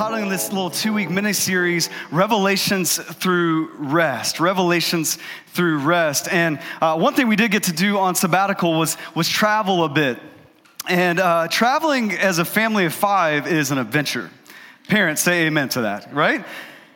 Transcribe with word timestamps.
titling 0.00 0.30
this 0.30 0.50
little 0.50 0.70
two 0.70 0.94
week 0.94 1.10
mini 1.10 1.34
series 1.34 1.90
Revelations 2.10 2.96
Through 2.96 3.70
Rest. 3.74 4.40
Revelations 4.40 5.18
Through 5.48 5.80
Rest. 5.80 6.26
And 6.32 6.58
uh, 6.80 6.96
one 6.96 7.12
thing 7.12 7.28
we 7.28 7.36
did 7.36 7.50
get 7.50 7.64
to 7.64 7.72
do 7.74 7.98
on 7.98 8.14
sabbatical 8.14 8.78
was, 8.78 8.96
was 9.14 9.28
travel 9.28 9.84
a 9.84 9.90
bit. 9.90 10.18
And 10.88 11.20
uh, 11.20 11.48
traveling 11.48 12.12
as 12.12 12.38
a 12.38 12.46
family 12.46 12.86
of 12.86 12.94
five 12.94 13.46
is 13.46 13.72
an 13.72 13.76
adventure. 13.76 14.30
Parents, 14.88 15.20
say 15.20 15.44
amen 15.44 15.68
to 15.70 15.82
that, 15.82 16.14
right? 16.14 16.46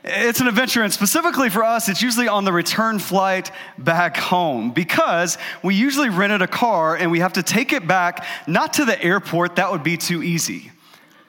It's 0.02 0.41
an 0.41 0.48
adventure, 0.48 0.82
and 0.82 0.91
specifically 0.91 1.50
for 1.50 1.62
us, 1.62 1.91
it's 1.91 2.01
usually 2.01 2.29
on 2.29 2.46
the 2.46 2.55
return 2.55 2.98
flight 2.98 3.51
back 3.77 4.16
home 4.16 4.71
because 4.71 5.37
we 5.62 5.74
usually 5.74 6.09
rented 6.09 6.41
a 6.41 6.48
car 6.48 6.96
and 6.96 7.10
we 7.10 7.18
have 7.18 7.34
to 7.34 7.43
take 7.43 7.74
it 7.74 7.87
back, 7.87 8.24
not 8.46 8.73
to 8.74 8.87
the 8.87 8.98
airport, 9.05 9.57
that 9.57 9.71
would 9.71 9.82
be 9.82 9.98
too 9.98 10.23
easy. 10.23 10.73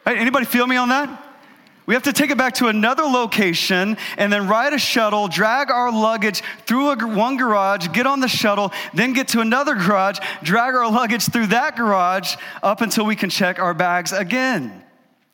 Right? 0.06 0.18
Anybody 0.18 0.46
feel 0.46 0.68
me 0.68 0.78
on 0.78 0.88
that? 0.88 1.25
We 1.86 1.94
have 1.94 2.04
to 2.04 2.14
take 2.14 2.32
it 2.32 2.38
back 2.38 2.56
to 2.56 2.68
another 2.68 3.04
location 3.04 3.98
and 4.18 4.34
then 4.34 4.48
ride 4.48 4.74
a 4.74 4.80
shuttle, 4.80 5.28
drag 5.28 5.70
our 5.70 5.92
luggage 5.92 6.42
through 6.66 6.90
a, 6.92 7.08
one 7.08 7.38
garage, 7.38 7.90
get 7.90 8.08
on 8.08 8.22
the 8.22 8.28
shuttle, 8.28 8.72
then 8.94 9.14
get 9.14 9.28
to 9.30 9.42
another 9.42 9.76
garage, 9.76 10.20
drag 10.42 10.74
our 10.74 10.90
luggage 10.90 11.26
through 11.26 11.48
that 11.48 11.76
garage 11.76 12.36
up 12.64 12.82
until 12.82 13.06
we 13.06 13.16
can 13.16 13.30
check 13.30 13.60
our 13.60 13.74
bags 13.74 14.12
again. 14.12 14.84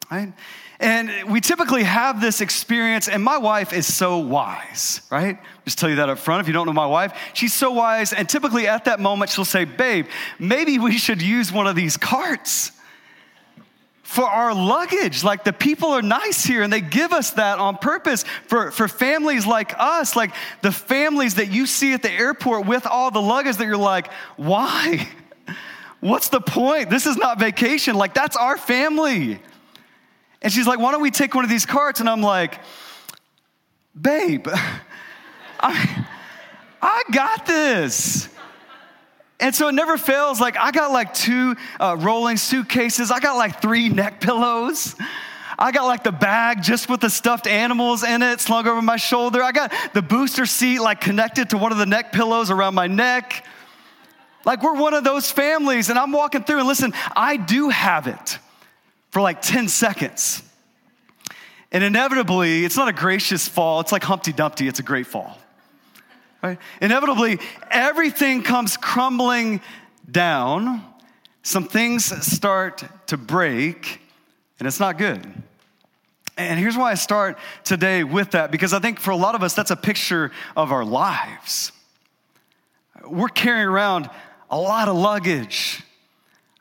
Right? 0.10 0.34
And 0.82 1.32
we 1.32 1.42
typically 1.42 1.84
have 1.84 2.20
this 2.20 2.42
experience, 2.42 3.08
and 3.08 3.24
my 3.24 3.38
wife 3.38 3.72
is 3.72 3.94
so 3.94 4.18
wise, 4.18 5.02
right? 5.12 5.38
Just 5.64 5.78
tell 5.78 5.90
you 5.90 5.98
that 5.98 6.10
up 6.10 6.18
front 6.18 6.42
if 6.42 6.48
you 6.48 6.54
don't 6.54 6.66
know 6.66 6.74
my 6.74 6.88
wife. 6.88 7.14
She's 7.34 7.54
so 7.54 7.72
wise, 7.72 8.14
and 8.14 8.28
typically 8.28 8.68
at 8.68 8.86
that 8.86 9.00
moment, 9.00 9.30
she'll 9.30 9.46
say, 9.46 9.64
Babe, 9.64 10.08
maybe 10.40 10.80
we 10.80 10.98
should 10.98 11.22
use 11.22 11.52
one 11.52 11.68
of 11.68 11.76
these 11.76 11.98
carts 11.98 12.72
for 14.12 14.26
our 14.26 14.54
luggage. 14.54 15.24
Like 15.24 15.46
the 15.46 15.54
people 15.54 15.92
are 15.92 16.02
nice 16.02 16.44
here 16.44 16.64
and 16.64 16.74
they 16.74 16.82
give 16.82 17.14
us 17.14 17.32
that 17.32 17.60
on 17.60 17.78
purpose 17.78 18.26
for, 18.46 18.70
for 18.70 18.90
families 18.90 19.48
like 19.48 19.74
us, 19.80 20.18
like 20.18 20.34
the 20.62 20.72
families 20.74 21.36
that 21.36 21.50
you 21.50 21.66
see 21.66 21.94
at 21.94 22.02
the 22.02 22.12
airport 22.12 22.66
with 22.66 22.86
all 22.86 23.10
the 23.10 23.22
luggage 23.22 23.56
that 23.56 23.66
you're 23.66 23.78
like, 23.78 24.12
why? 24.36 25.08
What's 26.02 26.28
the 26.28 26.42
point? 26.42 26.90
This 26.90 27.06
is 27.06 27.16
not 27.16 27.40
vacation. 27.40 27.96
Like 27.96 28.14
that's 28.14 28.36
our 28.36 28.58
family. 28.58 29.40
And 30.42 30.52
she's 30.52 30.68
like, 30.68 30.80
why 30.80 30.92
don't 30.92 31.02
we 31.02 31.12
take 31.12 31.34
one 31.34 31.46
of 31.46 31.50
these 31.50 31.66
carts? 31.66 32.02
And 32.02 32.10
I'm 32.10 32.22
like, 32.22 32.60
babe, 34.00 34.46
I, 35.62 36.06
I 36.82 37.04
got 37.14 37.46
this. 37.46 38.28
And 39.42 39.56
so 39.56 39.68
it 39.68 39.74
never 39.74 39.98
fails. 39.98 40.40
Like, 40.40 40.56
I 40.56 40.72
got 40.72 40.92
like 40.92 41.14
two 41.14 41.56
uh, 41.80 41.98
rolling 42.00 42.38
suitcases, 42.38 43.12
I 43.12 43.20
got 43.20 43.36
like 43.36 43.62
three 43.62 43.90
neck 43.90 44.22
pillows. 44.22 44.96
I 45.60 45.72
got 45.72 45.86
like 45.86 46.04
the 46.04 46.12
bag 46.12 46.64
just 46.64 46.90
with 46.90 47.02
the 47.02 47.10
stuffed 47.10 47.46
animals 47.46 48.04
in 48.04 48.24
it 48.24 48.40
slung 48.40 48.66
over 48.68 48.82
my 48.82 48.96
shoulder. 48.98 49.44
I 49.44 49.52
got 49.52 49.72
the 49.94 50.02
booster 50.02 50.48
seat 50.48 50.80
like 50.80 51.02
connected 51.02 51.52
to 51.52 51.58
one 51.58 51.72
of 51.72 51.78
the 51.78 51.86
neck 51.86 52.12
pillows 52.12 52.50
around 52.50 52.74
my 52.74 52.88
neck. 52.88 53.46
Like 54.44 54.64
we're 54.64 54.74
one 54.74 54.96
of 54.96 55.04
those 55.04 55.30
families, 55.30 55.90
and 55.90 56.00
I'm 56.00 56.12
walking 56.12 56.44
through, 56.44 56.60
and 56.60 56.68
listen, 56.68 56.94
I 57.16 57.38
do 57.38 57.70
have 57.70 58.08
it 58.08 58.40
for 59.12 59.22
like 59.22 59.42
10 59.42 59.68
seconds. 59.68 60.42
And 61.72 61.84
inevitably, 61.84 62.66
it's 62.66 62.76
not 62.76 62.88
a 62.88 62.94
gracious 62.94 63.48
fall, 63.48 63.82
it's 63.82 63.92
like 63.92 64.04
Humpty 64.04 64.34
Dumpty, 64.34 64.68
it's 64.68 64.80
a 64.80 64.84
great 64.84 65.06
fall. 65.06 65.38
Right? 66.42 66.58
Inevitably, 66.82 67.40
everything 67.70 68.42
comes 68.42 68.78
crumbling 68.78 69.62
down. 70.10 70.84
Some 71.44 71.68
things 71.68 72.06
start 72.26 72.84
to 73.08 73.18
break, 73.18 74.02
and 74.60 74.68
it's 74.68 74.80
not 74.80 74.98
good. 74.98 75.26
And 76.38 76.60
here's 76.60 76.78
why 76.78 76.92
I 76.92 76.96
start 76.96 77.38
today 77.64 78.04
with 78.04 78.32
that, 78.32 78.52
because 78.52 78.74
I 78.74 78.80
think 78.80 79.00
for 79.00 79.12
a 79.12 79.16
lot 79.16 79.36
of 79.36 79.44
us, 79.44 79.54
that's 79.54 79.72
a 79.72 79.76
picture 79.76 80.32
of 80.56 80.72
our 80.72 80.84
lives. 80.84 81.72
We're 83.06 83.28
carrying 83.28 83.68
around 83.68 84.10
a 84.50 84.58
lot 84.58 84.88
of 84.88 84.96
luggage 84.96 85.84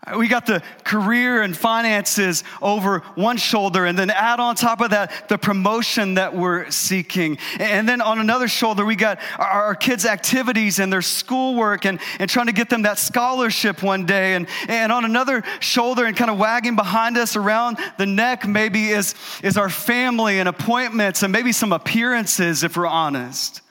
Uh, 0.06 0.16
we 0.18 0.28
got 0.28 0.46
the 0.46 0.62
career 0.82 1.42
and 1.42 1.54
finances 1.54 2.42
over 2.62 3.00
one 3.16 3.36
shoulder, 3.36 3.84
and 3.84 3.98
then 3.98 4.08
add 4.08 4.40
on 4.40 4.54
top 4.54 4.80
of 4.80 4.90
that 4.90 5.28
the 5.28 5.36
promotion 5.36 6.14
that 6.14 6.34
we're 6.34 6.70
seeking. 6.70 7.36
And 7.58 7.86
then 7.86 8.00
on 8.00 8.18
another 8.18 8.48
shoulder, 8.48 8.84
we 8.84 8.96
got 8.96 9.18
our, 9.38 9.74
kids' 9.74 10.04
activities 10.04 10.78
and 10.78 10.92
their 10.92 11.02
schoolwork 11.02 11.86
and, 11.86 12.00
and 12.18 12.28
trying 12.28 12.46
to 12.46 12.52
get 12.52 12.68
them 12.68 12.82
that 12.82 12.98
scholarship 12.98 13.82
one 13.82 14.04
day. 14.04 14.34
And, 14.34 14.46
and 14.68 14.90
on 14.92 15.04
another 15.04 15.42
shoulder, 15.60 16.04
and 16.04 16.16
kind 16.16 16.30
of 16.30 16.38
wagging 16.38 16.76
behind 16.76 17.16
us 17.16 17.36
around 17.36 17.78
the 17.98 18.06
neck, 18.06 18.46
maybe 18.46 18.88
is, 18.88 19.14
is 19.42 19.56
our 19.56 19.68
family 19.68 20.38
and 20.38 20.48
appointments 20.48 21.22
and 21.22 21.32
maybe 21.32 21.52
some 21.52 21.72
appearances, 21.72 22.62
if 22.62 22.76
we're 22.76 22.86
honest. 22.86 23.62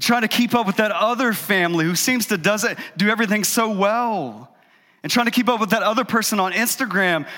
trying 0.00 0.22
to 0.22 0.28
keep 0.28 0.54
up 0.54 0.66
with 0.66 0.76
that 0.76 0.92
other 0.92 1.32
family 1.32 1.84
who 1.84 1.94
seems 1.94 2.26
to 2.26 2.36
does 2.36 2.64
it, 2.64 2.78
do 2.96 3.08
everything 3.08 3.44
so 3.44 3.70
well 3.70 4.50
and 5.06 5.12
trying 5.12 5.26
to 5.26 5.30
keep 5.30 5.48
up 5.48 5.60
with 5.60 5.70
that 5.70 5.84
other 5.84 6.04
person 6.04 6.40
on 6.40 6.50
Instagram. 6.50 7.28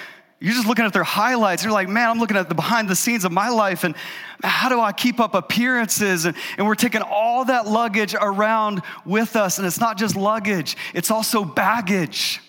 You're 0.40 0.54
just 0.54 0.66
looking 0.66 0.86
at 0.86 0.94
their 0.94 1.04
highlights. 1.04 1.62
You're 1.62 1.70
like, 1.70 1.86
man, 1.86 2.08
I'm 2.08 2.18
looking 2.18 2.38
at 2.38 2.48
the 2.48 2.54
behind 2.54 2.88
the 2.88 2.96
scenes 2.96 3.26
of 3.26 3.30
my 3.30 3.50
life, 3.50 3.84
and 3.84 3.94
how 4.42 4.70
do 4.70 4.80
I 4.80 4.92
keep 4.92 5.20
up 5.20 5.34
appearances? 5.34 6.24
And, 6.24 6.34
and 6.56 6.66
we're 6.66 6.76
taking 6.76 7.02
all 7.02 7.44
that 7.44 7.66
luggage 7.66 8.14
around 8.18 8.80
with 9.04 9.36
us, 9.36 9.58
and 9.58 9.66
it's 9.66 9.78
not 9.78 9.98
just 9.98 10.16
luggage, 10.16 10.78
it's 10.94 11.10
also 11.10 11.44
baggage 11.44 12.40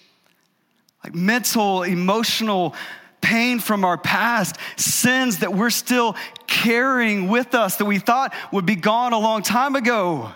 like 1.03 1.13
mental, 1.13 1.83
emotional 1.83 2.73
pain 3.19 3.59
from 3.59 3.83
our 3.83 3.97
past, 3.97 4.55
sins 4.77 5.39
that 5.39 5.53
we're 5.53 5.69
still 5.69 6.15
carrying 6.47 7.27
with 7.27 7.53
us 7.55 7.75
that 7.75 7.85
we 7.85 7.99
thought 7.99 8.33
would 8.53 8.65
be 8.65 8.75
gone 8.75 9.11
a 9.11 9.19
long 9.19 9.43
time 9.43 9.75
ago. 9.75 10.31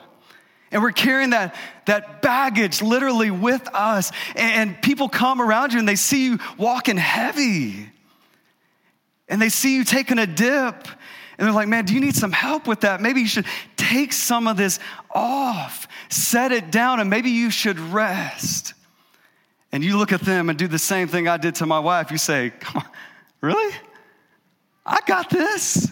And 0.73 0.81
we're 0.81 0.91
carrying 0.91 1.29
that, 1.29 1.55
that 1.85 2.21
baggage 2.21 2.81
literally 2.81 3.31
with 3.31 3.67
us. 3.73 4.11
And 4.35 4.81
people 4.81 5.09
come 5.09 5.41
around 5.41 5.73
you 5.73 5.79
and 5.79 5.87
they 5.87 5.95
see 5.95 6.25
you 6.25 6.39
walking 6.57 6.97
heavy. 6.97 7.89
And 9.27 9.41
they 9.41 9.49
see 9.49 9.75
you 9.75 9.83
taking 9.83 10.19
a 10.19 10.27
dip. 10.27 10.87
And 11.37 11.47
they're 11.47 11.51
like, 11.51 11.67
man, 11.67 11.85
do 11.85 11.93
you 11.93 11.99
need 11.99 12.15
some 12.15 12.31
help 12.31 12.67
with 12.67 12.81
that? 12.81 13.01
Maybe 13.01 13.21
you 13.21 13.27
should 13.27 13.47
take 13.75 14.13
some 14.13 14.47
of 14.47 14.55
this 14.57 14.79
off, 15.09 15.87
set 16.09 16.51
it 16.51 16.71
down, 16.71 16.99
and 16.99 17.09
maybe 17.09 17.31
you 17.31 17.49
should 17.49 17.79
rest. 17.79 18.73
And 19.71 19.83
you 19.83 19.97
look 19.97 20.11
at 20.11 20.21
them 20.21 20.49
and 20.49 20.59
do 20.59 20.67
the 20.67 20.77
same 20.77 21.07
thing 21.07 21.27
I 21.27 21.37
did 21.37 21.55
to 21.55 21.65
my 21.65 21.79
wife. 21.79 22.11
You 22.11 22.19
say, 22.19 22.51
come 22.59 22.83
on, 22.83 22.89
really? 23.41 23.75
I 24.85 24.99
got 25.07 25.29
this. 25.31 25.91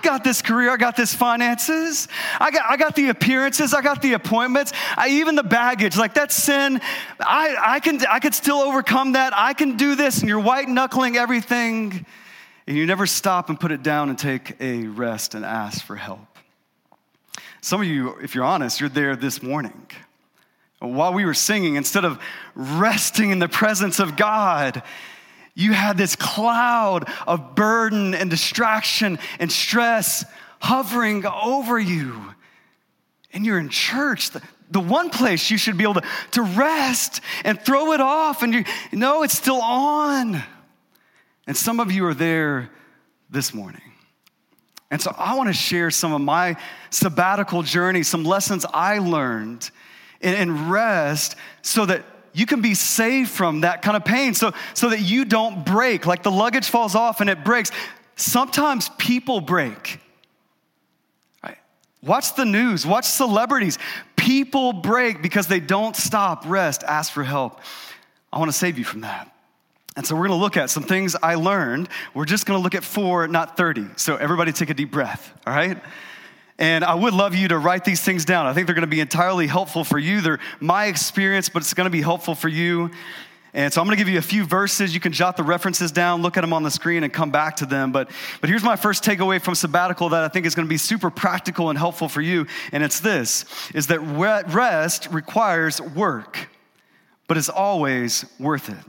I 0.00 0.02
got 0.02 0.24
this 0.24 0.40
career, 0.40 0.70
I 0.70 0.78
got 0.78 0.96
this 0.96 1.14
finances, 1.14 2.08
I 2.40 2.50
got, 2.50 2.70
I 2.70 2.78
got 2.78 2.96
the 2.96 3.10
appearances, 3.10 3.74
I 3.74 3.82
got 3.82 4.00
the 4.00 4.14
appointments, 4.14 4.72
I, 4.96 5.08
even 5.08 5.34
the 5.34 5.42
baggage. 5.42 5.98
Like 5.98 6.14
that 6.14 6.32
sin, 6.32 6.80
I, 7.20 7.54
I, 7.60 7.80
can, 7.80 8.00
I 8.06 8.18
could 8.18 8.34
still 8.34 8.56
overcome 8.56 9.12
that. 9.12 9.34
I 9.36 9.52
can 9.52 9.76
do 9.76 9.94
this. 9.96 10.20
And 10.20 10.28
you're 10.28 10.40
white 10.40 10.70
knuckling 10.70 11.18
everything, 11.18 12.06
and 12.66 12.76
you 12.78 12.86
never 12.86 13.06
stop 13.06 13.50
and 13.50 13.60
put 13.60 13.72
it 13.72 13.82
down 13.82 14.08
and 14.08 14.18
take 14.18 14.56
a 14.58 14.86
rest 14.86 15.34
and 15.34 15.44
ask 15.44 15.84
for 15.84 15.96
help. 15.96 16.38
Some 17.60 17.82
of 17.82 17.86
you, 17.86 18.16
if 18.22 18.34
you're 18.34 18.44
honest, 18.44 18.80
you're 18.80 18.88
there 18.88 19.16
this 19.16 19.42
morning. 19.42 19.86
While 20.78 21.12
we 21.12 21.26
were 21.26 21.34
singing, 21.34 21.74
instead 21.74 22.06
of 22.06 22.18
resting 22.54 23.32
in 23.32 23.38
the 23.38 23.48
presence 23.48 24.00
of 24.00 24.16
God, 24.16 24.82
you 25.54 25.72
had 25.72 25.96
this 25.96 26.16
cloud 26.16 27.08
of 27.26 27.54
burden 27.54 28.14
and 28.14 28.30
distraction 28.30 29.18
and 29.38 29.50
stress 29.50 30.24
hovering 30.60 31.24
over 31.26 31.78
you. 31.78 32.34
And 33.32 33.44
you're 33.44 33.58
in 33.58 33.68
church, 33.68 34.30
the, 34.30 34.42
the 34.70 34.80
one 34.80 35.10
place 35.10 35.50
you 35.50 35.58
should 35.58 35.76
be 35.76 35.84
able 35.84 35.94
to, 35.94 36.02
to 36.32 36.42
rest 36.42 37.20
and 37.44 37.60
throw 37.60 37.92
it 37.92 38.00
off, 38.00 38.42
and 38.42 38.54
you 38.54 38.64
know 38.92 39.22
it's 39.22 39.36
still 39.36 39.60
on. 39.60 40.42
And 41.46 41.56
some 41.56 41.80
of 41.80 41.90
you 41.92 42.06
are 42.06 42.14
there 42.14 42.70
this 43.30 43.54
morning. 43.54 43.82
And 44.90 45.00
so 45.00 45.14
I 45.16 45.36
want 45.36 45.48
to 45.48 45.52
share 45.52 45.90
some 45.90 46.12
of 46.12 46.20
my 46.20 46.56
sabbatical 46.90 47.62
journey, 47.62 48.02
some 48.02 48.24
lessons 48.24 48.66
I 48.72 48.98
learned 48.98 49.70
in 50.20 50.68
rest 50.68 51.36
so 51.62 51.86
that 51.86 52.04
you 52.32 52.46
can 52.46 52.60
be 52.60 52.74
saved 52.74 53.30
from 53.30 53.62
that 53.62 53.82
kind 53.82 53.96
of 53.96 54.04
pain 54.04 54.34
so, 54.34 54.52
so 54.74 54.90
that 54.90 55.00
you 55.00 55.24
don't 55.24 55.64
break. 55.64 56.06
Like 56.06 56.22
the 56.22 56.30
luggage 56.30 56.68
falls 56.68 56.94
off 56.94 57.20
and 57.20 57.28
it 57.28 57.44
breaks. 57.44 57.70
Sometimes 58.16 58.88
people 58.98 59.40
break. 59.40 59.98
Right? 61.42 61.58
Watch 62.02 62.34
the 62.34 62.44
news, 62.44 62.86
watch 62.86 63.06
celebrities. 63.06 63.78
People 64.16 64.72
break 64.72 65.22
because 65.22 65.46
they 65.46 65.60
don't 65.60 65.96
stop, 65.96 66.44
rest, 66.46 66.84
ask 66.84 67.12
for 67.12 67.24
help. 67.24 67.60
I 68.32 68.38
want 68.38 68.50
to 68.50 68.56
save 68.56 68.78
you 68.78 68.84
from 68.84 69.00
that. 69.00 69.34
And 69.96 70.06
so 70.06 70.14
we're 70.14 70.28
going 70.28 70.38
to 70.38 70.42
look 70.42 70.56
at 70.56 70.70
some 70.70 70.84
things 70.84 71.16
I 71.20 71.34
learned. 71.34 71.88
We're 72.14 72.24
just 72.24 72.46
going 72.46 72.58
to 72.58 72.62
look 72.62 72.74
at 72.74 72.84
four, 72.84 73.26
not 73.26 73.56
30. 73.56 73.86
So 73.96 74.16
everybody 74.16 74.52
take 74.52 74.70
a 74.70 74.74
deep 74.74 74.90
breath, 74.92 75.32
all 75.46 75.52
right? 75.52 75.78
And 76.60 76.84
I 76.84 76.94
would 76.94 77.14
love 77.14 77.34
you 77.34 77.48
to 77.48 77.58
write 77.58 77.86
these 77.86 78.02
things 78.02 78.26
down. 78.26 78.46
I 78.46 78.52
think 78.52 78.66
they're 78.66 78.74
going 78.74 78.82
to 78.82 78.86
be 78.86 79.00
entirely 79.00 79.46
helpful 79.46 79.82
for 79.82 79.98
you. 79.98 80.20
They're 80.20 80.40
my 80.60 80.86
experience, 80.86 81.48
but 81.48 81.62
it's 81.62 81.72
going 81.72 81.86
to 81.86 81.90
be 81.90 82.02
helpful 82.02 82.34
for 82.34 82.48
you. 82.48 82.90
And 83.54 83.72
so 83.72 83.80
I'm 83.80 83.86
going 83.86 83.96
to 83.96 84.00
give 84.00 84.12
you 84.12 84.18
a 84.18 84.22
few 84.22 84.44
verses. 84.44 84.94
You 84.94 85.00
can 85.00 85.12
jot 85.12 85.38
the 85.38 85.42
references 85.42 85.90
down, 85.90 86.20
look 86.20 86.36
at 86.36 86.42
them 86.42 86.52
on 86.52 86.62
the 86.62 86.70
screen, 86.70 87.02
and 87.02 87.10
come 87.10 87.30
back 87.30 87.56
to 87.56 87.66
them. 87.66 87.92
But, 87.92 88.10
but 88.42 88.50
here's 88.50 88.62
my 88.62 88.76
first 88.76 89.02
takeaway 89.02 89.40
from 89.40 89.54
sabbatical 89.54 90.10
that 90.10 90.22
I 90.22 90.28
think 90.28 90.44
is 90.44 90.54
going 90.54 90.66
to 90.66 90.70
be 90.70 90.76
super 90.76 91.10
practical 91.10 91.70
and 91.70 91.78
helpful 91.78 92.10
for 92.10 92.20
you. 92.20 92.46
And 92.72 92.84
it's 92.84 93.00
this, 93.00 93.46
is 93.74 93.86
that 93.86 94.00
rest 94.00 95.08
requires 95.10 95.80
work, 95.80 96.50
but 97.26 97.38
is 97.38 97.48
always 97.48 98.26
worth 98.38 98.68
it. 98.68 98.84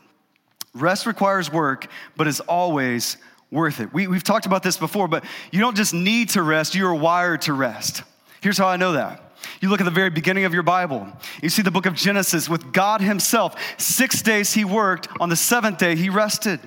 Rest 0.74 1.06
requires 1.06 1.52
work, 1.52 1.88
but 2.18 2.28
is 2.28 2.42
always 2.42 3.18
worth 3.51 3.80
it. 3.80 3.94
We, 3.94 4.07
we've 4.07 4.24
talked 4.24 4.45
about 4.45 4.63
this 4.63 4.77
before, 4.77 5.07
but 5.07 5.24
you 5.51 5.59
don't 5.59 5.75
just 5.75 5.94
need 5.94 6.30
to 6.30 6.42
rest, 6.42 6.74
you 6.74 6.88
are 6.88 6.95
wired 6.95 7.42
to 7.44 7.53
rest. 7.53 8.03
Here's 8.42 8.57
how 8.57 8.68
I 8.68 8.77
know 8.77 8.94
that. 8.94 9.21
You 9.59 9.69
look 9.69 9.81
at 9.81 9.86
the 9.86 9.92
very 9.92 10.09
beginning 10.09 10.45
of 10.45 10.53
your 10.53 10.63
Bible. 10.63 11.07
You 11.42 11.50
see 11.50 11.62
the 11.62 11.71
book 11.71 11.86
of 11.86 11.94
Genesis 11.94 12.48
with 12.48 12.71
God 12.71 13.01
Himself. 13.01 13.56
Six 13.77 14.21
days 14.21 14.53
He 14.53 14.65
worked, 14.65 15.07
on 15.19 15.30
the 15.30 15.36
seventh 15.36 15.77
day 15.77 15.95
He 15.95 16.09
rested. 16.09 16.59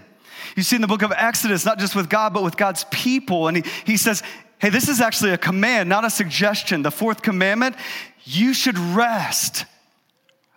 You 0.56 0.62
see 0.62 0.76
in 0.76 0.82
the 0.82 0.88
book 0.88 1.02
of 1.02 1.12
Exodus, 1.12 1.64
not 1.64 1.78
just 1.78 1.96
with 1.96 2.08
God, 2.08 2.34
but 2.34 2.42
with 2.42 2.56
God's 2.56 2.84
people. 2.90 3.48
And 3.48 3.56
He, 3.56 3.64
he 3.84 3.96
says, 3.96 4.22
hey, 4.58 4.70
this 4.70 4.88
is 4.88 5.00
actually 5.00 5.32
a 5.32 5.38
command, 5.38 5.88
not 5.88 6.04
a 6.04 6.10
suggestion. 6.10 6.82
The 6.82 6.90
fourth 6.90 7.22
commandment, 7.22 7.76
you 8.25 8.54
should 8.54 8.78
rest. 8.78 9.64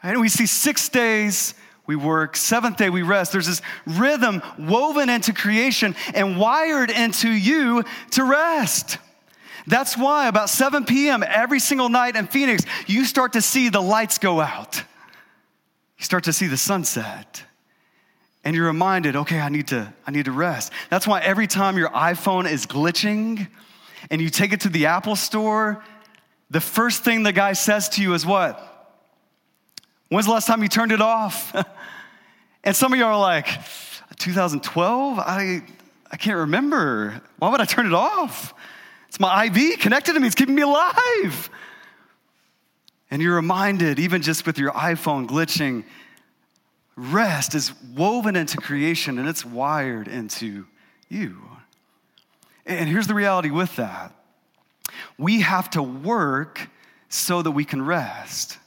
And 0.03 0.19
we 0.19 0.29
see 0.29 0.45
six 0.45 0.89
days 0.89 1.53
we 1.87 1.95
work, 1.95 2.35
seventh 2.35 2.77
day 2.77 2.89
we 2.89 3.01
rest. 3.01 3.31
There's 3.31 3.47
this 3.47 3.61
rhythm 3.85 4.43
woven 4.59 5.09
into 5.09 5.33
creation 5.33 5.95
and 6.13 6.37
wired 6.37 6.91
into 6.91 7.29
you 7.29 7.83
to 8.11 8.23
rest. 8.23 8.97
That's 9.65 9.97
why 9.97 10.27
about 10.27 10.49
7 10.49 10.85
p.m. 10.85 11.23
every 11.27 11.59
single 11.59 11.89
night 11.89 12.15
in 12.15 12.27
Phoenix, 12.27 12.63
you 12.87 13.05
start 13.05 13.33
to 13.33 13.41
see 13.41 13.69
the 13.69 13.81
lights 13.81 14.17
go 14.17 14.39
out. 14.39 14.77
You 15.97 16.05
start 16.05 16.25
to 16.25 16.33
see 16.33 16.47
the 16.47 16.57
sunset. 16.57 17.43
And 18.43 18.55
you're 18.55 18.67
reminded, 18.67 19.15
okay, 19.15 19.39
I 19.39 19.49
need 19.49 19.67
to, 19.67 19.93
I 20.05 20.11
need 20.11 20.25
to 20.25 20.31
rest. 20.31 20.71
That's 20.89 21.05
why 21.05 21.21
every 21.21 21.47
time 21.47 21.77
your 21.77 21.89
iPhone 21.89 22.49
is 22.49 22.65
glitching 22.65 23.47
and 24.09 24.21
you 24.21 24.29
take 24.29 24.53
it 24.53 24.61
to 24.61 24.69
the 24.69 24.85
Apple 24.85 25.17
store, 25.17 25.83
the 26.49 26.61
first 26.61 27.03
thing 27.03 27.23
the 27.23 27.33
guy 27.33 27.53
says 27.53 27.89
to 27.89 28.01
you 28.01 28.13
is 28.13 28.25
what? 28.25 28.76
When's 30.09 30.25
the 30.25 30.31
last 30.31 30.47
time 30.47 30.63
you 30.63 30.69
turned 30.69 30.91
it 30.91 31.01
off? 31.01 31.53
and 32.63 32.75
some 32.75 32.93
of 32.93 32.99
y'all 32.99 33.09
are 33.09 33.19
like, 33.19 33.47
2012? 34.17 35.19
I, 35.19 35.61
I 36.11 36.17
can't 36.17 36.37
remember. 36.37 37.21
Why 37.39 37.49
would 37.49 37.61
I 37.61 37.65
turn 37.65 37.85
it 37.85 37.93
off? 37.93 38.53
It's 39.09 39.19
my 39.19 39.45
IV 39.45 39.79
connected 39.79 40.13
to 40.13 40.19
me, 40.19 40.27
it's 40.27 40.35
keeping 40.35 40.55
me 40.55 40.61
alive. 40.61 41.49
And 43.09 43.21
you're 43.21 43.35
reminded, 43.35 43.99
even 43.99 44.21
just 44.21 44.45
with 44.45 44.57
your 44.57 44.71
iPhone 44.71 45.27
glitching, 45.27 45.85
rest 46.95 47.55
is 47.55 47.73
woven 47.95 48.35
into 48.35 48.57
creation 48.57 49.17
and 49.17 49.29
it's 49.29 49.45
wired 49.45 50.07
into 50.07 50.65
you. 51.07 51.37
And 52.65 52.89
here's 52.89 53.07
the 53.07 53.13
reality 53.13 53.49
with 53.49 53.75
that 53.77 54.13
we 55.17 55.41
have 55.41 55.69
to 55.71 55.81
work 55.81 56.69
so 57.09 57.41
that 57.41 57.51
we 57.51 57.65
can 57.65 57.81
rest. 57.81 58.57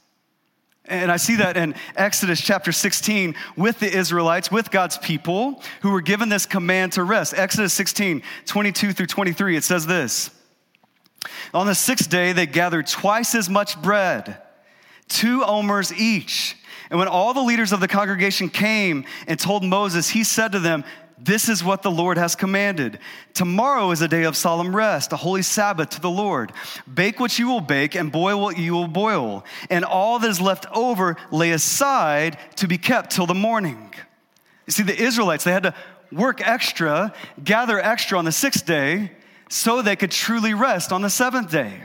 And 0.91 1.09
I 1.09 1.15
see 1.15 1.37
that 1.37 1.55
in 1.55 1.73
Exodus 1.95 2.41
chapter 2.41 2.73
16 2.73 3.33
with 3.55 3.79
the 3.79 3.89
Israelites, 3.89 4.51
with 4.51 4.71
God's 4.71 4.97
people 4.97 5.63
who 5.83 5.91
were 5.91 6.01
given 6.01 6.27
this 6.27 6.45
command 6.45 6.91
to 6.93 7.03
rest. 7.05 7.33
Exodus 7.33 7.73
16, 7.73 8.21
22 8.45 8.91
through 8.91 9.05
23, 9.05 9.55
it 9.55 9.63
says 9.63 9.87
this 9.87 10.31
On 11.53 11.65
the 11.65 11.75
sixth 11.75 12.09
day, 12.09 12.33
they 12.33 12.45
gathered 12.45 12.87
twice 12.87 13.35
as 13.35 13.49
much 13.49 13.81
bread, 13.81 14.35
two 15.07 15.45
omers 15.45 15.93
each. 15.93 16.57
And 16.89 16.99
when 16.99 17.07
all 17.07 17.33
the 17.33 17.41
leaders 17.41 17.71
of 17.71 17.79
the 17.79 17.87
congregation 17.87 18.49
came 18.49 19.05
and 19.27 19.39
told 19.39 19.63
Moses, 19.63 20.09
he 20.09 20.25
said 20.25 20.51
to 20.51 20.59
them, 20.59 20.83
this 21.23 21.49
is 21.49 21.63
what 21.63 21.83
the 21.83 21.91
Lord 21.91 22.17
has 22.17 22.35
commanded. 22.35 22.99
Tomorrow 23.33 23.91
is 23.91 24.01
a 24.01 24.07
day 24.07 24.23
of 24.23 24.35
solemn 24.35 24.75
rest, 24.75 25.13
a 25.13 25.17
holy 25.17 25.43
Sabbath 25.43 25.89
to 25.91 26.01
the 26.01 26.09
Lord. 26.09 26.51
Bake 26.91 27.19
what 27.19 27.37
you 27.37 27.47
will 27.47 27.61
bake 27.61 27.95
and 27.95 28.11
boil 28.11 28.41
what 28.41 28.57
you 28.57 28.73
will 28.73 28.87
boil, 28.87 29.45
and 29.69 29.85
all 29.85 30.17
that 30.19 30.29
is 30.29 30.41
left 30.41 30.65
over 30.73 31.17
lay 31.31 31.51
aside 31.51 32.37
to 32.55 32.67
be 32.67 32.77
kept 32.77 33.11
till 33.11 33.27
the 33.27 33.35
morning. 33.35 33.93
You 34.65 34.71
see, 34.71 34.83
the 34.83 34.99
Israelites, 34.99 35.43
they 35.43 35.51
had 35.51 35.63
to 35.63 35.75
work 36.11 36.45
extra, 36.45 37.13
gather 37.43 37.79
extra 37.79 38.17
on 38.17 38.25
the 38.25 38.31
sixth 38.31 38.65
day 38.65 39.11
so 39.49 39.81
they 39.81 39.95
could 39.95 40.11
truly 40.11 40.53
rest 40.53 40.91
on 40.91 41.01
the 41.01 41.09
seventh 41.09 41.51
day. 41.51 41.83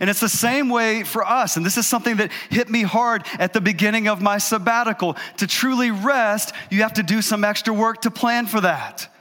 And 0.00 0.08
it's 0.08 0.20
the 0.20 0.28
same 0.28 0.68
way 0.68 1.02
for 1.04 1.26
us. 1.26 1.56
And 1.56 1.66
this 1.66 1.76
is 1.76 1.86
something 1.86 2.16
that 2.16 2.32
hit 2.48 2.70
me 2.70 2.82
hard 2.82 3.26
at 3.38 3.52
the 3.52 3.60
beginning 3.60 4.08
of 4.08 4.22
my 4.22 4.38
sabbatical. 4.38 5.16
To 5.38 5.46
truly 5.46 5.90
rest, 5.90 6.54
you 6.70 6.82
have 6.82 6.94
to 6.94 7.02
do 7.02 7.20
some 7.20 7.44
extra 7.44 7.74
work 7.74 8.02
to 8.02 8.10
plan 8.10 8.46
for 8.46 8.60
that. 8.62 9.12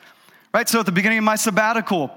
Right? 0.53 0.67
So 0.67 0.79
at 0.79 0.85
the 0.85 0.91
beginning 0.91 1.17
of 1.17 1.23
my 1.23 1.35
sabbatical, 1.35 2.11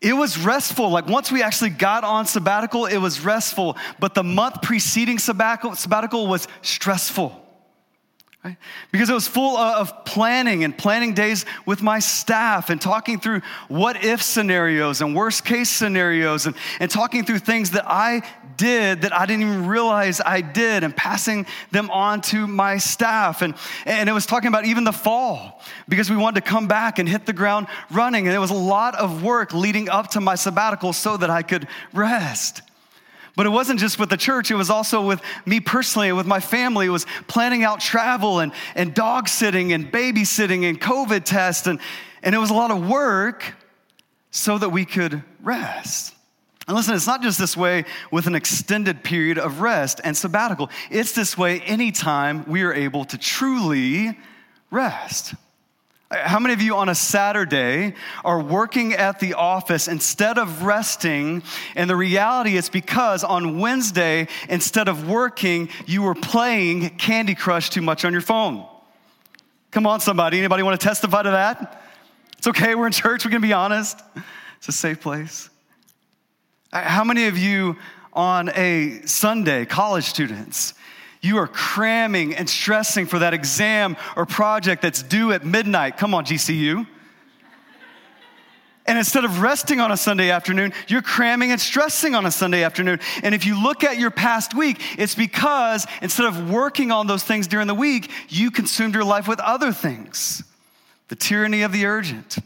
it 0.00 0.14
was 0.14 0.36
restful. 0.36 0.90
Like 0.90 1.06
once 1.06 1.30
we 1.30 1.42
actually 1.42 1.70
got 1.70 2.02
on 2.02 2.26
sabbatical, 2.26 2.86
it 2.86 2.98
was 2.98 3.24
restful. 3.24 3.76
But 4.00 4.14
the 4.14 4.24
month 4.24 4.60
preceding 4.62 5.18
sabbatical, 5.18 5.76
sabbatical 5.76 6.26
was 6.26 6.48
stressful. 6.62 7.41
Right? 8.44 8.56
Because 8.90 9.08
it 9.08 9.14
was 9.14 9.28
full 9.28 9.56
of 9.56 10.04
planning 10.04 10.64
and 10.64 10.76
planning 10.76 11.14
days 11.14 11.46
with 11.64 11.80
my 11.80 12.00
staff 12.00 12.70
and 12.70 12.80
talking 12.80 13.20
through 13.20 13.40
what 13.68 14.04
if 14.04 14.20
scenarios 14.20 15.00
and 15.00 15.14
worst 15.14 15.44
case 15.44 15.70
scenarios 15.70 16.46
and, 16.46 16.56
and 16.80 16.90
talking 16.90 17.24
through 17.24 17.38
things 17.38 17.70
that 17.70 17.84
I 17.86 18.22
did 18.56 19.02
that 19.02 19.12
I 19.12 19.26
didn't 19.26 19.42
even 19.42 19.66
realize 19.68 20.20
I 20.20 20.40
did 20.40 20.82
and 20.82 20.94
passing 20.96 21.46
them 21.70 21.88
on 21.90 22.20
to 22.22 22.48
my 22.48 22.78
staff. 22.78 23.42
And, 23.42 23.54
and 23.86 24.08
it 24.08 24.12
was 24.12 24.26
talking 24.26 24.48
about 24.48 24.64
even 24.64 24.82
the 24.82 24.92
fall 24.92 25.62
because 25.88 26.10
we 26.10 26.16
wanted 26.16 26.44
to 26.44 26.50
come 26.50 26.66
back 26.66 26.98
and 26.98 27.08
hit 27.08 27.26
the 27.26 27.32
ground 27.32 27.68
running. 27.92 28.26
And 28.26 28.34
it 28.34 28.40
was 28.40 28.50
a 28.50 28.54
lot 28.54 28.96
of 28.96 29.22
work 29.22 29.54
leading 29.54 29.88
up 29.88 30.08
to 30.10 30.20
my 30.20 30.34
sabbatical 30.34 30.92
so 30.92 31.16
that 31.16 31.30
I 31.30 31.42
could 31.42 31.68
rest. 31.92 32.62
But 33.34 33.46
it 33.46 33.50
wasn't 33.50 33.80
just 33.80 33.98
with 33.98 34.10
the 34.10 34.16
church, 34.16 34.50
it 34.50 34.56
was 34.56 34.68
also 34.68 35.06
with 35.06 35.22
me 35.46 35.60
personally 35.60 36.12
with 36.12 36.26
my 36.26 36.40
family. 36.40 36.86
It 36.86 36.90
was 36.90 37.06
planning 37.28 37.64
out 37.64 37.80
travel 37.80 38.40
and, 38.40 38.52
and 38.74 38.92
dog 38.92 39.28
sitting 39.28 39.72
and 39.72 39.90
babysitting 39.90 40.68
and 40.68 40.80
COVID 40.80 41.24
tests. 41.24 41.66
And, 41.66 41.80
and 42.22 42.34
it 42.34 42.38
was 42.38 42.50
a 42.50 42.54
lot 42.54 42.70
of 42.70 42.86
work 42.86 43.54
so 44.30 44.58
that 44.58 44.68
we 44.68 44.84
could 44.84 45.22
rest. 45.42 46.14
And 46.68 46.76
listen, 46.76 46.94
it's 46.94 47.06
not 47.06 47.22
just 47.22 47.38
this 47.38 47.56
way 47.56 47.84
with 48.10 48.26
an 48.26 48.34
extended 48.34 49.02
period 49.02 49.38
of 49.38 49.60
rest 49.60 50.00
and 50.04 50.16
sabbatical, 50.16 50.70
it's 50.90 51.12
this 51.12 51.36
way 51.36 51.60
anytime 51.60 52.44
we 52.46 52.62
are 52.62 52.72
able 52.72 53.04
to 53.06 53.18
truly 53.18 54.16
rest. 54.70 55.34
How 56.12 56.38
many 56.38 56.52
of 56.52 56.60
you 56.60 56.76
on 56.76 56.90
a 56.90 56.94
Saturday 56.94 57.94
are 58.22 58.40
working 58.40 58.92
at 58.92 59.18
the 59.18 59.32
office 59.32 59.88
instead 59.88 60.36
of 60.36 60.62
resting? 60.62 61.42
And 61.74 61.88
the 61.88 61.96
reality 61.96 62.56
is 62.56 62.68
because 62.68 63.24
on 63.24 63.58
Wednesday, 63.58 64.28
instead 64.50 64.88
of 64.88 65.08
working, 65.08 65.70
you 65.86 66.02
were 66.02 66.14
playing 66.14 66.90
Candy 66.90 67.34
Crush 67.34 67.70
too 67.70 67.80
much 67.80 68.04
on 68.04 68.12
your 68.12 68.20
phone. 68.20 68.66
Come 69.70 69.86
on, 69.86 70.00
somebody. 70.00 70.38
Anybody 70.38 70.62
want 70.62 70.78
to 70.78 70.86
testify 70.86 71.22
to 71.22 71.30
that? 71.30 71.82
It's 72.36 72.46
okay. 72.46 72.74
We're 72.74 72.86
in 72.86 72.92
church. 72.92 73.24
We 73.24 73.30
can 73.30 73.40
be 73.40 73.54
honest. 73.54 73.98
It's 74.58 74.68
a 74.68 74.72
safe 74.72 75.00
place. 75.00 75.48
How 76.72 77.04
many 77.04 77.26
of 77.26 77.38
you 77.38 77.76
on 78.12 78.50
a 78.50 79.00
Sunday, 79.06 79.64
college 79.64 80.04
students, 80.04 80.74
you 81.22 81.38
are 81.38 81.46
cramming 81.46 82.34
and 82.34 82.50
stressing 82.50 83.06
for 83.06 83.20
that 83.20 83.32
exam 83.32 83.96
or 84.16 84.26
project 84.26 84.82
that's 84.82 85.02
due 85.02 85.32
at 85.32 85.44
midnight. 85.44 85.96
Come 85.96 86.12
on, 86.14 86.24
GCU. 86.24 86.86
And 88.84 88.98
instead 88.98 89.24
of 89.24 89.40
resting 89.40 89.80
on 89.80 89.92
a 89.92 89.96
Sunday 89.96 90.30
afternoon, 90.30 90.72
you're 90.88 91.02
cramming 91.02 91.52
and 91.52 91.60
stressing 91.60 92.16
on 92.16 92.26
a 92.26 92.32
Sunday 92.32 92.64
afternoon. 92.64 92.98
And 93.22 93.32
if 93.32 93.46
you 93.46 93.62
look 93.62 93.84
at 93.84 93.96
your 93.96 94.10
past 94.10 94.54
week, 94.54 94.82
it's 94.98 95.14
because 95.14 95.86
instead 96.02 96.26
of 96.26 96.50
working 96.50 96.90
on 96.90 97.06
those 97.06 97.22
things 97.22 97.46
during 97.46 97.68
the 97.68 97.74
week, 97.74 98.10
you 98.28 98.50
consumed 98.50 98.94
your 98.94 99.04
life 99.04 99.28
with 99.28 99.38
other 99.38 99.72
things. 99.72 100.42
The 101.08 101.14
tyranny 101.14 101.62
of 101.62 101.70
the 101.70 101.86
urgent. 101.86 102.38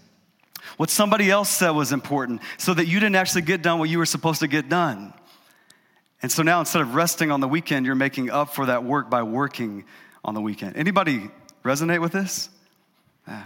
What 0.76 0.90
somebody 0.90 1.30
else 1.30 1.49
said 1.49 1.71
was 1.71 1.90
important, 1.90 2.42
so 2.59 2.75
that 2.75 2.87
you 2.87 3.00
didn't 3.00 3.16
actually 3.16 3.42
get 3.42 3.62
done 3.62 3.78
what 3.78 3.88
you 3.88 3.97
were 3.97 4.04
supposed 4.04 4.40
to 4.40 4.49
get 4.49 4.68
done. 4.68 5.14
And 6.23 6.32
so 6.32 6.42
now 6.42 6.61
instead 6.61 6.82
of 6.82 6.94
resting 6.94 7.30
on 7.30 7.40
the 7.40 7.49
weekend, 7.49 7.87
you're 7.87 7.94
making 7.94 8.30
up 8.30 8.54
for 8.54 8.66
that 8.66 8.85
work 8.85 9.11
by 9.11 9.23
working 9.23 9.85
on 10.25 10.35
the 10.35 10.40
weekend. 10.40 10.76
Anybody 10.76 11.30
resonate 11.64 12.00
with 12.00 12.12
this? 12.12 12.49
Yeah. 13.28 13.44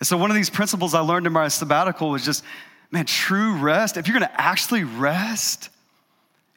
And 0.00 0.06
so 0.06 0.16
one 0.16 0.30
of 0.30 0.36
these 0.36 0.50
principles 0.50 0.94
I 0.94 1.00
learned 1.00 1.26
in 1.26 1.32
my 1.32 1.48
sabbatical 1.48 2.10
was 2.10 2.24
just, 2.24 2.44
man, 2.90 3.06
true 3.06 3.56
rest. 3.56 3.96
If 3.96 4.06
you're 4.06 4.18
going 4.18 4.28
to 4.28 4.40
actually 4.40 4.84
rest, 4.84 5.70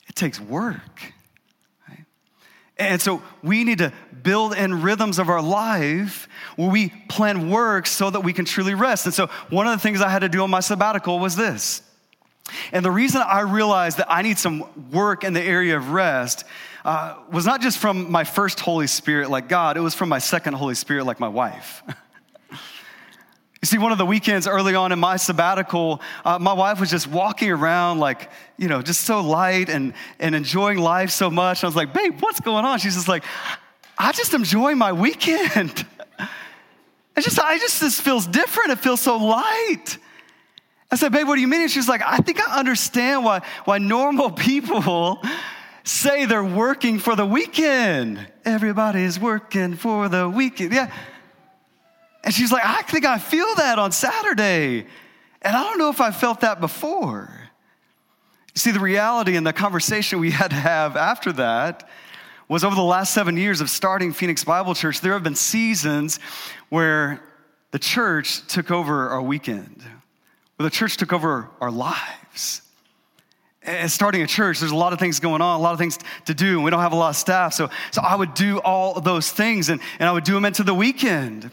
it 0.07 0.15
takes 0.15 0.39
work. 0.39 1.13
Right? 1.88 2.05
And 2.77 3.01
so 3.01 3.22
we 3.43 3.63
need 3.63 3.77
to 3.77 3.93
build 4.24 4.53
in 4.53 4.81
rhythms 4.81 5.19
of 5.19 5.29
our 5.29 5.41
life 5.41 6.27
where 6.55 6.69
we 6.69 6.89
plan 7.07 7.50
work 7.50 7.86
so 7.86 8.10
that 8.10 8.22
we 8.22 8.34
can 8.34 8.45
truly 8.45 8.74
rest. 8.74 9.05
And 9.05 9.13
so 9.13 9.27
one 9.50 9.67
of 9.67 9.74
the 9.74 9.79
things 9.79 10.01
I 10.01 10.10
had 10.10 10.19
to 10.19 10.29
do 10.29 10.41
on 10.41 10.50
my 10.50 10.60
sabbatical 10.60 11.19
was 11.19 11.36
this 11.36 11.84
and 12.72 12.86
the 12.86 12.92
reason 12.92 13.22
I 13.22 13.42
realized 13.42 13.98
that 13.98 14.08
I 14.10 14.22
need 14.22 14.38
some 14.38 14.92
work 14.92 15.24
in 15.24 15.34
the 15.34 15.42
area 15.42 15.78
of 15.78 15.92
rest, 15.92 16.44
uh, 16.84 17.16
was 17.32 17.46
not 17.46 17.62
just 17.62 17.80
from 17.80 18.12
my 18.12 18.24
first 18.24 18.60
Holy 18.60 18.88
Spirit, 18.88 19.30
like 19.30 19.50
God, 19.50 19.78
it 19.78 19.82
was 19.82 19.96
from 19.96 20.10
my 20.10 20.20
second 20.20 20.54
Holy 20.54 20.75
Spirit, 20.75 21.06
like 21.06 21.20
my 21.20 21.28
wife. 21.28 21.84
You 23.66 23.68
see, 23.68 23.78
one 23.80 23.92
of 23.92 23.98
the 23.98 24.06
weekends 24.06 24.46
early 24.46 24.75
on 24.75 24.92
in 24.92 25.00
my 25.00 25.18
sabbatical, 25.18 26.00
uh, 26.24 26.38
my 26.38 26.54
wife 26.54 26.80
was 26.80 26.92
just 26.92 27.08
walking 27.08 27.50
around 27.50 28.00
like, 28.00 28.30
you 28.58 28.68
know, 28.68 28.84
just 28.84 29.02
so 29.02 29.22
light 29.22 29.70
and, 29.70 29.94
and 30.20 30.36
enjoying 30.36 30.78
life 30.78 31.10
so 31.10 31.32
much. 31.32 31.64
And 31.64 31.66
I 31.66 31.68
was 31.70 31.75
like, 31.75 31.92
babe, 31.92 32.22
what's 32.22 32.40
going 32.40 32.64
on? 32.64 32.78
She's 32.78 32.94
just 32.94 33.08
like, 33.08 33.24
I 33.98 34.12
just 34.12 34.36
enjoy 34.36 34.75
my 34.75 34.94
weekend. 34.94 35.84
It's 37.18 37.25
just, 37.25 37.40
I 37.40 37.58
just, 37.58 37.80
this 37.80 37.98
feels 37.98 38.28
different. 38.28 38.72
It 38.72 38.80
feels 38.80 39.00
so 39.00 39.16
light. 39.16 39.98
I 40.92 40.96
said, 40.96 41.12
babe, 41.12 41.27
what 41.27 41.36
do 41.36 41.42
you 41.42 41.48
mean? 41.48 41.62
And 41.62 41.72
she's 41.72 41.89
like, 41.89 42.01
I 42.06 42.18
think 42.18 42.39
I 42.48 42.60
understand 42.60 43.24
why, 43.24 43.42
why 43.65 43.80
normal 43.80 44.32
people 44.32 45.22
say 45.84 46.25
they're 46.25 46.44
working 46.44 47.00
for 47.00 47.15
the 47.15 47.25
weekend. 47.25 48.25
Everybody's 48.44 49.20
working 49.20 49.75
for 49.75 50.10
the 50.10 50.30
weekend. 50.30 50.74
Yeah. 50.74 50.92
And 52.24 52.34
she's 52.34 52.51
like, 52.51 52.65
I 52.65 52.82
think 52.82 53.06
I 53.06 53.20
feel 53.20 53.54
that 53.56 53.77
on 53.77 53.92
Saturday. 53.92 54.88
And 55.42 55.56
I 55.56 55.63
don't 55.63 55.77
know 55.77 55.89
if 55.89 56.01
I 56.01 56.12
felt 56.12 56.42
that 56.42 56.60
before. 56.60 57.30
You 58.56 58.60
see, 58.60 58.72
the 58.72 58.80
reality 58.80 59.36
and 59.36 59.46
the 59.46 59.54
conversation 59.54 60.20
we 60.20 60.32
had 60.32 60.50
to 60.50 60.56
have 60.56 60.96
after 60.96 61.32
that 61.34 61.88
was 62.48 62.63
over 62.63 62.75
the 62.75 62.82
last 62.82 63.13
seven 63.13 63.38
years 63.38 63.62
of 63.62 63.70
starting 63.70 64.13
Phoenix 64.13 64.44
Bible 64.44 64.74
Church, 64.74 65.01
there 65.01 65.13
have 65.13 65.24
been 65.24 65.36
seasons 65.36 66.20
where 66.70 67.22
the 67.72 67.80
church 67.80 68.48
took 68.48 68.72
over 68.72 69.10
our 69.10 69.22
weekend, 69.22 69.84
where 70.58 70.70
the 70.70 70.76
church 70.76 70.98
took 70.98 71.14
over 71.14 71.50
our 71.60 71.72
lives. 71.72 72.62
And 73.64 73.92
starting 73.92 74.22
a 74.22 74.28
church, 74.28 74.60
there's 74.60 74.72
a 74.72 74.76
lot 74.76 74.94
of 74.94 75.00
things 75.00 75.20
going 75.20 75.42
on, 75.42 75.60
a 75.60 75.64
lot 75.64 75.74
of 75.74 75.80
things 75.80 75.98
to 76.26 76.36
do, 76.36 76.56
and 76.56 76.64
we 76.64 76.70
don't 76.70 76.82
have 76.82 76.94
a 76.94 76.96
lot 76.96 77.10
of 77.10 77.16
staff. 77.16 77.54
So, 77.54 77.70
so 77.92 78.02
I 78.02 78.16
would 78.16 78.36
do 78.36 78.60
all 78.60 79.02
those 79.02 79.32
things, 79.32 79.70
and, 79.70 79.82
and 80.00 80.08
I 80.08 80.12
would 80.12 80.24
do 80.24 80.34
them 80.34 80.46
into 80.46 80.64
the 80.64 80.74
weekend. 80.74 81.50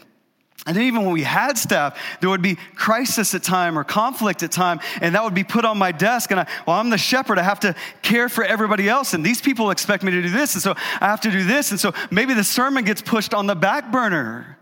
And 0.65 0.77
then 0.77 0.83
even 0.83 1.01
when 1.01 1.11
we 1.11 1.23
had 1.23 1.57
staff, 1.57 1.99
there 2.21 2.29
would 2.29 2.43
be 2.43 2.55
crisis 2.75 3.33
at 3.33 3.43
time 3.43 3.77
or 3.77 3.83
conflict 3.83 4.43
at 4.43 4.51
time, 4.51 4.79
and 5.01 5.15
that 5.15 5.23
would 5.23 5.33
be 5.33 5.43
put 5.43 5.65
on 5.65 5.77
my 5.79 5.91
desk. 5.91 6.29
And 6.29 6.39
I, 6.39 6.47
well, 6.67 6.77
I'm 6.77 6.91
the 6.91 6.99
shepherd. 6.99 7.39
I 7.39 7.43
have 7.43 7.59
to 7.61 7.75
care 8.03 8.29
for 8.29 8.43
everybody 8.43 8.87
else, 8.87 9.15
and 9.15 9.25
these 9.25 9.41
people 9.41 9.71
expect 9.71 10.03
me 10.03 10.11
to 10.11 10.21
do 10.21 10.29
this, 10.29 10.53
and 10.53 10.61
so 10.61 10.75
I 11.01 11.07
have 11.07 11.21
to 11.21 11.31
do 11.31 11.43
this. 11.43 11.71
And 11.71 11.79
so 11.79 11.93
maybe 12.11 12.35
the 12.35 12.43
sermon 12.43 12.85
gets 12.85 13.01
pushed 13.01 13.33
on 13.33 13.47
the 13.47 13.55
back 13.55 13.91
burner. 13.91 14.57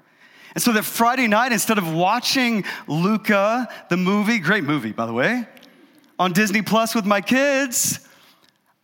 And 0.55 0.61
so 0.61 0.73
that 0.73 0.83
Friday 0.83 1.27
night, 1.27 1.51
instead 1.51 1.77
of 1.77 1.93
watching 1.93 2.65
Luca, 2.87 3.69
the 3.89 3.97
movie, 3.97 4.39
great 4.39 4.63
movie, 4.63 4.91
by 4.91 5.05
the 5.05 5.13
way, 5.13 5.45
on 6.19 6.33
Disney 6.33 6.61
Plus 6.61 6.93
with 6.93 7.05
my 7.05 7.21
kids, 7.21 8.07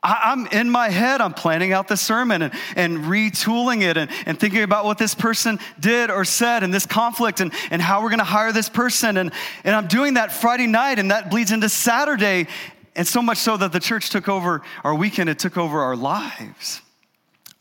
I'm 0.04 0.48
in 0.48 0.70
my 0.70 0.90
head, 0.90 1.22
I'm 1.22 1.34
planning 1.34 1.74
out 1.74 1.88
the 1.88 1.98
sermon 1.98 2.44
and, 2.44 2.54
and 2.76 3.00
retooling 3.06 3.82
it 3.82 3.98
and, 3.98 4.10
and 4.26 4.40
thinking 4.40 4.62
about 4.62 4.86
what 4.86 4.98
this 4.98 5.16
person 5.16 5.60
did 5.80 6.12
or 6.12 6.24
said 6.24 6.64
and 6.64 6.74
this 6.74 6.86
conflict 6.86 7.42
and, 7.42 7.52
and 7.72 7.82
how 7.82 8.02
we're 8.02 8.12
gonna 8.12 8.24
hire 8.24 8.52
this 8.52 8.70
person. 8.70 9.18
And, 9.18 9.32
and 9.64 9.76
I'm 9.76 9.88
doing 9.88 10.14
that 10.14 10.32
Friday 10.32 10.68
night 10.68 11.00
and 11.00 11.12
that 11.12 11.30
bleeds 11.30 11.52
into 11.52 11.68
Saturday. 11.68 12.48
And 12.96 13.08
so 13.08 13.22
much 13.22 13.38
so 13.38 13.58
that 13.58 13.72
the 13.72 13.80
church 13.80 14.10
took 14.10 14.30
over 14.30 14.62
our 14.84 14.96
weekend, 14.96 15.30
it 15.30 15.40
took 15.40 15.58
over 15.58 15.82
our 15.82 15.96
lives. 15.96 16.82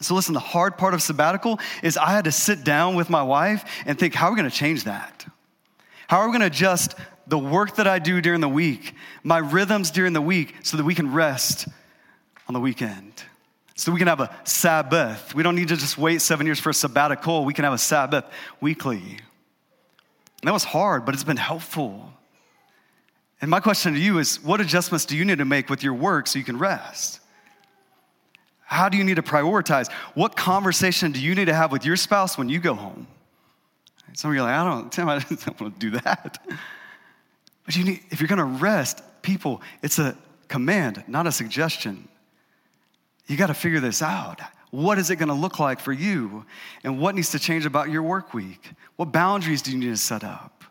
So, 0.01 0.15
listen, 0.15 0.35
the 0.35 0.41
hard 0.41 0.77
part 0.77 0.93
of 0.93 1.01
sabbatical 1.01 1.59
is 1.83 1.97
I 1.97 2.11
had 2.11 2.25
to 2.25 2.33
sit 2.33 2.65
down 2.65 2.97
with 2.97 3.09
my 3.09 3.23
wife 3.23 3.65
and 3.87 3.99
think, 3.99 4.15
how 4.15 4.27
are 4.27 4.31
we 4.31 4.37
gonna 4.37 4.51
change 4.51 4.85
that? 4.85 5.27
How 6.09 6.19
are 6.19 6.27
we 6.27 6.33
gonna 6.33 6.47
adjust 6.47 6.95
the 7.27 7.39
work 7.39 7.77
that 7.77 7.87
I 7.87 7.99
do 7.99 8.21
during 8.21 8.41
the 8.41 8.49
week, 8.49 8.95
my 9.25 9.39
rhythms 9.39 9.91
during 9.91 10.13
the 10.13 10.21
week, 10.21 10.55
so 10.63 10.77
that 10.77 10.85
we 10.85 10.95
can 10.95 11.13
rest 11.13 11.67
on 12.49 12.55
the 12.55 12.61
weekend. 12.61 13.13
So 13.75 13.93
we 13.93 13.99
can 13.99 14.09
have 14.09 14.21
a 14.21 14.35
Sabbath. 14.45 15.35
We 15.35 15.43
don't 15.43 15.57
need 15.57 15.69
to 15.69 15.77
just 15.77 15.99
wait 15.99 16.23
seven 16.23 16.47
years 16.47 16.61
for 16.61 16.71
a 16.71 16.75
sabbatical. 16.75 17.45
We 17.45 17.53
can 17.53 17.65
have 17.65 17.75
a 17.75 17.79
Sabbath 17.79 18.25
weekly. 18.61 19.03
And 19.03 20.49
that 20.49 20.53
was 20.53 20.65
hard, 20.65 21.05
but 21.05 21.15
it's 21.15 21.25
been 21.25 21.37
helpful. 21.37 22.13
And 23.41 23.51
my 23.51 23.61
question 23.61 23.93
to 23.93 23.99
you 23.99 24.19
is 24.19 24.43
what 24.43 24.61
adjustments 24.61 25.05
do 25.05 25.17
you 25.17 25.25
need 25.25 25.39
to 25.39 25.45
make 25.45 25.69
with 25.69 25.83
your 25.83 25.93
work 25.93 26.27
so 26.27 26.39
you 26.39 26.45
can 26.45 26.59
rest? 26.59 27.21
How 28.67 28.89
do 28.89 28.99
you 28.99 29.05
need 29.05 29.15
to 29.15 29.23
prioritize? 29.23 29.91
What 30.15 30.37
conversation 30.37 31.13
do 31.13 31.21
you 31.21 31.37
need 31.37 31.45
to 31.45 31.55
have 31.55 31.71
with 31.71 31.87
your 31.87 31.95
spouse 31.95 32.37
when 32.37 32.49
you 32.49 32.59
go 32.59 32.75
home? 32.75 33.07
Some 34.13 34.31
of 34.31 34.35
you 34.35 34.43
are 34.43 34.45
like, 34.45 34.55
I 34.55 34.65
don't, 34.65 34.91
Tim, 34.91 35.09
I 35.09 35.19
don't 35.29 35.61
want 35.61 35.79
to 35.79 35.91
do 35.91 35.91
that. 36.01 36.39
But 37.65 37.77
you 37.77 37.85
need, 37.85 38.01
if 38.11 38.21
you're 38.21 38.29
going 38.29 38.39
to 38.39 38.45
rest, 38.45 39.03
people, 39.23 39.63
it's 39.83 40.01
a 40.01 40.17
command, 40.49 41.05
not 41.07 41.29
a 41.29 41.33
suggestion. 41.33 42.09
You 43.29 43.37
got 43.37 43.47
to 43.47 43.55
figure 43.55 43.79
this 43.79 44.03
out. 44.03 44.41
What 44.73 44.99
is 44.99 45.11
it 45.11 45.17
going 45.17 45.29
to 45.29 45.35
look 45.35 45.61
like 45.61 45.79
for 45.79 45.93
you? 45.93 46.45
And 46.83 46.99
what 47.01 47.15
needs 47.15 47.31
to 47.31 47.39
change 47.39 47.67
about 47.67 47.91
your 47.91 48.03
work 48.03 48.35
week? 48.35 48.73
What 48.97 49.13
boundaries 49.13 49.63
do 49.63 49.71
you 49.71 49.79
need 49.79 49.91
to 49.91 49.97
set 49.97 50.25
up 50.25 50.65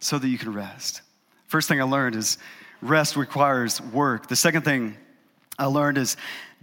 so 0.00 0.18
that 0.18 0.28
you 0.28 0.36
can 0.36 0.52
rest? 0.52 1.02
First 1.46 1.68
thing 1.68 1.80
I 1.80 1.84
learned 1.84 2.16
is 2.16 2.38
rest 2.82 3.14
requires 3.14 3.80
work. 3.80 4.26
The 4.26 4.36
second 4.36 4.62
thing 4.62 4.96
I 5.58 5.66
learned 5.66 5.98
is 5.98 6.16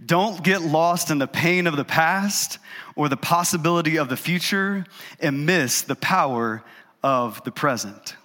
don't 0.04 0.42
get 0.42 0.62
lost 0.62 1.10
in 1.10 1.18
the 1.18 1.26
pain 1.26 1.66
of 1.66 1.76
the 1.76 1.84
past 1.84 2.58
or 2.94 3.08
the 3.08 3.16
possibility 3.16 3.96
of 3.98 4.08
the 4.08 4.16
future 4.16 4.84
and 5.20 5.46
miss 5.46 5.82
the 5.82 5.96
power 5.96 6.62
of 7.02 7.42
the 7.44 7.52
present. 7.52 8.16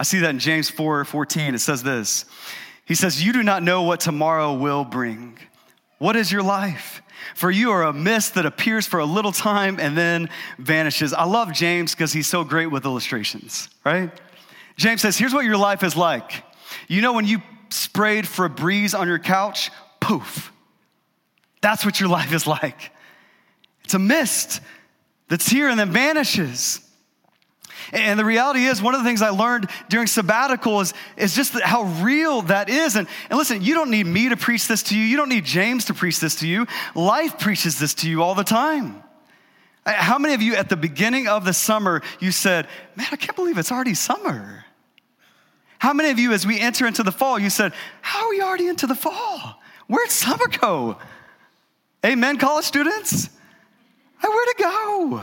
I 0.00 0.04
see 0.04 0.20
that 0.20 0.30
in 0.30 0.38
James 0.38 0.70
4 0.70 1.04
14. 1.04 1.54
It 1.54 1.58
says 1.58 1.82
this 1.82 2.24
He 2.84 2.94
says, 2.94 3.24
You 3.24 3.32
do 3.32 3.42
not 3.42 3.62
know 3.62 3.82
what 3.82 4.00
tomorrow 4.00 4.54
will 4.54 4.84
bring. 4.84 5.38
What 5.98 6.16
is 6.16 6.30
your 6.30 6.42
life? 6.42 7.02
For 7.34 7.50
you 7.50 7.72
are 7.72 7.82
a 7.82 7.92
mist 7.92 8.34
that 8.34 8.46
appears 8.46 8.86
for 8.86 9.00
a 9.00 9.04
little 9.04 9.32
time 9.32 9.80
and 9.80 9.98
then 9.98 10.30
vanishes. 10.58 11.12
I 11.12 11.24
love 11.24 11.52
James 11.52 11.92
because 11.92 12.12
he's 12.12 12.28
so 12.28 12.44
great 12.44 12.68
with 12.68 12.84
illustrations, 12.84 13.68
right? 13.84 14.10
James 14.76 15.02
says, 15.02 15.18
Here's 15.18 15.34
what 15.34 15.44
your 15.44 15.56
life 15.56 15.82
is 15.82 15.96
like. 15.96 16.44
You 16.86 17.02
know, 17.02 17.12
when 17.12 17.26
you 17.26 17.42
sprayed 17.70 18.24
Febreze 18.24 18.98
on 18.98 19.08
your 19.08 19.18
couch, 19.18 19.70
poof. 20.00 20.52
That's 21.60 21.84
what 21.84 22.00
your 22.00 22.08
life 22.18 22.32
is 22.32 22.46
like. 22.46 22.92
It's 23.84 23.94
a 23.94 23.98
mist 23.98 24.60
that's 25.28 25.48
here 25.48 25.68
and 25.68 25.78
then 25.78 25.90
vanishes. 25.92 26.80
And 27.92 28.18
the 28.18 28.24
reality 28.24 28.64
is, 28.64 28.82
one 28.82 28.94
of 28.94 29.00
the 29.00 29.06
things 29.06 29.22
I 29.22 29.30
learned 29.30 29.70
during 29.88 30.06
sabbatical 30.06 30.80
is, 30.80 30.92
is 31.16 31.34
just 31.34 31.58
how 31.60 31.84
real 32.02 32.42
that 32.42 32.68
is. 32.68 32.96
And, 32.96 33.08
and 33.30 33.38
listen, 33.38 33.62
you 33.62 33.74
don't 33.74 33.90
need 33.90 34.06
me 34.06 34.28
to 34.28 34.36
preach 34.36 34.68
this 34.68 34.82
to 34.84 34.98
you. 34.98 35.02
You 35.02 35.16
don't 35.16 35.30
need 35.30 35.44
James 35.44 35.86
to 35.86 35.94
preach 35.94 36.20
this 36.20 36.36
to 36.36 36.46
you. 36.46 36.66
Life 36.94 37.38
preaches 37.38 37.78
this 37.78 37.94
to 37.94 38.10
you 38.10 38.22
all 38.22 38.34
the 38.34 38.44
time. 38.44 39.02
How 39.86 40.18
many 40.18 40.34
of 40.34 40.42
you 40.42 40.54
at 40.54 40.68
the 40.68 40.76
beginning 40.76 41.28
of 41.28 41.46
the 41.46 41.54
summer, 41.54 42.02
you 42.20 42.30
said, 42.30 42.68
Man, 42.94 43.06
I 43.10 43.16
can't 43.16 43.36
believe 43.36 43.56
it's 43.56 43.72
already 43.72 43.94
summer? 43.94 44.66
How 45.78 45.92
many 45.92 46.10
of 46.10 46.18
you, 46.18 46.32
as 46.32 46.46
we 46.46 46.58
enter 46.58 46.86
into 46.86 47.02
the 47.02 47.12
fall, 47.12 47.38
you 47.38 47.50
said, 47.50 47.72
How 48.02 48.26
are 48.26 48.30
we 48.30 48.42
already 48.42 48.66
into 48.68 48.86
the 48.86 48.94
fall? 48.94 49.60
Where'd 49.86 50.10
summer 50.10 50.46
go? 50.60 50.98
Amen, 52.04 52.36
college 52.38 52.64
students? 52.64 53.30
Where'd 54.20 54.48
it 54.48 54.58
go? 54.58 55.22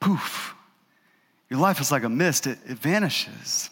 Poof. 0.00 0.54
Your 1.50 1.60
life 1.60 1.80
is 1.80 1.90
like 1.90 2.04
a 2.04 2.08
mist, 2.08 2.46
it, 2.46 2.58
it 2.66 2.78
vanishes. 2.78 3.70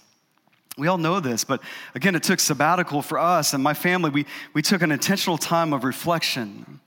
We 0.79 0.89
all 0.89 0.99
know 0.99 1.21
this, 1.21 1.45
but 1.45 1.63
again, 1.95 2.15
it 2.15 2.23
took 2.23 2.39
sabbatical 2.39 3.01
for 3.01 3.19
us 3.19 3.55
and 3.55 3.63
my 3.63 3.73
family. 3.73 4.11
We, 4.11 4.27
we 4.53 4.61
took 4.61 4.83
an 4.83 4.93
intentional 4.93 5.39
time 5.39 5.73
of 5.73 5.85
reflection 5.85 6.81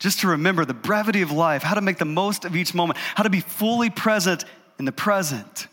just 0.00 0.20
to 0.20 0.28
remember 0.28 0.64
the 0.64 0.74
brevity 0.74 1.22
of 1.22 1.30
life, 1.30 1.62
how 1.62 1.74
to 1.74 1.82
make 1.82 1.98
the 1.98 2.04
most 2.04 2.44
of 2.44 2.56
each 2.56 2.74
moment, 2.74 2.98
how 3.14 3.22
to 3.22 3.30
be 3.30 3.40
fully 3.40 3.90
present 3.90 4.44
in 4.78 4.86
the 4.86 4.92
present. 4.92 5.68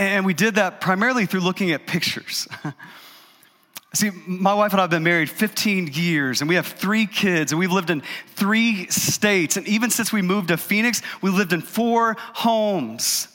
And 0.00 0.24
we 0.24 0.32
did 0.32 0.54
that 0.54 0.80
primarily 0.80 1.26
through 1.26 1.40
looking 1.40 1.72
at 1.72 1.86
pictures. 1.86 2.48
See, 3.92 4.10
my 4.26 4.54
wife 4.54 4.72
and 4.72 4.80
I 4.80 4.84
have 4.84 4.90
been 4.90 5.02
married 5.02 5.28
15 5.28 5.88
years, 5.92 6.40
and 6.40 6.48
we 6.48 6.54
have 6.54 6.66
three 6.66 7.06
kids, 7.06 7.52
and 7.52 7.58
we've 7.58 7.70
lived 7.70 7.90
in 7.90 8.02
three 8.34 8.86
states. 8.86 9.58
And 9.58 9.68
even 9.68 9.90
since 9.90 10.10
we 10.10 10.22
moved 10.22 10.48
to 10.48 10.56
Phoenix, 10.56 11.02
we 11.20 11.28
lived 11.28 11.52
in 11.52 11.60
four 11.60 12.16
homes. 12.18 13.28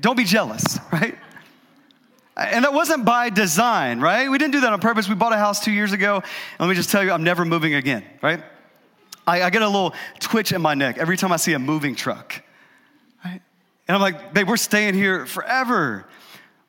Don't 0.00 0.16
be 0.16 0.24
jealous, 0.24 0.80
right? 0.92 1.16
And 2.36 2.64
that 2.64 2.72
wasn't 2.72 3.04
by 3.04 3.30
design, 3.30 4.00
right? 4.00 4.28
We 4.28 4.36
didn't 4.36 4.54
do 4.54 4.62
that 4.62 4.72
on 4.72 4.80
purpose. 4.80 5.08
We 5.08 5.14
bought 5.14 5.32
a 5.32 5.38
house 5.38 5.64
two 5.64 5.70
years 5.70 5.92
ago, 5.92 6.16
and 6.16 6.24
let 6.58 6.68
me 6.68 6.74
just 6.74 6.90
tell 6.90 7.04
you, 7.04 7.12
I'm 7.12 7.22
never 7.22 7.44
moving 7.44 7.74
again, 7.74 8.02
right? 8.20 8.42
I, 9.28 9.42
I 9.44 9.50
get 9.50 9.62
a 9.62 9.66
little 9.66 9.94
twitch 10.18 10.50
in 10.50 10.60
my 10.60 10.74
neck 10.74 10.98
every 10.98 11.16
time 11.16 11.30
I 11.30 11.36
see 11.36 11.52
a 11.52 11.60
moving 11.60 11.94
truck? 11.94 12.42
And 13.90 13.96
I'm 13.96 14.00
like, 14.00 14.32
babe, 14.32 14.46
we're 14.46 14.56
staying 14.56 14.94
here 14.94 15.26
forever. 15.26 16.06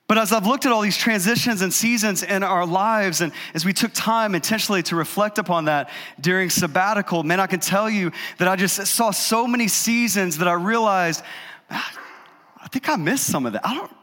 But 0.08 0.18
as 0.18 0.32
I've 0.32 0.48
looked 0.48 0.66
at 0.66 0.72
all 0.72 0.82
these 0.82 0.98
transitions 0.98 1.62
and 1.62 1.72
seasons 1.72 2.24
in 2.24 2.42
our 2.42 2.66
lives, 2.66 3.22
and 3.22 3.32
as 3.54 3.64
we 3.64 3.74
took 3.74 3.92
time 3.94 4.34
intentionally 4.34 4.82
to 4.82 4.96
reflect 4.96 5.38
upon 5.38 5.66
that 5.66 5.92
during 6.20 6.50
sabbatical, 6.50 7.22
man, 7.22 7.40
I 7.40 7.46
can 7.46 7.60
tell 7.60 7.88
you 7.88 8.12
that 8.40 8.48
I 8.48 8.56
just 8.56 8.88
saw 8.88 9.12
so 9.12 9.46
many 9.46 9.68
seasons 9.68 10.40
that 10.40 10.48
I 10.48 10.54
realized, 10.54 11.24
ah, 11.70 11.94
I 12.60 12.68
think 12.70 12.90
I 12.90 12.96
missed 12.96 13.28
some 13.28 13.46
of 13.46 13.54
that. 13.54 13.68
I 13.68 13.76
don't, 13.76 13.96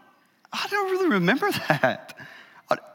I 0.52 0.68
don't 0.70 0.92
really 0.92 1.08
remember 1.08 1.50
that. 1.50 2.16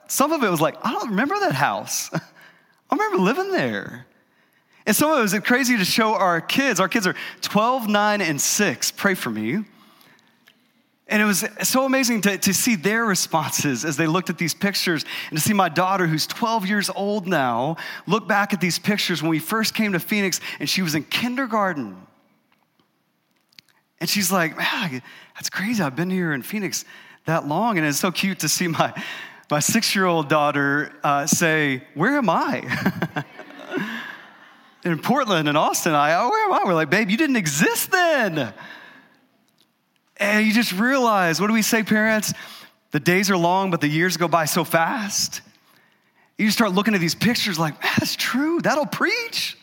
Some 0.08 0.32
of 0.32 0.42
it 0.42 0.50
was 0.50 0.62
like, 0.62 0.78
I 0.86 0.94
don't 0.94 1.10
remember 1.10 1.38
that 1.42 1.54
house. 1.54 2.10
I 2.90 2.96
remember 2.96 3.18
living 3.18 3.52
there. 3.52 4.06
And 4.86 4.96
some 4.96 5.12
of 5.12 5.20
it 5.20 5.22
was 5.22 5.38
crazy 5.40 5.78
to 5.78 5.84
show 5.84 6.14
our 6.14 6.40
kids. 6.40 6.80
Our 6.80 6.88
kids 6.88 7.08
are 7.08 7.16
12, 7.42 7.90
9, 7.90 8.22
and 8.22 8.40
6. 8.40 8.92
Pray 8.92 9.16
for 9.16 9.30
me. 9.30 9.66
And 11.08 11.22
it 11.22 11.26
was 11.26 11.46
so 11.64 11.86
amazing 11.86 12.22
to, 12.22 12.38
to 12.38 12.54
see 12.54 12.76
their 12.76 13.06
responses 13.06 13.84
as 13.84 13.98
they 13.98 14.08
looked 14.08 14.30
at 14.30 14.38
these 14.38 14.54
pictures 14.54 15.04
and 15.30 15.38
to 15.38 15.44
see 15.44 15.54
my 15.54 15.68
daughter, 15.68 16.08
who's 16.08 16.26
12 16.26 16.66
years 16.66 16.90
old 16.90 17.28
now, 17.28 17.76
look 18.08 18.28
back 18.28 18.54
at 18.54 18.62
these 18.62 18.80
pictures 18.80 19.22
when 19.22 19.30
we 19.30 19.40
first 19.40 19.74
came 19.74 19.94
to 19.94 20.00
Phoenix 20.00 20.40
and 20.60 20.70
she 20.70 20.82
was 20.82 20.96
in 20.96 21.04
kindergarten. 21.04 21.98
And 24.00 24.10
she's 24.10 24.32
like, 24.32 24.58
man, 24.58 25.02
that's 25.36 25.50
crazy. 25.50 25.84
I've 25.84 25.96
been 25.96 26.10
here 26.10 26.34
in 26.34 26.42
Phoenix 26.42 26.86
that 27.26 27.48
long. 27.48 27.78
And 27.78 27.86
it's 27.86 28.00
so 28.00 28.12
cute 28.12 28.40
to 28.40 28.50
see 28.50 28.68
my, 28.68 28.94
my 29.52 29.60
six 29.60 29.96
year 29.96 30.06
old 30.06 30.30
daughter 30.30 30.94
uh, 31.04 31.26
say, 31.26 31.84
Where 31.96 32.18
am 32.18 32.30
I? 32.30 33.24
in 34.86 35.00
Portland 35.00 35.48
and 35.48 35.58
Austin, 35.58 35.94
I, 35.94 36.16
oh, 36.16 36.30
where 36.30 36.46
am 36.46 36.54
I? 36.54 36.62
We're 36.66 36.74
like, 36.74 36.90
babe, 36.90 37.10
you 37.10 37.18
didn't 37.18 37.36
exist 37.36 37.92
then. 37.92 38.54
And 40.24 40.48
you 40.48 40.54
just 40.54 40.72
realize, 40.72 41.42
what 41.42 41.48
do 41.48 41.54
we 41.54 41.62
say, 41.62 41.84
parents? 41.84 42.34
The 42.92 43.00
days 43.02 43.30
are 43.30 43.36
long, 43.36 43.72
but 43.72 43.82
the 43.82 43.90
years 43.90 44.16
go 44.16 44.30
by 44.30 44.46
so 44.46 44.64
fast. 44.64 45.42
You 46.38 46.50
start 46.50 46.72
looking 46.72 46.96
at 46.96 47.02
these 47.02 47.14
pictures 47.14 47.60
like, 47.60 47.80
that's 47.82 48.16
true. 48.16 48.62
That'll 48.62 48.86
preach. 48.86 49.58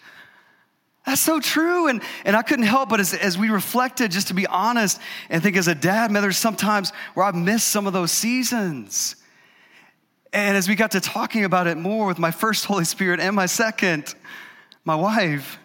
That's 1.07 1.23
so 1.23 1.41
true. 1.41 1.89
And, 1.89 2.03
and 2.27 2.37
I 2.37 2.43
couldn't 2.43 2.67
help 2.67 2.91
but 2.91 3.01
as, 3.01 3.15
as 3.15 3.39
we 3.39 3.49
reflected, 3.49 4.11
just 4.11 4.29
to 4.29 4.35
be 4.35 4.47
honest, 4.47 5.01
and 5.31 5.43
think 5.43 5.57
as 5.57 5.67
a 5.67 5.75
dad, 5.75 6.11
man, 6.11 6.21
there's 6.21 6.37
sometimes 6.37 6.93
where 7.15 7.25
I've 7.25 7.35
missed 7.35 7.69
some 7.69 7.87
of 7.87 7.95
those 7.95 8.13
seasons. 8.13 9.17
And 10.31 10.59
as 10.59 10.69
we 10.69 10.75
got 10.75 10.91
to 10.91 11.01
talking 11.01 11.47
about 11.47 11.69
it 11.69 11.79
more 11.79 12.07
with 12.07 12.19
my 12.19 12.31
first 12.31 12.67
Holy 12.67 12.85
Spirit 12.85 13.19
and 13.19 13.35
my 13.35 13.47
second, 13.47 14.15
my 14.85 14.95
wife, 14.95 15.59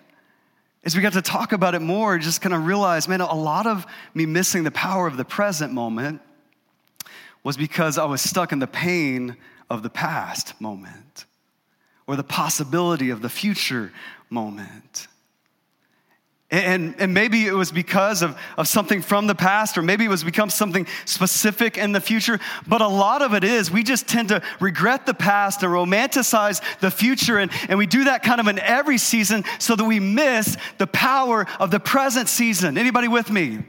as 0.86 0.96
we 0.96 1.02
got 1.02 1.14
to 1.14 1.22
talk 1.22 1.52
about 1.52 1.74
it 1.74 1.82
more, 1.82 2.18
just 2.20 2.42
kind 2.42 2.54
of 2.54 2.66
realize, 2.66 3.08
man, 3.08 3.20
a 3.20 3.34
lot 3.34 3.66
of 3.66 3.86
me 4.14 4.28
missing 4.28 4.64
the 4.64 4.72
power 4.72 5.08
of 5.08 5.18
the 5.18 5.26
present 5.26 5.74
moment 5.74 6.22
was 7.44 7.58
because 7.58 7.98
I 7.98 8.06
was 8.06 8.22
stuck 8.22 8.52
in 8.52 8.60
the 8.60 8.68
pain 8.68 9.36
of 9.70 9.82
the 9.82 9.90
past 9.90 10.60
moment 10.62 11.26
or 12.06 12.16
the 12.16 12.24
possibility 12.24 13.10
of 13.10 13.24
the 13.24 13.30
future 13.30 13.92
moment. 14.30 15.08
And, 16.56 16.96
and 17.00 17.14
maybe 17.14 17.46
it 17.46 17.54
was 17.54 17.72
because 17.72 18.22
of, 18.22 18.38
of 18.58 18.68
something 18.68 19.02
from 19.02 19.28
the 19.28 19.36
past, 19.36 19.78
or 19.78 19.82
maybe 19.82 20.06
it 20.06 20.10
was 20.10 20.24
become 20.24 20.50
something 20.50 20.88
specific 21.04 21.78
in 21.78 21.92
the 21.92 22.00
future. 22.00 22.40
But 22.66 22.82
a 22.82 22.88
lot 22.88 23.22
of 23.22 23.34
it 23.34 23.44
is 23.44 23.70
we 23.70 23.84
just 23.84 24.08
tend 24.08 24.30
to 24.30 24.42
regret 24.60 25.06
the 25.06 25.14
past 25.14 25.64
and 25.64 25.72
romanticize 25.72 26.62
the 26.80 26.92
future. 26.92 27.40
And, 27.40 27.52
and 27.68 27.78
we 27.78 27.88
do 27.88 28.06
that 28.06 28.24
kind 28.24 28.40
of 28.40 28.48
in 28.48 28.60
every 28.60 28.98
season 28.98 29.44
so 29.60 29.76
that 29.76 29.84
we 29.84 30.00
miss 30.00 30.56
the 30.78 30.88
power 30.88 31.46
of 31.60 31.72
the 31.72 31.80
present 31.80 32.30
season. 32.30 32.78
Anybody 32.78 33.08
with 33.08 33.30
me? 33.30 33.60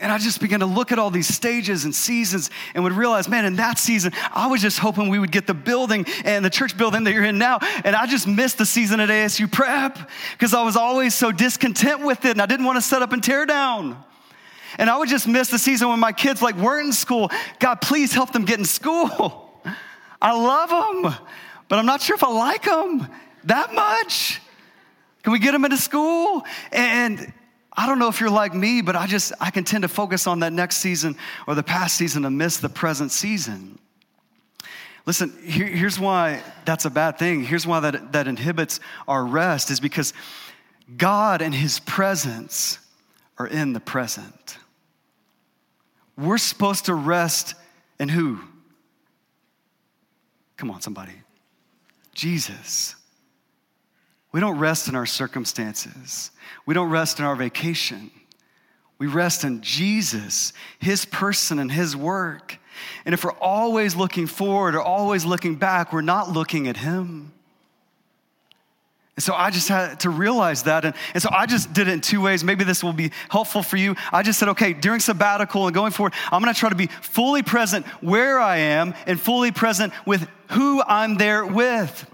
And 0.00 0.12
I 0.12 0.18
just 0.18 0.40
began 0.40 0.60
to 0.60 0.66
look 0.66 0.92
at 0.92 0.98
all 1.00 1.10
these 1.10 1.26
stages 1.26 1.84
and 1.84 1.92
seasons 1.92 2.50
and 2.74 2.84
would 2.84 2.92
realize, 2.92 3.28
man, 3.28 3.44
in 3.44 3.56
that 3.56 3.80
season, 3.80 4.12
I 4.32 4.46
was 4.46 4.62
just 4.62 4.78
hoping 4.78 5.08
we 5.08 5.18
would 5.18 5.32
get 5.32 5.48
the 5.48 5.54
building 5.54 6.06
and 6.24 6.44
the 6.44 6.50
church 6.50 6.76
building 6.76 7.02
that 7.04 7.12
you're 7.12 7.24
in 7.24 7.36
now. 7.36 7.58
And 7.84 7.96
I 7.96 8.06
just 8.06 8.28
missed 8.28 8.58
the 8.58 8.66
season 8.66 9.00
at 9.00 9.08
ASU 9.08 9.50
Prep 9.50 9.98
because 10.32 10.54
I 10.54 10.62
was 10.62 10.76
always 10.76 11.14
so 11.14 11.32
discontent 11.32 12.04
with 12.04 12.24
it 12.24 12.30
and 12.30 12.42
I 12.42 12.46
didn't 12.46 12.64
want 12.64 12.76
to 12.76 12.82
set 12.82 13.02
up 13.02 13.12
and 13.12 13.22
tear 13.22 13.44
down. 13.44 14.02
And 14.78 14.88
I 14.88 14.96
would 14.98 15.08
just 15.08 15.26
miss 15.26 15.50
the 15.50 15.58
season 15.58 15.88
when 15.88 15.98
my 15.98 16.12
kids 16.12 16.42
like 16.42 16.54
weren't 16.54 16.86
in 16.86 16.92
school. 16.92 17.30
God, 17.58 17.80
please 17.80 18.12
help 18.12 18.32
them 18.32 18.44
get 18.44 18.60
in 18.60 18.64
school. 18.64 19.60
I 20.22 20.32
love 20.32 20.70
them, 21.02 21.14
but 21.68 21.78
I'm 21.78 21.86
not 21.86 22.02
sure 22.02 22.14
if 22.14 22.22
I 22.22 22.30
like 22.30 22.64
them 22.64 23.08
that 23.44 23.74
much. 23.74 24.40
Can 25.24 25.32
we 25.32 25.40
get 25.40 25.52
them 25.52 25.64
into 25.64 25.76
school? 25.76 26.44
And 26.70 27.32
I 27.78 27.86
don't 27.86 28.00
know 28.00 28.08
if 28.08 28.18
you're 28.18 28.28
like 28.28 28.54
me, 28.54 28.82
but 28.82 28.96
I 28.96 29.06
just, 29.06 29.32
I 29.40 29.52
can 29.52 29.62
tend 29.62 29.82
to 29.82 29.88
focus 29.88 30.26
on 30.26 30.40
that 30.40 30.52
next 30.52 30.78
season 30.78 31.16
or 31.46 31.54
the 31.54 31.62
past 31.62 31.96
season 31.96 32.24
and 32.24 32.36
miss 32.36 32.56
the 32.56 32.68
present 32.68 33.12
season. 33.12 33.78
Listen, 35.06 35.32
here, 35.44 35.68
here's 35.68 35.96
why 35.96 36.42
that's 36.64 36.86
a 36.86 36.90
bad 36.90 37.20
thing. 37.20 37.44
Here's 37.44 37.68
why 37.68 37.78
that, 37.78 38.10
that 38.14 38.26
inhibits 38.26 38.80
our 39.06 39.24
rest 39.24 39.70
is 39.70 39.78
because 39.78 40.12
God 40.96 41.40
and 41.40 41.54
His 41.54 41.78
presence 41.78 42.80
are 43.38 43.46
in 43.46 43.74
the 43.74 43.80
present. 43.80 44.58
We're 46.16 46.38
supposed 46.38 46.86
to 46.86 46.94
rest 46.94 47.54
in 48.00 48.08
who? 48.08 48.40
Come 50.56 50.72
on, 50.72 50.80
somebody. 50.80 51.12
Jesus. 52.12 52.96
We 54.38 54.40
don't 54.40 54.60
rest 54.60 54.86
in 54.86 54.94
our 54.94 55.04
circumstances. 55.04 56.30
We 56.64 56.72
don't 56.72 56.90
rest 56.90 57.18
in 57.18 57.24
our 57.24 57.34
vacation. 57.34 58.12
We 58.96 59.08
rest 59.08 59.42
in 59.42 59.62
Jesus, 59.62 60.52
His 60.78 61.04
person, 61.04 61.58
and 61.58 61.72
His 61.72 61.96
work. 61.96 62.56
And 63.04 63.14
if 63.14 63.24
we're 63.24 63.32
always 63.32 63.96
looking 63.96 64.28
forward 64.28 64.76
or 64.76 64.80
always 64.80 65.24
looking 65.24 65.56
back, 65.56 65.92
we're 65.92 66.02
not 66.02 66.30
looking 66.30 66.68
at 66.68 66.76
Him. 66.76 67.32
And 69.16 69.24
so 69.24 69.34
I 69.34 69.50
just 69.50 69.66
had 69.66 69.98
to 70.00 70.10
realize 70.10 70.62
that. 70.62 70.84
And, 70.84 70.94
and 71.14 71.20
so 71.20 71.30
I 71.32 71.46
just 71.46 71.72
did 71.72 71.88
it 71.88 71.94
in 71.94 72.00
two 72.00 72.20
ways. 72.20 72.44
Maybe 72.44 72.62
this 72.62 72.84
will 72.84 72.92
be 72.92 73.10
helpful 73.28 73.64
for 73.64 73.76
you. 73.76 73.96
I 74.12 74.22
just 74.22 74.38
said, 74.38 74.50
okay, 74.50 74.72
during 74.72 75.00
sabbatical 75.00 75.66
and 75.66 75.74
going 75.74 75.90
forward, 75.90 76.12
I'm 76.30 76.40
gonna 76.40 76.54
try 76.54 76.68
to 76.68 76.76
be 76.76 76.86
fully 76.86 77.42
present 77.42 77.84
where 78.00 78.38
I 78.38 78.58
am 78.58 78.94
and 79.08 79.20
fully 79.20 79.50
present 79.50 79.92
with 80.06 80.28
who 80.50 80.80
I'm 80.80 81.16
there 81.16 81.44
with. 81.44 82.08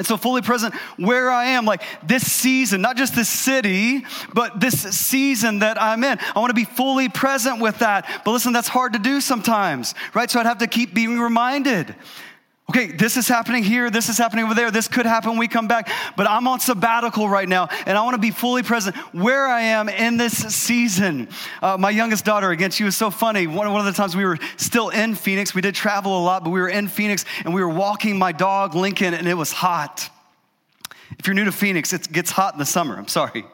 And 0.00 0.06
so, 0.06 0.16
fully 0.16 0.40
present 0.40 0.74
where 0.96 1.30
I 1.30 1.44
am, 1.44 1.66
like 1.66 1.82
this 2.02 2.32
season, 2.32 2.80
not 2.80 2.96
just 2.96 3.14
this 3.14 3.28
city, 3.28 4.02
but 4.32 4.58
this 4.58 4.80
season 4.96 5.58
that 5.58 5.78
I'm 5.78 6.02
in. 6.04 6.18
I 6.34 6.38
want 6.40 6.48
to 6.48 6.54
be 6.54 6.64
fully 6.64 7.10
present 7.10 7.60
with 7.60 7.80
that. 7.80 8.22
But 8.24 8.30
listen, 8.30 8.54
that's 8.54 8.66
hard 8.66 8.94
to 8.94 8.98
do 8.98 9.20
sometimes, 9.20 9.94
right? 10.14 10.30
So, 10.30 10.40
I'd 10.40 10.46
have 10.46 10.56
to 10.60 10.66
keep 10.66 10.94
being 10.94 11.20
reminded 11.20 11.94
okay, 12.70 12.86
this 12.86 13.16
is 13.16 13.26
happening 13.26 13.64
here, 13.64 13.90
this 13.90 14.08
is 14.08 14.16
happening 14.16 14.44
over 14.44 14.54
there, 14.54 14.70
this 14.70 14.86
could 14.86 15.04
happen 15.04 15.30
when 15.30 15.40
we 15.40 15.48
come 15.48 15.66
back, 15.66 15.90
but 16.16 16.28
I'm 16.28 16.46
on 16.46 16.60
sabbatical 16.60 17.28
right 17.28 17.48
now, 17.48 17.68
and 17.84 17.98
I 17.98 18.02
want 18.02 18.14
to 18.14 18.20
be 18.20 18.30
fully 18.30 18.62
present 18.62 18.94
where 19.12 19.48
I 19.48 19.62
am 19.62 19.88
in 19.88 20.16
this 20.16 20.34
season. 20.54 21.28
Uh, 21.60 21.76
my 21.76 21.90
youngest 21.90 22.24
daughter, 22.24 22.52
again, 22.52 22.70
she 22.70 22.84
was 22.84 22.96
so 22.96 23.10
funny. 23.10 23.48
One, 23.48 23.72
one 23.72 23.80
of 23.80 23.86
the 23.86 23.92
times 23.92 24.14
we 24.14 24.24
were 24.24 24.38
still 24.56 24.90
in 24.90 25.16
Phoenix, 25.16 25.52
we 25.52 25.62
did 25.62 25.74
travel 25.74 26.16
a 26.16 26.22
lot, 26.22 26.44
but 26.44 26.50
we 26.50 26.60
were 26.60 26.68
in 26.68 26.86
Phoenix, 26.86 27.24
and 27.44 27.52
we 27.52 27.60
were 27.60 27.68
walking 27.68 28.16
my 28.16 28.30
dog, 28.30 28.76
Lincoln, 28.76 29.14
and 29.14 29.26
it 29.26 29.34
was 29.34 29.50
hot. 29.50 30.08
If 31.18 31.26
you're 31.26 31.34
new 31.34 31.46
to 31.46 31.52
Phoenix, 31.52 31.92
it 31.92 32.12
gets 32.12 32.30
hot 32.30 32.52
in 32.52 32.60
the 32.60 32.66
summer, 32.66 32.96
I'm 32.96 33.08
sorry. 33.08 33.44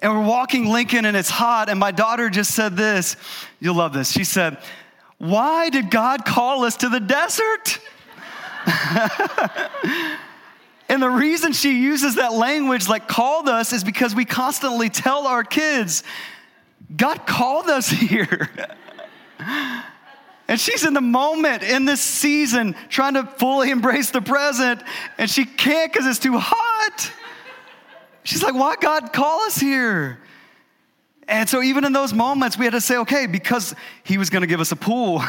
And 0.00 0.10
we're 0.10 0.26
walking 0.26 0.70
Lincoln, 0.72 1.04
and 1.04 1.18
it's 1.18 1.28
hot, 1.28 1.68
and 1.68 1.78
my 1.78 1.90
daughter 1.90 2.30
just 2.30 2.54
said 2.54 2.78
this. 2.78 3.16
You'll 3.60 3.76
love 3.76 3.92
this. 3.92 4.10
She 4.10 4.24
said, 4.24 4.56
why 5.24 5.70
did 5.70 5.90
God 5.90 6.26
call 6.26 6.64
us 6.64 6.76
to 6.78 6.90
the 6.90 7.00
desert? 7.00 7.78
and 10.88 11.00
the 11.02 11.08
reason 11.08 11.54
she 11.54 11.80
uses 11.80 12.16
that 12.16 12.34
language, 12.34 12.88
like 12.90 13.08
called 13.08 13.48
us, 13.48 13.72
is 13.72 13.84
because 13.84 14.14
we 14.14 14.26
constantly 14.26 14.90
tell 14.90 15.26
our 15.26 15.42
kids, 15.42 16.02
God 16.94 17.26
called 17.26 17.70
us 17.70 17.88
here. 17.90 18.50
and 20.46 20.60
she's 20.60 20.84
in 20.84 20.92
the 20.92 21.00
moment 21.00 21.62
in 21.62 21.86
this 21.86 22.02
season 22.02 22.76
trying 22.90 23.14
to 23.14 23.24
fully 23.24 23.70
embrace 23.70 24.10
the 24.10 24.20
present, 24.20 24.82
and 25.16 25.30
she 25.30 25.46
can't 25.46 25.90
because 25.90 26.06
it's 26.06 26.18
too 26.18 26.36
hot. 26.36 27.10
She's 28.24 28.42
like, 28.42 28.54
Why 28.54 28.76
God 28.78 29.10
call 29.14 29.40
us 29.40 29.56
here? 29.56 30.18
And 31.26 31.48
so, 31.48 31.62
even 31.62 31.84
in 31.84 31.92
those 31.92 32.12
moments, 32.12 32.58
we 32.58 32.66
had 32.66 32.72
to 32.72 32.80
say, 32.80 32.98
okay, 32.98 33.26
because 33.26 33.74
he 34.02 34.18
was 34.18 34.30
going 34.30 34.42
to 34.42 34.46
give 34.46 34.60
us 34.60 34.72
a 34.72 34.76
pool, 34.76 35.22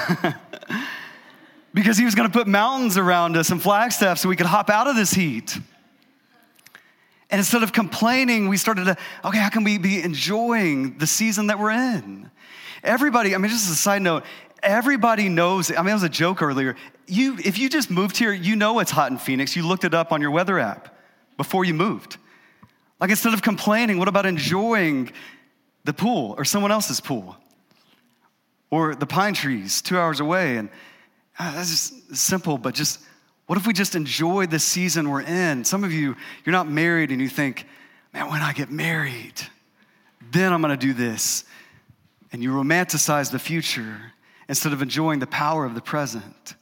because 1.73 1.97
he 1.97 2.05
was 2.05 2.15
going 2.15 2.29
to 2.29 2.34
put 2.34 2.47
mountains 2.47 2.97
around 2.97 3.38
us 3.38 3.49
and 3.49 3.62
Flagstaff 3.62 4.17
so 4.17 4.27
we 4.27 4.36
could 4.36 4.45
hop 4.45 4.69
out 4.69 4.88
of 4.88 4.95
this 4.95 5.12
heat. 5.12 5.58
And 7.29 7.39
instead 7.39 7.63
of 7.63 7.73
complaining, 7.73 8.49
we 8.49 8.58
started 8.58 8.86
to, 8.86 8.97
okay, 9.23 9.39
how 9.39 9.49
can 9.49 9.63
we 9.63 9.77
be 9.77 10.01
enjoying 10.01 10.97
the 10.97 11.08
season 11.08 11.47
that 11.47 11.60
we're 11.60 11.71
in? 11.71 12.29
Everybody, 12.84 13.34
I 13.34 13.38
mean, 13.39 13.49
just 13.49 13.65
as 13.65 13.71
a 13.71 13.75
side 13.75 14.01
note, 14.01 14.23
everybody 14.62 15.27
knows, 15.27 15.71
I 15.71 15.81
mean, 15.81 15.89
it 15.89 15.93
was 15.93 16.03
a 16.03 16.10
joke 16.10 16.41
earlier. 16.41 16.75
You, 17.08 17.38
if 17.43 17.58
you 17.58 17.69
just 17.69 17.89
moved 17.89 18.17
here, 18.17 18.31
you 18.31 18.55
know 18.55 18.79
it's 18.79 18.91
hot 18.91 19.12
in 19.12 19.17
Phoenix. 19.17 19.55
You 19.55 19.67
looked 19.67 19.86
it 19.86 19.93
up 19.93 20.12
on 20.12 20.21
your 20.21 20.31
weather 20.31 20.60
app 20.60 20.95
before 21.38 21.65
you 21.65 21.73
moved. 21.73 22.17
Like, 22.99 23.10
instead 23.10 23.34
of 23.34 23.41
complaining, 23.41 23.97
what 23.97 24.08
about 24.08 24.25
enjoying 24.25 25.12
the 25.86 25.93
pool 25.93 26.36
or 26.38 26.43
someone 26.43 26.71
else's 26.71 27.00
pool 27.00 27.38
or 28.69 28.95
the 28.95 29.06
pine 29.06 29.34
trees 29.34 29.82
two 29.82 29.98
hours 29.98 30.19
away. 30.19 30.58
And 30.58 30.69
uh, 31.39 31.54
that's 31.54 31.69
just 31.69 32.15
simple, 32.15 32.58
but 32.58 32.74
just 32.74 33.00
what 33.45 33.58
if 33.58 33.67
we 33.67 33.74
just 33.74 33.95
enjoy 33.95 34.48
the 34.48 34.60
season 34.60 35.10
we're 35.10 35.21
in? 35.21 35.63
Some 35.63 35.84
of 35.84 35.93
you, 35.93 36.15
you're 36.43 36.54
not 36.54 36.67
married 36.67 37.12
and 37.12 37.21
you 37.21 37.30
think, 37.30 37.67
man, 38.13 38.30
when 38.30 38.41
I 38.41 38.54
get 38.54 38.71
married, 38.71 39.34
then 40.32 40.52
I'm 40.52 40.62
gonna 40.62 40.76
do 40.76 40.93
this. 40.93 41.45
And 42.32 42.41
you 42.43 42.52
romanticize 42.52 43.32
the 43.32 43.39
future 43.39 44.13
instead 44.50 44.74
of 44.74 44.82
enjoying 44.82 45.19
the 45.19 45.28
power 45.28 45.63
of 45.63 45.76
the 45.76 45.82
present. 45.82 46.56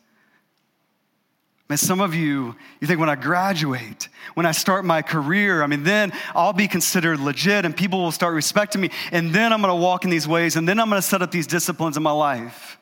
And 1.73 1.79
some 1.79 2.01
of 2.01 2.13
you, 2.13 2.55
you 2.81 2.87
think 2.87 2.99
when 2.99 3.09
I 3.09 3.15
graduate, 3.15 4.07
when 4.35 4.45
I 4.45 4.51
start 4.51 4.85
my 4.85 5.01
career, 5.01 5.63
I 5.63 5.65
mean, 5.65 5.81
then 5.81 6.13
I'll 6.35 6.53
be 6.53 6.67
considered 6.67 7.19
legit 7.19 7.65
and 7.65 7.75
people 7.75 8.03
will 8.03 8.11
start 8.11 8.35
respecting 8.35 8.79
me. 8.79 8.91
And 9.11 9.33
then 9.33 9.51
I'm 9.51 9.59
gonna 9.59 9.75
walk 9.75 10.03
in 10.03 10.11
these 10.11 10.27
ways 10.27 10.55
and 10.55 10.69
then 10.69 10.79
I'm 10.79 10.87
gonna 10.87 11.01
set 11.01 11.23
up 11.23 11.31
these 11.31 11.47
disciplines 11.47 11.97
in 11.97 12.03
my 12.03 12.11
life. 12.11 12.77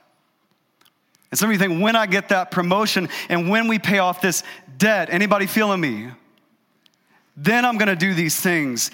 And 1.31 1.39
some 1.39 1.49
of 1.49 1.53
you 1.53 1.57
think 1.57 1.81
when 1.81 1.95
I 1.95 2.05
get 2.05 2.27
that 2.27 2.51
promotion 2.51 3.07
and 3.29 3.49
when 3.49 3.69
we 3.69 3.79
pay 3.79 3.99
off 3.99 4.19
this 4.19 4.43
debt, 4.77 5.07
anybody 5.09 5.47
feeling 5.47 5.79
me? 5.79 6.09
Then 7.37 7.63
I'm 7.63 7.77
gonna 7.77 7.95
do 7.95 8.13
these 8.13 8.37
things. 8.37 8.91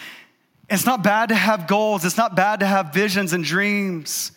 It's 0.70 0.86
not 0.86 1.04
bad 1.04 1.30
to 1.30 1.36
have 1.36 1.66
goals, 1.66 2.06
it's 2.06 2.18
not 2.18 2.36
bad 2.36 2.60
to 2.60 2.68
have 2.68 2.94
visions 2.94 3.34
and 3.34 3.44
dreams. 3.44 4.32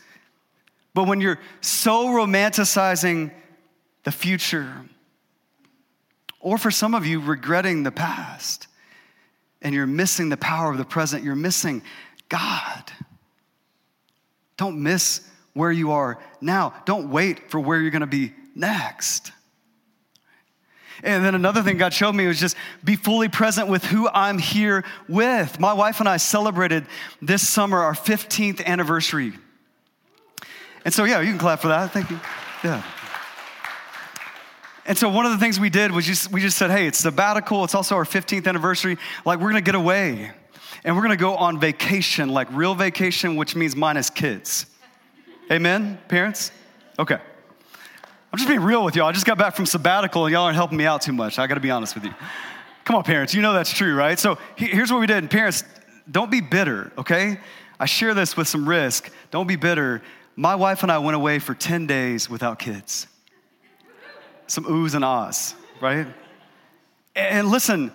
But 0.94 1.07
when 1.07 1.20
you're 1.20 1.38
so 1.61 2.07
romanticizing 2.07 3.31
the 4.05 4.11
future, 4.11 4.87
or 6.40 6.59
for 6.59 6.70
some 6.70 6.94
of 6.94 7.07
you, 7.07 7.20
regretting 7.20 7.83
the 7.83 7.92
past, 7.92 8.66
and 9.62 9.74
you're 9.74 9.87
missing 9.87 10.31
the 10.31 10.37
power 10.37 10.70
of 10.70 10.79
the 10.79 10.85
present, 10.85 11.22
you're 11.22 11.37
missing 11.37 11.83
God. 12.29 12.90
Don't 14.57 14.83
miss 14.83 15.26
where 15.53 15.70
you 15.70 15.92
are 15.92 16.18
now. 16.40 16.74
Don't 16.87 17.11
wait 17.11 17.50
for 17.50 17.61
where 17.61 17.81
you're 17.81 17.90
gonna 17.90 18.07
be 18.07 18.33
next. 18.55 19.33
And 21.03 21.24
then 21.24 21.35
another 21.35 21.62
thing 21.62 21.79
God 21.79 21.94
showed 21.94 22.14
me 22.14 22.26
was 22.26 22.38
just 22.38 22.57
be 22.85 22.96
fully 22.96 23.29
present 23.29 23.68
with 23.68 23.85
who 23.85 24.09
I'm 24.09 24.38
here 24.38 24.85
with. 25.09 25.59
My 25.59 25.72
wife 25.72 26.00
and 26.00 26.09
I 26.09 26.18
celebrated 26.18 26.87
this 27.22 27.46
summer 27.48 27.79
our 27.79 27.94
15th 27.94 28.64
anniversary. 28.64 29.33
And 30.85 30.92
so, 30.92 31.05
yeah, 31.05 31.20
you 31.20 31.31
can 31.31 31.38
clap 31.38 31.61
for 31.61 31.68
that. 31.68 31.92
Thank 31.92 32.11
you. 32.11 32.20
Yeah. 32.62 32.83
And 34.90 34.98
so 34.98 35.09
one 35.09 35.24
of 35.24 35.31
the 35.31 35.38
things 35.38 35.61
we 35.61 35.70
did 35.70 35.92
was 35.92 36.05
just, 36.05 36.33
we 36.33 36.40
just 36.40 36.59
said, 36.59 36.68
hey, 36.68 36.88
it's 36.88 36.98
sabbatical. 36.98 37.62
It's 37.62 37.76
also 37.76 37.94
our 37.94 38.05
15th 38.05 38.48
anniversary. 38.48 38.98
Like, 39.24 39.38
we're 39.38 39.53
going 39.53 39.62
to 39.62 39.64
get 39.64 39.76
away 39.76 40.33
and 40.83 40.96
we're 40.96 41.03
going 41.03 41.16
to 41.16 41.22
go 41.22 41.37
on 41.37 41.61
vacation, 41.61 42.31
like 42.31 42.48
real 42.50 42.74
vacation, 42.74 43.37
which 43.37 43.55
means 43.55 43.76
minus 43.76 44.11
kids. 44.11 44.66
Amen, 45.48 45.96
parents? 46.09 46.50
Okay. 46.98 47.14
I'm 47.14 48.37
just 48.37 48.48
being 48.48 48.62
real 48.62 48.85
with 48.85 48.96
y'all. 48.96 49.07
I 49.07 49.12
just 49.12 49.26
got 49.26 49.38
back 49.38 49.55
from 49.55 49.64
sabbatical 49.64 50.26
and 50.26 50.33
y'all 50.33 50.42
aren't 50.42 50.57
helping 50.57 50.76
me 50.76 50.87
out 50.87 51.03
too 51.03 51.12
much. 51.12 51.38
I 51.38 51.46
got 51.46 51.55
to 51.55 51.61
be 51.61 51.70
honest 51.70 51.94
with 51.94 52.03
you. 52.03 52.14
Come 52.85 52.96
on, 52.96 53.05
parents. 53.05 53.33
You 53.33 53.42
know 53.42 53.53
that's 53.53 53.72
true, 53.72 53.94
right? 53.94 54.18
So 54.18 54.38
here's 54.57 54.90
what 54.90 55.00
we 55.00 55.07
did. 55.07 55.31
Parents, 55.31 55.62
don't 56.11 56.33
be 56.33 56.40
bitter, 56.40 56.90
okay? 56.98 57.38
I 57.79 57.87
share 57.87 58.12
this 58.12 58.37
with 58.37 58.48
some 58.48 58.68
risk. 58.68 59.09
Don't 59.31 59.46
be 59.46 59.55
bitter. 59.55 60.03
My 60.35 60.57
wife 60.57 60.83
and 60.83 60.90
I 60.90 60.98
went 60.98 61.14
away 61.14 61.38
for 61.38 61.55
10 61.55 61.87
days 61.87 62.29
without 62.29 62.59
kids. 62.59 63.07
Some 64.51 64.65
oohs 64.65 64.97
and 64.97 65.05
ahs, 65.05 65.55
right? 65.81 66.09
And 67.15 67.49
listen, 67.49 67.93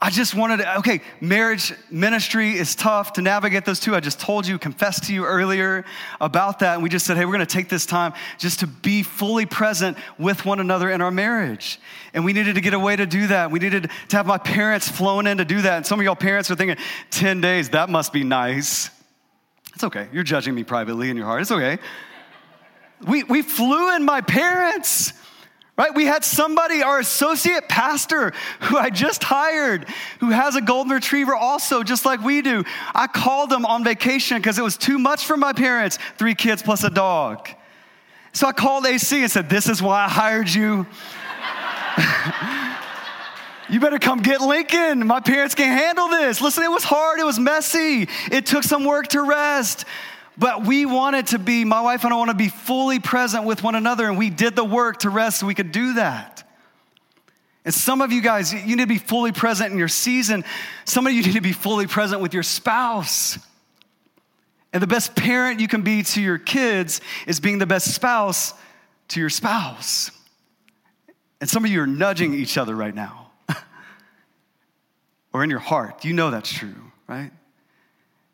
I 0.00 0.10
just 0.10 0.34
wanted 0.34 0.56
to, 0.56 0.78
okay, 0.78 1.00
marriage 1.20 1.72
ministry 1.92 2.58
is 2.58 2.74
tough 2.74 3.12
to 3.12 3.22
navigate 3.22 3.64
those 3.64 3.78
two. 3.78 3.94
I 3.94 4.00
just 4.00 4.18
told 4.18 4.44
you, 4.44 4.58
confessed 4.58 5.04
to 5.04 5.14
you 5.14 5.24
earlier 5.24 5.84
about 6.20 6.58
that. 6.58 6.74
And 6.74 6.82
we 6.82 6.88
just 6.88 7.06
said, 7.06 7.16
hey, 7.16 7.24
we're 7.24 7.34
going 7.34 7.46
to 7.46 7.54
take 7.54 7.68
this 7.68 7.86
time 7.86 8.14
just 8.36 8.58
to 8.60 8.66
be 8.66 9.04
fully 9.04 9.46
present 9.46 9.96
with 10.18 10.44
one 10.44 10.58
another 10.58 10.90
in 10.90 11.00
our 11.02 11.12
marriage. 11.12 11.78
And 12.14 12.24
we 12.24 12.32
needed 12.32 12.56
to 12.56 12.60
get 12.60 12.74
a 12.74 12.80
way 12.80 12.96
to 12.96 13.06
do 13.06 13.28
that. 13.28 13.52
We 13.52 13.60
needed 13.60 13.88
to 14.08 14.16
have 14.16 14.26
my 14.26 14.38
parents 14.38 14.88
flown 14.88 15.28
in 15.28 15.38
to 15.38 15.44
do 15.44 15.62
that. 15.62 15.76
And 15.76 15.86
some 15.86 16.00
of 16.00 16.04
y'all 16.04 16.16
parents 16.16 16.50
are 16.50 16.56
thinking, 16.56 16.78
10 17.10 17.40
days, 17.40 17.68
that 17.68 17.90
must 17.90 18.12
be 18.12 18.24
nice. 18.24 18.90
It's 19.72 19.84
okay. 19.84 20.08
You're 20.12 20.24
judging 20.24 20.56
me 20.56 20.64
privately 20.64 21.10
in 21.10 21.16
your 21.16 21.26
heart. 21.26 21.42
It's 21.42 21.52
okay. 21.52 21.78
We, 23.06 23.22
we 23.22 23.42
flew 23.42 23.94
in 23.94 24.04
my 24.04 24.20
parents 24.20 25.12
right? 25.82 25.94
We 25.96 26.06
had 26.06 26.24
somebody, 26.24 26.80
our 26.82 27.00
associate 27.00 27.68
pastor, 27.68 28.32
who 28.60 28.78
I 28.78 28.88
just 28.88 29.24
hired, 29.24 29.88
who 30.20 30.30
has 30.30 30.54
a 30.54 30.60
golden 30.60 30.92
retriever 30.92 31.34
also, 31.34 31.82
just 31.82 32.04
like 32.04 32.22
we 32.22 32.40
do. 32.40 32.62
I 32.94 33.08
called 33.08 33.52
him 33.52 33.66
on 33.66 33.82
vacation 33.82 34.36
because 34.36 34.60
it 34.60 34.62
was 34.62 34.76
too 34.76 35.00
much 35.00 35.24
for 35.24 35.36
my 35.36 35.52
parents, 35.52 35.98
three 36.18 36.36
kids 36.36 36.62
plus 36.62 36.84
a 36.84 36.90
dog. 36.90 37.48
So 38.32 38.46
I 38.46 38.52
called 38.52 38.86
AC 38.86 39.22
and 39.22 39.30
said, 39.30 39.50
This 39.50 39.68
is 39.68 39.82
why 39.82 40.04
I 40.04 40.08
hired 40.08 40.48
you. 40.48 40.86
you 43.68 43.80
better 43.80 43.98
come 43.98 44.22
get 44.22 44.40
Lincoln. 44.40 45.04
My 45.04 45.18
parents 45.18 45.56
can't 45.56 45.76
handle 45.76 46.06
this. 46.08 46.40
Listen, 46.40 46.62
it 46.62 46.70
was 46.70 46.84
hard, 46.84 47.18
it 47.18 47.26
was 47.26 47.40
messy, 47.40 48.08
it 48.30 48.46
took 48.46 48.62
some 48.62 48.84
work 48.84 49.08
to 49.08 49.22
rest. 49.22 49.84
But 50.38 50.66
we 50.66 50.86
wanted 50.86 51.28
to 51.28 51.38
be, 51.38 51.64
my 51.64 51.82
wife 51.82 52.04
and 52.04 52.12
I 52.12 52.16
want 52.16 52.30
to 52.30 52.36
be 52.36 52.48
fully 52.48 53.00
present 53.00 53.44
with 53.44 53.62
one 53.62 53.74
another, 53.74 54.06
and 54.06 54.16
we 54.16 54.30
did 54.30 54.56
the 54.56 54.64
work 54.64 55.00
to 55.00 55.10
rest 55.10 55.40
so 55.40 55.46
we 55.46 55.54
could 55.54 55.72
do 55.72 55.94
that. 55.94 56.42
And 57.64 57.72
some 57.72 58.00
of 58.00 58.12
you 58.12 58.22
guys, 58.22 58.52
you 58.52 58.76
need 58.76 58.82
to 58.82 58.86
be 58.86 58.98
fully 58.98 59.30
present 59.30 59.72
in 59.72 59.78
your 59.78 59.88
season. 59.88 60.44
Some 60.84 61.06
of 61.06 61.12
you 61.12 61.22
need 61.26 61.34
to 61.34 61.40
be 61.40 61.52
fully 61.52 61.86
present 61.86 62.20
with 62.20 62.34
your 62.34 62.42
spouse. 62.42 63.38
And 64.72 64.82
the 64.82 64.86
best 64.86 65.14
parent 65.14 65.60
you 65.60 65.68
can 65.68 65.82
be 65.82 66.02
to 66.02 66.22
your 66.22 66.38
kids 66.38 67.00
is 67.26 67.40
being 67.40 67.58
the 67.58 67.66
best 67.66 67.94
spouse 67.94 68.54
to 69.08 69.20
your 69.20 69.28
spouse. 69.28 70.10
And 71.40 71.50
some 71.50 71.64
of 71.64 71.70
you 71.70 71.82
are 71.82 71.86
nudging 71.86 72.34
each 72.34 72.56
other 72.56 72.74
right 72.74 72.94
now, 72.94 73.30
or 75.32 75.44
in 75.44 75.50
your 75.50 75.58
heart. 75.58 76.04
You 76.04 76.14
know 76.14 76.30
that's 76.30 76.52
true, 76.52 76.92
right? 77.06 77.32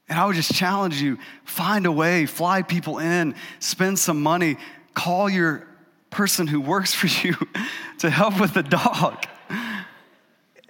And 0.09 0.19
I 0.19 0.27
would 0.27 0.37
just 0.37 0.55
challenge 0.55 1.01
you 1.03 1.19
find 1.45 1.85
a 1.87 1.93
way, 1.93 2.27
fly 2.27 2.63
people 2.63 2.99
in, 2.99 3.35
spend 3.59 3.99
some 3.99 4.23
money, 4.23 4.57
call 4.95 5.29
your 5.29 5.67
person 6.11 6.47
who 6.47 6.61
works 6.61 6.95
for 7.01 7.07
you 7.07 7.35
to 7.99 8.11
help 8.11 8.41
with 8.41 8.55
the 8.55 8.63
dog, 8.63 9.27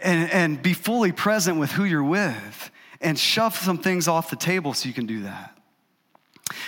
and, 0.00 0.30
and 0.30 0.62
be 0.62 0.72
fully 0.72 1.12
present 1.12 1.58
with 1.58 1.70
who 1.70 1.84
you're 1.84 2.02
with, 2.02 2.70
and 3.00 3.18
shove 3.18 3.56
some 3.56 3.78
things 3.78 4.08
off 4.08 4.30
the 4.30 4.36
table 4.36 4.74
so 4.74 4.88
you 4.88 4.94
can 4.94 5.06
do 5.06 5.22
that. 5.22 5.54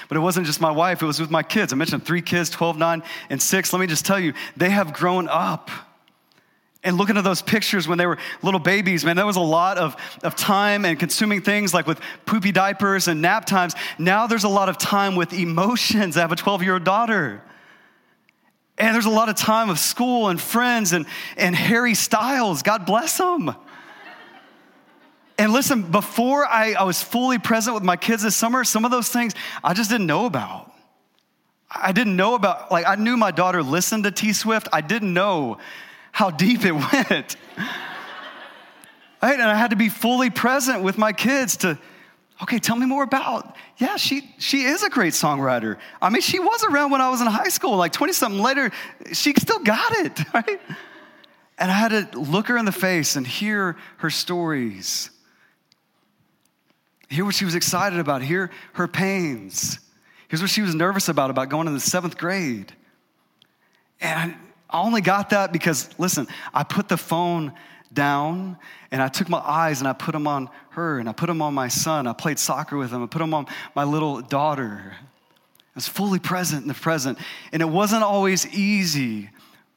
But 0.09 0.17
it 0.17 0.21
wasn't 0.21 0.47
just 0.47 0.61
my 0.61 0.71
wife, 0.71 1.03
it 1.03 1.07
was 1.07 1.21
with 1.21 1.31
my 1.31 1.43
kids. 1.43 1.73
I 1.73 1.77
mentioned 1.77 2.05
three 2.05 2.23
kids 2.23 2.51
12, 2.51 2.77
9, 2.77 3.03
and 3.31 3.41
6. 3.41 3.73
Let 3.73 3.79
me 3.81 3.87
just 3.87 4.05
tell 4.05 4.21
you, 4.21 4.35
they 4.57 4.71
have 4.71 4.93
grown 4.93 5.29
up 5.29 5.71
and 6.83 6.97
looking 6.97 7.19
at 7.19 7.25
those 7.25 7.43
pictures 7.43 7.87
when 7.87 7.99
they 7.99 8.07
were 8.07 8.19
little 8.43 8.61
babies, 8.61 9.05
man, 9.05 9.17
that 9.17 9.27
was 9.27 9.37
a 9.37 9.41
lot 9.41 9.77
of, 9.77 9.97
of 10.23 10.35
time 10.35 10.85
and 10.87 10.99
consuming 10.99 11.43
things 11.43 11.75
like 11.75 11.87
with 11.87 12.01
poopy 12.25 12.53
diapers 12.53 13.07
and 13.07 13.21
nap 13.21 13.45
times. 13.45 13.75
Now 13.99 14.27
there's 14.27 14.45
a 14.45 14.49
lot 14.49 14.71
of 14.71 14.79
time 14.79 15.15
with 15.15 15.35
emotions. 15.35 16.17
I 16.17 16.21
have 16.21 16.33
a 16.33 16.37
12 16.37 16.63
year 16.63 16.75
old 16.75 16.85
daughter. 16.85 17.43
And 18.79 18.95
there's 18.95 19.07
a 19.07 19.11
lot 19.11 19.29
of 19.29 19.37
time 19.37 19.69
of 19.69 19.79
school 19.79 20.29
and 20.29 20.41
friends 20.41 20.95
and, 20.95 21.05
and 21.37 21.55
Harry 21.55 21.95
Styles. 21.95 22.63
God 22.63 22.87
bless 22.87 23.19
them. 23.19 23.55
And 25.37 25.53
listen, 25.53 25.83
before 25.91 26.47
I, 26.47 26.73
I 26.73 26.85
was 26.85 27.03
fully 27.03 27.39
present 27.39 27.75
with 27.75 27.83
my 27.83 27.97
kids 27.97 28.23
this 28.23 28.37
summer, 28.37 28.65
some 28.65 28.87
of 28.87 28.91
those 28.91 29.11
things 29.11 29.35
I 29.63 29.75
just 29.75 29.91
didn't 29.91 30.07
know 30.07 30.25
about. 30.25 30.73
I 31.71 31.93
didn't 31.93 32.17
know 32.17 32.35
about, 32.35 32.73
like, 32.73 32.87
I 32.87 32.97
knew 32.97 33.19
my 33.19 33.31
daughter 33.31 33.63
listened 33.63 34.05
to 34.05 34.11
T 34.11 34.33
Swift. 34.33 34.67
I 34.73 34.81
didn't 34.81 35.13
know 35.13 35.59
how 36.13 36.31
deep 36.31 36.65
it 36.65 36.73
went. 36.93 37.37
right? 39.23 39.39
And 39.39 39.43
I 39.43 39.55
had 39.55 39.71
to 39.71 39.77
be 39.77 39.89
fully 39.89 40.31
present 40.31 40.83
with 40.83 40.99
my 40.99 41.13
kids 41.13 41.59
to, 41.59 41.79
okay, 42.43 42.59
tell 42.59 42.77
me 42.77 42.87
more 42.87 43.03
about. 43.03 43.57
Yeah, 43.79 43.97
she 43.97 44.35
she 44.39 44.65
is 44.65 44.83
a 44.83 44.91
great 44.91 45.15
songwriter. 45.15 45.79
I 46.03 46.11
mean, 46.11 46.23
she 46.23 46.39
was 46.39 46.65
around 46.65 46.91
when 46.91 47.01
I 47.01 47.11
was 47.11 47.21
in 47.21 47.27
high 47.27 47.49
school, 47.49 47.77
like 47.77 47.93
20 47.93 48.13
something 48.13 48.41
later, 48.41 48.71
she 49.13 49.33
still 49.35 49.61
got 49.61 49.93
it, 49.93 50.21
right? 50.35 50.61
And 51.59 51.71
I 51.71 51.75
had 51.75 52.13
to 52.13 52.19
look 52.19 52.49
her 52.49 52.57
in 52.57 52.65
the 52.65 52.73
face 52.73 53.17
and 53.17 53.27
hear 53.27 53.77
her 53.99 54.11
stories. 54.11 55.11
Hear 57.11 57.25
what 57.25 57.35
she 57.35 57.45
was 57.45 57.55
excited 57.55 57.99
about, 57.99 58.23
hear 58.23 58.51
her 58.75 58.87
pains. 58.87 59.79
Here's 60.29 60.41
what 60.41 60.51
she 60.51 60.63
was 60.63 60.77
nervous 60.77 61.09
about, 61.09 61.29
about 61.29 61.49
going 61.49 61.67
in 61.67 61.75
the 61.75 61.81
seventh 61.81 62.17
grade. 62.17 62.73
And 64.01 64.37
I 64.73 64.81
only 64.81 65.01
got 65.01 65.31
that 65.31 65.53
because, 65.53 65.91
listen, 65.99 66.29
I 66.55 66.63
put 66.63 66.89
the 66.89 66.97
phone 66.97 67.53
down 67.93 68.57
and 68.91 69.03
I 69.03 69.09
took 69.09 69.29
my 69.29 69.39
eyes 69.39 69.81
and 69.81 69.89
I 69.89 69.93
put 69.93 70.13
them 70.13 70.27
on 70.27 70.49
her 70.71 70.99
and 70.99 71.09
I 71.09 71.13
put 71.13 71.27
them 71.27 71.43
on 71.43 71.55
my 71.55 71.69
son. 71.69 72.07
I 72.07 72.13
played 72.13 72.39
soccer 72.39 72.77
with 72.77 72.93
him. 72.93 73.03
I 73.03 73.07
put 73.07 73.19
them 73.19 73.35
on 73.35 73.47
my 73.75 73.85
little 73.85 74.21
daughter. 74.21 74.95
I 74.95 75.75
was 75.75 75.89
fully 75.89 76.19
present 76.19 76.63
in 76.63 76.69
the 76.69 76.75
present. 76.75 77.19
And 77.53 77.63
it 77.63 77.69
wasn't 77.69 78.03
always 78.03 78.47
easy, 78.47 79.31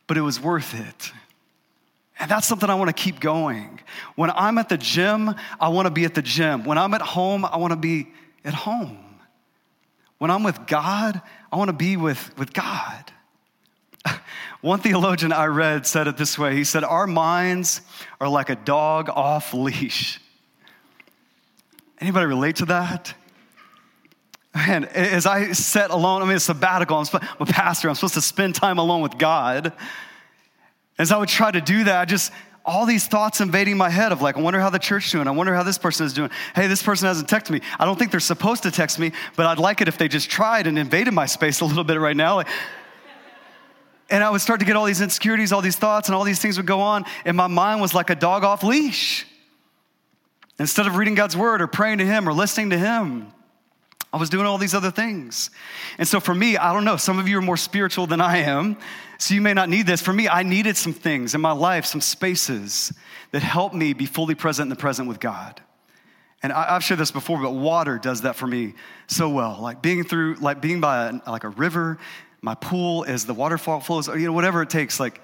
but 0.07 0.17
it 0.17 0.21
was 0.21 0.39
worth 0.39 0.73
it. 0.73 1.11
And 2.19 2.29
that's 2.29 2.45
something 2.45 2.69
I 2.69 2.75
want 2.75 2.95
to 2.95 3.03
keep 3.03 3.19
going. 3.19 3.79
When 4.15 4.29
I'm 4.29 4.57
at 4.57 4.69
the 4.69 4.77
gym, 4.77 5.33
I 5.59 5.69
want 5.69 5.87
to 5.87 5.91
be 5.91 6.05
at 6.05 6.13
the 6.13 6.21
gym. 6.21 6.63
When 6.63 6.77
I'm 6.77 6.93
at 6.93 7.01
home, 7.01 7.45
I 7.45 7.57
want 7.57 7.71
to 7.71 7.77
be 7.77 8.07
at 8.45 8.53
home. 8.53 8.97
When 10.19 10.29
I'm 10.29 10.43
with 10.43 10.67
God, 10.67 11.21
I 11.51 11.55
want 11.57 11.69
to 11.69 11.75
be 11.75 11.97
with, 11.97 12.37
with 12.37 12.53
God. 12.53 13.11
One 14.61 14.79
theologian 14.79 15.31
I 15.31 15.45
read 15.45 15.85
said 15.85 16.07
it 16.07 16.17
this 16.17 16.37
way 16.37 16.55
He 16.55 16.63
said, 16.63 16.83
Our 16.83 17.07
minds 17.07 17.81
are 18.19 18.27
like 18.27 18.49
a 18.49 18.55
dog 18.55 19.09
off 19.09 19.53
leash. 19.53 20.19
Anybody 21.99 22.25
relate 22.25 22.57
to 22.57 22.65
that? 22.65 23.13
And 24.53 24.85
as 24.85 25.25
I 25.25 25.53
sat 25.53 25.89
alone, 25.89 26.21
I 26.21 26.25
mean, 26.25 26.35
it's 26.35 26.45
sabbatical, 26.45 26.97
I'm 26.97 27.21
a 27.39 27.45
pastor, 27.45 27.89
I'm 27.89 27.95
supposed 27.95 28.13
to 28.15 28.21
spend 28.21 28.55
time 28.55 28.77
alone 28.77 29.01
with 29.01 29.17
God. 29.17 29.73
As 30.99 31.11
I 31.11 31.17
would 31.17 31.29
try 31.29 31.49
to 31.49 31.61
do 31.61 31.85
that, 31.85 32.01
I 32.01 32.05
just, 32.05 32.31
all 32.63 32.85
these 32.85 33.07
thoughts 33.07 33.41
invading 33.41 33.77
my 33.77 33.89
head 33.89 34.11
of 34.11 34.21
like, 34.21 34.37
I 34.37 34.41
wonder 34.41 34.59
how 34.59 34.69
the 34.69 34.79
church 34.79 35.11
doing. 35.11 35.27
I 35.27 35.31
wonder 35.31 35.55
how 35.55 35.63
this 35.63 35.79
person 35.79 36.05
is 36.05 36.13
doing. 36.13 36.29
Hey, 36.55 36.67
this 36.67 36.83
person 36.83 37.07
hasn't 37.07 37.27
texted 37.27 37.49
me. 37.49 37.61
I 37.79 37.85
don't 37.85 37.97
think 37.97 38.11
they're 38.11 38.19
supposed 38.19 38.63
to 38.63 38.71
text 38.71 38.99
me, 38.99 39.11
but 39.35 39.47
I'd 39.47 39.57
like 39.57 39.81
it 39.81 39.87
if 39.87 39.97
they 39.97 40.07
just 40.07 40.29
tried 40.29 40.67
and 40.67 40.77
invaded 40.77 41.13
my 41.13 41.25
space 41.25 41.61
a 41.61 41.65
little 41.65 41.83
bit 41.83 41.99
right 41.99 42.15
now. 42.15 42.35
Like, 42.35 42.47
and 44.09 44.23
I 44.23 44.29
would 44.29 44.41
start 44.41 44.59
to 44.59 44.65
get 44.65 44.75
all 44.75 44.85
these 44.85 45.01
insecurities, 45.01 45.51
all 45.51 45.61
these 45.61 45.75
thoughts, 45.75 46.07
and 46.07 46.15
all 46.15 46.23
these 46.23 46.39
things 46.39 46.57
would 46.57 46.65
go 46.65 46.81
on. 46.81 47.05
And 47.25 47.35
my 47.37 47.47
mind 47.47 47.81
was 47.81 47.93
like 47.93 48.09
a 48.09 48.15
dog 48.15 48.43
off 48.43 48.63
leash. 48.63 49.25
Instead 50.59 50.87
of 50.87 50.97
reading 50.97 51.15
God's 51.15 51.35
word 51.35 51.61
or 51.61 51.67
praying 51.67 51.97
to 51.97 52.05
Him 52.05 52.27
or 52.29 52.33
listening 52.33 52.69
to 52.71 52.77
Him, 52.77 53.31
I 54.11 54.17
was 54.17 54.29
doing 54.29 54.45
all 54.45 54.59
these 54.59 54.75
other 54.75 54.91
things. 54.91 55.49
And 55.97 56.07
so 56.07 56.19
for 56.19 56.35
me, 56.35 56.55
I 56.55 56.71
don't 56.71 56.85
know, 56.85 56.97
some 56.97 57.17
of 57.17 57.27
you 57.27 57.39
are 57.39 57.41
more 57.41 57.57
spiritual 57.57 58.05
than 58.05 58.21
I 58.21 58.37
am, 58.37 58.77
so 59.17 59.33
you 59.33 59.41
may 59.41 59.55
not 59.55 59.69
need 59.69 59.87
this. 59.87 60.01
For 60.01 60.13
me, 60.13 60.27
I 60.27 60.43
needed 60.43 60.77
some 60.77 60.93
things 60.93 61.33
in 61.33 61.41
my 61.41 61.51
life, 61.51 61.85
some 61.85 62.01
spaces 62.01 62.93
that 63.31 63.41
helped 63.41 63.73
me 63.73 63.93
be 63.93 64.05
fully 64.05 64.35
present 64.35 64.67
in 64.67 64.69
the 64.69 64.75
present 64.75 65.07
with 65.07 65.19
God. 65.19 65.59
And 66.43 66.53
I, 66.53 66.73
have 66.73 66.83
shared 66.83 66.99
this 66.99 67.09
before, 67.09 67.41
but 67.41 67.51
water 67.51 67.97
does 67.97 68.21
that 68.21 68.35
for 68.35 68.45
me 68.45 68.75
so 69.07 69.29
well. 69.29 69.57
Like 69.59 69.81
being 69.81 70.03
through, 70.03 70.35
like 70.35 70.61
being 70.61 70.81
by 70.81 71.07
a, 71.07 71.31
like 71.31 71.45
a 71.45 71.49
river, 71.49 71.97
my 72.43 72.55
pool 72.55 73.05
as 73.07 73.25
the 73.25 73.33
waterfall 73.33 73.79
flows, 73.79 74.09
or, 74.09 74.17
you 74.17 74.27
know, 74.27 74.33
whatever 74.33 74.61
it 74.61 74.69
takes, 74.69 74.99
like 74.99 75.21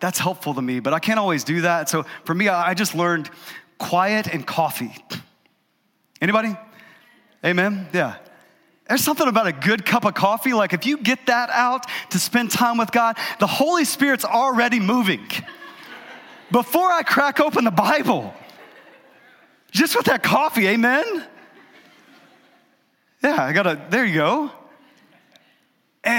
that's 0.00 0.18
helpful 0.18 0.52
to 0.52 0.60
me. 0.60 0.80
But 0.80 0.92
I 0.92 0.98
can't 0.98 1.18
always 1.18 1.44
do 1.44 1.60
that. 1.62 1.88
So 1.88 2.04
for 2.24 2.34
me, 2.34 2.48
I, 2.48 2.74
just 2.74 2.94
learned 2.94 3.30
quiet 3.78 4.26
and 4.26 4.44
coffee. 4.44 4.92
Anybody? 6.20 6.56
Amen? 7.44 7.88
Yeah. 7.92 8.16
There's 8.88 9.04
something 9.04 9.28
about 9.28 9.46
a 9.46 9.52
good 9.52 9.86
cup 9.86 10.04
of 10.04 10.14
coffee. 10.14 10.54
Like 10.54 10.72
if 10.72 10.84
you 10.86 10.98
get 10.98 11.26
that 11.26 11.50
out 11.50 11.86
to 12.10 12.18
spend 12.18 12.50
time 12.50 12.78
with 12.78 12.90
God, 12.90 13.16
the 13.38 13.46
Holy 13.46 13.84
Spirit's 13.84 14.24
already 14.24 14.80
moving. 14.80 15.24
Before 16.50 16.90
I 16.90 17.02
crack 17.02 17.38
open 17.38 17.64
the 17.64 17.70
Bible, 17.70 18.34
just 19.70 19.96
with 19.96 20.06
that 20.06 20.24
coffee, 20.24 20.66
amen? 20.66 21.24
Yeah, 23.22 23.44
I 23.44 23.52
gotta, 23.52 23.80
there 23.88 24.04
you 24.04 24.14
go. 24.14 24.50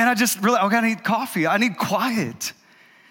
And 0.08 0.16
I 0.16 0.18
just 0.18 0.42
really, 0.42 0.58
I 0.58 0.70
gotta 0.70 0.88
need 0.88 1.04
coffee. 1.04 1.48
I 1.48 1.58
need 1.58 1.78
quiet. 1.78 2.54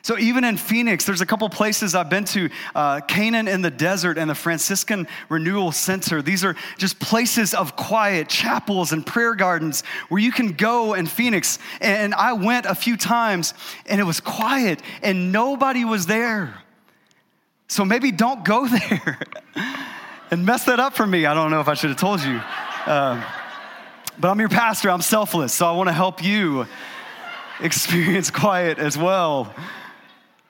So 0.00 0.16
even 0.16 0.44
in 0.44 0.56
Phoenix, 0.56 1.04
there's 1.04 1.20
a 1.20 1.26
couple 1.26 1.46
places 1.50 1.94
I've 1.94 2.08
been 2.08 2.24
to, 2.24 2.48
uh, 2.74 3.00
Canaan 3.00 3.48
in 3.48 3.60
the 3.60 3.70
desert 3.70 4.16
and 4.16 4.30
the 4.30 4.34
Franciscan 4.34 5.06
Renewal 5.28 5.72
Center. 5.72 6.22
These 6.22 6.42
are 6.42 6.56
just 6.78 6.98
places 6.98 7.52
of 7.52 7.76
quiet, 7.76 8.30
chapels 8.30 8.92
and 8.92 9.04
prayer 9.04 9.34
gardens 9.34 9.82
where 10.08 10.18
you 10.18 10.32
can 10.32 10.52
go 10.52 10.94
in 10.94 11.04
Phoenix. 11.04 11.58
And 11.82 12.14
I 12.14 12.32
went 12.32 12.64
a 12.64 12.74
few 12.74 12.96
times 12.96 13.52
and 13.84 14.00
it 14.00 14.04
was 14.04 14.18
quiet 14.18 14.80
and 15.02 15.32
nobody 15.32 15.84
was 15.84 16.06
there. 16.06 16.62
So 17.68 17.84
maybe 17.84 18.10
don't 18.10 18.42
go 18.42 18.66
there 18.88 19.18
and 20.30 20.46
mess 20.46 20.64
that 20.64 20.80
up 20.80 20.94
for 20.94 21.06
me. 21.06 21.26
I 21.26 21.34
don't 21.34 21.50
know 21.50 21.60
if 21.60 21.68
I 21.68 21.74
should 21.74 21.90
have 21.90 22.00
told 22.00 22.22
you. 22.22 22.40
Uh, 22.86 23.22
but 24.18 24.30
I'm 24.30 24.40
your 24.40 24.48
pastor, 24.48 24.90
I'm 24.90 25.02
selfless, 25.02 25.52
so 25.52 25.66
I 25.66 25.72
want 25.72 25.88
to 25.88 25.92
help 25.92 26.22
you 26.22 26.66
experience 27.60 28.30
quiet 28.30 28.78
as 28.78 28.96
well. 28.96 29.54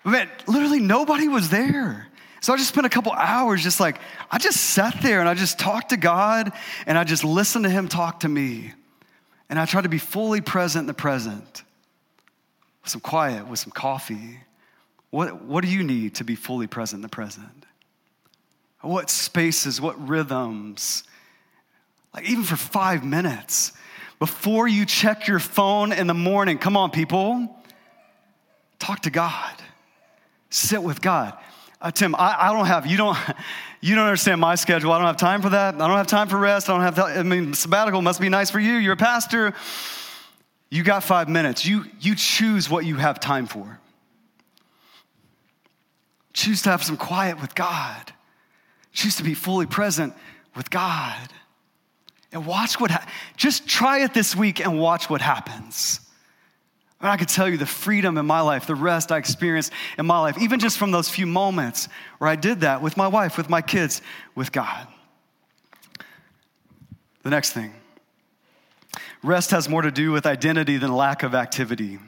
Man, 0.05 0.29
literally 0.47 0.81
nobody 0.81 1.29
was 1.29 1.49
there. 1.49 2.07
So 2.41 2.53
I 2.53 2.57
just 2.57 2.69
spent 2.69 2.87
a 2.87 2.91
couple 2.91 3.13
hours 3.13 3.63
just 3.63 3.81
like, 3.81 3.99
I 4.31 4.39
just 4.39 4.61
sat 4.61 5.03
there 5.03 5.21
and 5.21 5.29
I 5.29 5.35
just 5.35 5.59
talked 5.59 5.89
to 5.89 5.97
God 5.97 6.53
and 6.87 6.97
I 6.97 7.05
just 7.05 7.25
listened 7.25 7.65
to 7.65 7.71
Him 7.71 7.89
talk 7.89 8.21
to 8.21 8.29
me. 8.29 8.73
And 9.49 9.59
I 9.59 9.65
tried 9.65 9.83
to 9.83 9.89
be 9.89 9.99
fully 9.99 10.41
present 10.41 10.85
in 10.85 10.87
the 10.87 10.95
present 10.95 11.63
with 12.83 12.91
some 12.91 13.01
quiet, 13.01 13.49
with 13.49 13.59
some 13.59 13.73
coffee. 13.73 14.41
What, 15.11 15.43
what 15.43 15.65
do 15.65 15.71
you 15.71 15.83
need 15.83 16.17
to 16.17 16.25
be 16.25 16.35
fully 16.35 16.67
present 16.67 16.99
in 16.99 17.03
the 17.03 17.09
present? 17.09 17.67
What 18.81 19.11
spaces, 19.11 19.81
what 19.81 20.09
rhythms? 20.09 21.03
Like, 22.17 22.31
even 22.31 22.45
for 22.45 22.57
five 22.57 23.05
minutes 23.05 23.73
before 24.19 24.67
you 24.67 24.87
check 24.87 25.29
your 25.29 25.39
phone 25.39 25.93
in 25.93 26.07
the 26.07 26.15
morning, 26.15 26.57
come 26.57 26.77
on, 26.77 26.91
people, 26.91 27.55
talk 28.79 29.03
to 29.03 29.11
God. 29.11 29.53
Sit 30.49 30.83
with 30.83 31.03
God. 31.03 31.37
Uh, 31.79 31.91
Tim, 31.91 32.15
I, 32.15 32.49
I, 32.49 32.53
don't 32.55 32.65
have, 32.65 32.87
you 32.87 32.97
don't, 32.97 33.19
you 33.83 33.95
don't 33.95 34.07
understand 34.07 34.41
my 34.41 34.55
schedule. 34.55 34.93
I 34.93 34.99
don't 34.99 35.07
have 35.07 35.19
time 35.19 35.43
for 35.43 35.51
that. 35.51 35.75
I 35.75 35.79
don't 35.79 35.99
have 35.99 36.07
time 36.07 36.29
for 36.29 36.39
rest. 36.39 36.71
I 36.71 36.73
don't 36.73 36.95
have, 36.95 36.99
I 36.99 37.23
mean, 37.23 37.53
sabbatical 37.53 38.01
must 38.01 38.21
be 38.21 38.31
nice 38.31 38.51
for 38.51 38.59
you. 38.59 38.73
You're 38.73 38.95
a 38.95 38.97
pastor. 38.97 39.53
You 40.71 40.83
got 40.83 41.05
five 41.05 41.29
minutes. 41.29 41.67
You, 41.67 41.85
you 42.01 42.15
choose 42.17 42.71
what 42.71 42.87
you 42.87 42.97
have 42.97 43.21
time 43.21 43.47
for. 43.47 43.79
Choose 46.33 46.63
to 46.63 46.71
have 46.71 46.83
some 46.83 46.97
quiet 46.97 47.41
with 47.41 47.55
God. 47.55 48.13
Choose 48.93 49.17
to 49.17 49.23
be 49.23 49.35
fully 49.35 49.67
present 49.67 50.15
with 50.55 50.71
God. 50.71 51.29
And 52.33 52.45
watch 52.47 52.81
what, 52.81 52.91
ha- 52.91 53.07
just 53.37 53.69
try 53.69 54.01
it 54.01 54.13
this 54.13 54.35
week 54.35 54.61
and 54.61 54.79
watch 54.79 55.09
what 55.09 55.21
happens. 55.21 56.01
And 57.01 57.11
I 57.11 57.17
could 57.17 57.29
tell 57.29 57.49
you 57.49 57.57
the 57.57 57.67
freedom 57.67 58.17
in 58.19 58.27
my 58.27 58.41
life, 58.41 58.67
the 58.67 58.75
rest 58.75 59.13
I 59.13 59.19
experienced 59.19 59.73
in 59.99 60.07
my 60.07 60.19
life, 60.19 60.39
even 60.41 60.59
just 60.59 60.79
from 60.79 60.91
those 60.91 61.09
few 61.09 61.27
moments 61.27 61.89
where 62.19 62.29
I 62.29 62.37
did 62.37 62.61
that 62.61 62.83
with 62.83 62.97
my 62.97 63.07
wife, 63.07 63.37
with 63.37 63.51
my 63.51 63.63
kids, 63.63 64.01
with 64.35 64.51
God. 64.51 64.89
The 67.23 67.31
next 67.31 67.53
thing 67.53 67.75
rest 69.23 69.51
has 69.51 69.69
more 69.69 69.83
to 69.83 69.91
do 69.91 70.13
with 70.13 70.27
identity 70.27 70.77
than 70.77 70.93
lack 70.93 71.23
of 71.23 71.35
activity. 71.35 71.99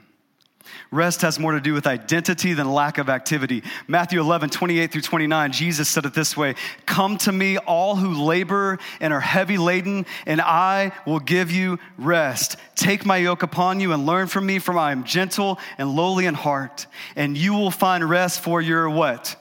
Rest 0.90 1.22
has 1.22 1.38
more 1.38 1.52
to 1.52 1.60
do 1.60 1.74
with 1.74 1.86
identity 1.86 2.54
than 2.54 2.72
lack 2.72 2.98
of 2.98 3.08
activity. 3.08 3.62
Matthew 3.86 4.20
11, 4.20 4.50
28 4.50 4.90
through 4.90 5.02
29, 5.02 5.52
Jesus 5.52 5.88
said 5.88 6.04
it 6.06 6.14
this 6.14 6.36
way 6.36 6.54
Come 6.86 7.18
to 7.18 7.32
me, 7.32 7.58
all 7.58 7.96
who 7.96 8.24
labor 8.24 8.78
and 9.00 9.12
are 9.12 9.20
heavy 9.20 9.58
laden, 9.58 10.06
and 10.26 10.40
I 10.40 10.92
will 11.06 11.20
give 11.20 11.50
you 11.50 11.78
rest. 11.98 12.56
Take 12.74 13.04
my 13.04 13.18
yoke 13.18 13.42
upon 13.42 13.80
you 13.80 13.92
and 13.92 14.06
learn 14.06 14.28
from 14.28 14.46
me, 14.46 14.58
for 14.58 14.76
I 14.78 14.92
am 14.92 15.04
gentle 15.04 15.58
and 15.76 15.94
lowly 15.94 16.26
in 16.26 16.34
heart, 16.34 16.86
and 17.16 17.36
you 17.36 17.54
will 17.54 17.70
find 17.70 18.08
rest 18.08 18.40
for 18.40 18.62
your 18.62 18.88
what? 18.88 19.36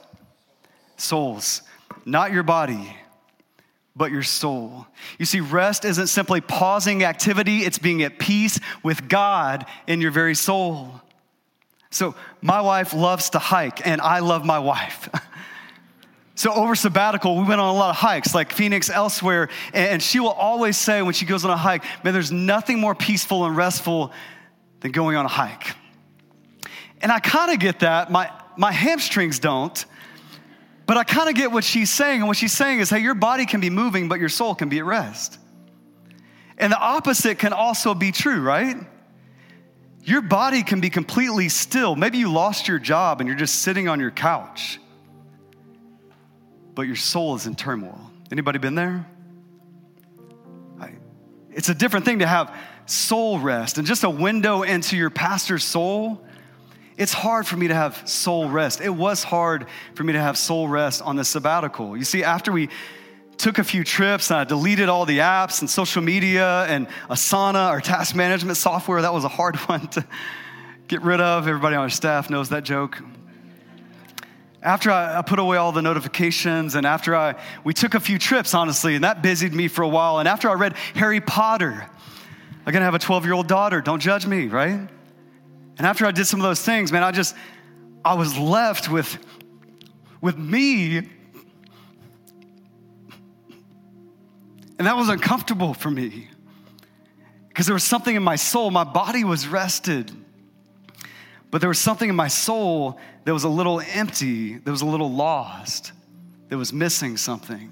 Souls, 0.97 1.61
not 2.05 2.31
your 2.31 2.43
body 2.43 2.95
but 3.97 4.11
your 4.11 4.23
soul. 4.23 4.85
You 5.17 5.25
see, 5.25 5.39
rest 5.39 5.83
isn't 5.83 6.07
simply 6.07 6.39
pausing 6.39 7.03
activity, 7.03 7.59
it's 7.59 7.79
being 7.79 8.03
at 8.03 8.19
peace 8.19 8.59
with 8.83 9.09
God 9.09 9.65
in 9.87 9.99
your 9.99 10.11
very 10.11 10.35
soul. 10.35 11.01
So, 11.97 12.13
my 12.43 12.61
wife 12.61 12.93
loves 12.93 13.31
to 13.31 13.39
hike, 13.39 13.87
and 13.87 13.99
I 14.01 14.19
love 14.19 14.45
my 14.45 14.59
wife. 14.59 15.09
so, 16.35 16.53
over 16.53 16.75
sabbatical, 16.75 17.35
we 17.35 17.43
went 17.43 17.59
on 17.59 17.73
a 17.73 17.75
lot 17.75 17.89
of 17.89 17.95
hikes, 17.95 18.35
like 18.35 18.53
Phoenix, 18.53 18.91
elsewhere, 18.91 19.49
and 19.73 19.99
she 19.99 20.19
will 20.19 20.29
always 20.29 20.77
say 20.77 21.01
when 21.01 21.15
she 21.15 21.25
goes 21.25 21.43
on 21.43 21.49
a 21.49 21.57
hike, 21.57 21.83
man, 22.03 22.13
there's 22.13 22.31
nothing 22.31 22.79
more 22.79 22.93
peaceful 22.93 23.45
and 23.45 23.57
restful 23.57 24.13
than 24.81 24.91
going 24.91 25.17
on 25.17 25.25
a 25.25 25.27
hike. 25.27 25.75
And 27.01 27.11
I 27.11 27.19
kind 27.19 27.51
of 27.51 27.57
get 27.57 27.79
that. 27.79 28.11
My, 28.11 28.29
my 28.57 28.71
hamstrings 28.71 29.39
don't, 29.39 29.83
but 30.85 30.97
I 30.97 31.03
kind 31.03 31.29
of 31.29 31.33
get 31.33 31.51
what 31.51 31.63
she's 31.63 31.89
saying. 31.89 32.19
And 32.19 32.27
what 32.27 32.37
she's 32.37 32.53
saying 32.53 32.77
is, 32.79 32.91
hey, 32.91 32.99
your 32.99 33.15
body 33.15 33.47
can 33.47 33.59
be 33.59 33.71
moving, 33.71 34.07
but 34.07 34.19
your 34.19 34.29
soul 34.29 34.53
can 34.53 34.69
be 34.69 34.77
at 34.77 34.85
rest. 34.85 35.39
And 36.59 36.71
the 36.71 36.79
opposite 36.79 37.39
can 37.39 37.53
also 37.53 37.95
be 37.95 38.11
true, 38.11 38.39
right? 38.39 38.77
Your 40.07 40.21
body 40.21 40.63
can 40.63 40.79
be 40.79 40.89
completely 40.89 41.49
still. 41.49 41.97
Maybe 41.97 42.17
you 42.17 42.31
lost 42.31 42.69
your 42.69 42.79
job 42.79 43.19
and 43.19 43.27
you're 43.27 43.37
just 43.37 43.57
sitting 43.57 43.89
on 43.89 43.99
your 43.99 44.09
couch. 44.09 44.79
But 46.73 46.83
your 46.83 46.95
soul 46.95 47.35
is 47.35 47.45
in 47.45 47.55
turmoil. 47.55 47.99
Anybody 48.31 48.57
been 48.57 48.75
there? 48.75 49.05
It's 51.51 51.69
a 51.69 51.73
different 51.73 52.05
thing 52.05 52.19
to 52.19 52.27
have 52.27 52.55
soul 52.85 53.39
rest 53.39 53.79
and 53.79 53.87
just 53.87 54.03
a 54.03 54.09
window 54.09 54.61
into 54.61 54.95
your 54.95 55.09
pastor's 55.09 55.63
soul. 55.63 56.23
It's 56.95 57.13
hard 57.13 57.47
for 57.47 57.57
me 57.57 57.67
to 57.67 57.73
have 57.73 58.07
soul 58.07 58.47
rest. 58.47 58.79
It 58.79 58.91
was 58.91 59.23
hard 59.23 59.65
for 59.95 60.03
me 60.03 60.13
to 60.13 60.21
have 60.21 60.37
soul 60.37 60.67
rest 60.67 61.01
on 61.01 61.15
the 61.15 61.25
sabbatical. 61.25 61.97
You 61.97 62.03
see, 62.05 62.23
after 62.23 62.51
we 62.51 62.69
took 63.37 63.59
a 63.59 63.63
few 63.63 63.83
trips 63.83 64.31
and 64.31 64.39
I 64.39 64.43
deleted 64.43 64.89
all 64.89 65.05
the 65.05 65.19
apps 65.19 65.61
and 65.61 65.69
social 65.69 66.01
media 66.01 66.65
and 66.65 66.87
Asana, 67.09 67.67
our 67.67 67.81
task 67.81 68.15
management 68.15 68.57
software. 68.57 69.01
That 69.01 69.13
was 69.13 69.23
a 69.23 69.29
hard 69.29 69.55
one 69.69 69.87
to 69.89 70.05
get 70.87 71.01
rid 71.01 71.21
of. 71.21 71.47
Everybody 71.47 71.75
on 71.75 71.83
our 71.83 71.89
staff 71.89 72.29
knows 72.29 72.49
that 72.49 72.63
joke. 72.63 73.01
After 74.63 74.91
I, 74.91 75.19
I 75.19 75.21
put 75.21 75.39
away 75.39 75.57
all 75.57 75.71
the 75.71 75.81
notifications 75.81 76.75
and 76.75 76.85
after 76.85 77.15
I, 77.15 77.35
we 77.63 77.73
took 77.73 77.93
a 77.93 77.99
few 77.99 78.17
trips, 78.17 78.53
honestly, 78.53 78.95
and 78.95 79.03
that 79.03 79.21
busied 79.21 79.53
me 79.53 79.67
for 79.67 79.83
a 79.83 79.87
while. 79.87 80.19
And 80.19 80.27
after 80.27 80.49
I 80.49 80.53
read 80.53 80.73
Harry 80.95 81.21
Potter, 81.21 81.87
I'm 82.65 82.73
gonna 82.73 82.85
have 82.85 82.95
a 82.95 82.99
12 82.99 83.23
year 83.25 83.33
old 83.33 83.47
daughter, 83.47 83.81
don't 83.81 83.99
judge 83.99 84.25
me, 84.25 84.47
right? 84.47 84.79
And 85.77 85.85
after 85.85 86.05
I 86.05 86.11
did 86.11 86.25
some 86.25 86.39
of 86.39 86.43
those 86.43 86.61
things, 86.61 86.91
man, 86.91 87.03
I 87.03 87.11
just, 87.11 87.35
I 88.03 88.15
was 88.15 88.37
left 88.37 88.89
with, 88.89 89.19
with 90.21 90.37
me 90.37 91.07
And 94.77 94.87
that 94.87 94.95
was 94.95 95.09
uncomfortable 95.09 95.73
for 95.73 95.89
me 95.89 96.27
because 97.49 97.65
there 97.65 97.73
was 97.73 97.83
something 97.83 98.15
in 98.15 98.23
my 98.23 98.35
soul. 98.35 98.69
My 98.69 98.83
body 98.83 99.23
was 99.23 99.47
rested, 99.47 100.11
But 101.49 101.61
there 101.61 101.69
was 101.69 101.79
something 101.79 102.09
in 102.09 102.15
my 102.15 102.27
soul 102.27 102.99
that 103.25 103.33
was 103.33 103.43
a 103.43 103.49
little 103.49 103.81
empty, 103.81 104.57
that 104.57 104.69
was 104.69 104.81
a 104.81 104.85
little 104.85 105.11
lost, 105.11 105.91
that 106.49 106.57
was 106.57 106.71
missing 106.71 107.17
something. 107.17 107.71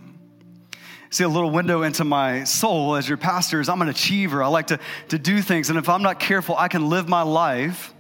See, 1.12 1.24
a 1.24 1.30
little 1.30 1.52
window 1.52 1.84
into 1.84 2.04
my 2.04 2.44
soul 2.44 2.96
as 2.96 3.08
your 3.08 3.18
pastor 3.18 3.62
is 3.62 3.70
I'm 3.70 3.82
an 3.82 3.90
achiever. 3.90 4.44
I 4.44 4.48
like 4.48 4.68
to, 4.68 4.80
to 5.10 5.20
do 5.20 5.42
things. 5.42 5.70
And 5.70 5.78
if 5.78 5.88
I'm 5.88 6.02
not 6.02 6.20
careful, 6.20 6.58
I 6.58 6.68
can 6.68 6.90
live 6.90 7.08
my 7.08 7.22
life 7.22 7.94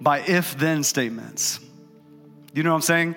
by 0.00 0.20
if 0.20 0.56
then 0.58 0.82
statements. 0.82 1.60
You 2.54 2.62
know 2.62 2.70
what 2.70 2.76
I'm 2.76 2.82
saying? 2.82 3.16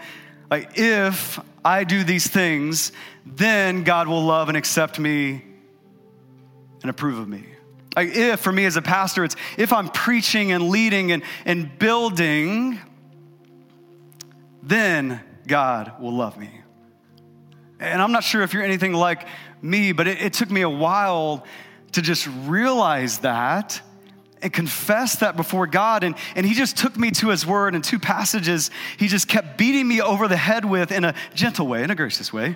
Like, 0.52 0.72
if 0.76 1.40
I 1.64 1.84
do 1.84 2.04
these 2.04 2.28
things, 2.28 2.92
then 3.26 3.84
God 3.84 4.08
will 4.08 4.24
love 4.24 4.50
and 4.50 4.58
accept 4.58 5.00
me 5.00 5.44
and 6.82 6.90
approve 6.90 7.20
of 7.20 7.28
me. 7.28 7.46
Like 7.96 8.10
if, 8.10 8.40
for 8.40 8.52
me 8.52 8.66
as 8.66 8.78
a 8.78 8.82
pastor, 8.82 9.24
it's 9.24 9.36
if 9.58 9.74
I'm 9.74 9.90
preaching 9.90 10.52
and 10.52 10.70
leading 10.70 11.12
and, 11.12 11.24
and 11.46 11.78
building, 11.78 12.80
then 14.64 15.22
God 15.46 16.00
will 16.00 16.16
love 16.16 16.38
me. 16.38 16.50
And 17.80 18.02
I'm 18.02 18.12
not 18.12 18.24
sure 18.24 18.42
if 18.44 18.54
you're 18.54 18.64
anything 18.64 18.94
like 18.94 19.28
me, 19.62 19.92
but 19.92 20.08
it, 20.08 20.22
it 20.22 20.34
took 20.34 20.50
me 20.50 20.62
a 20.62 20.70
while 20.70 21.46
to 21.94 22.02
just 22.02 22.28
realize 22.46 23.20
that 23.20 23.82
and 24.42 24.52
confess 24.52 25.18
that 25.18 25.36
before 25.36 25.68
God. 25.68 26.04
And, 26.04 26.16
and 26.36 26.46
he 26.46 26.54
just 26.54 26.78
took 26.78 26.98
me 26.98 27.12
to 27.12 27.30
his 27.30 27.46
word 27.46 27.76
and 27.76 27.84
two 27.84 28.00
passages. 28.00 28.72
He 28.98 29.08
just 29.08 29.28
kept 29.28 29.58
beating 29.58 29.88
me 29.88 30.02
over 30.02 30.28
the 30.28 30.38
head 30.38 30.66
with 30.66 30.92
in 30.92 31.06
a 31.06 31.14
gentle 31.34 31.68
way, 31.68 31.84
in 31.84 31.92
a 31.92 31.96
gracious 31.96 32.32
way. 32.32 32.56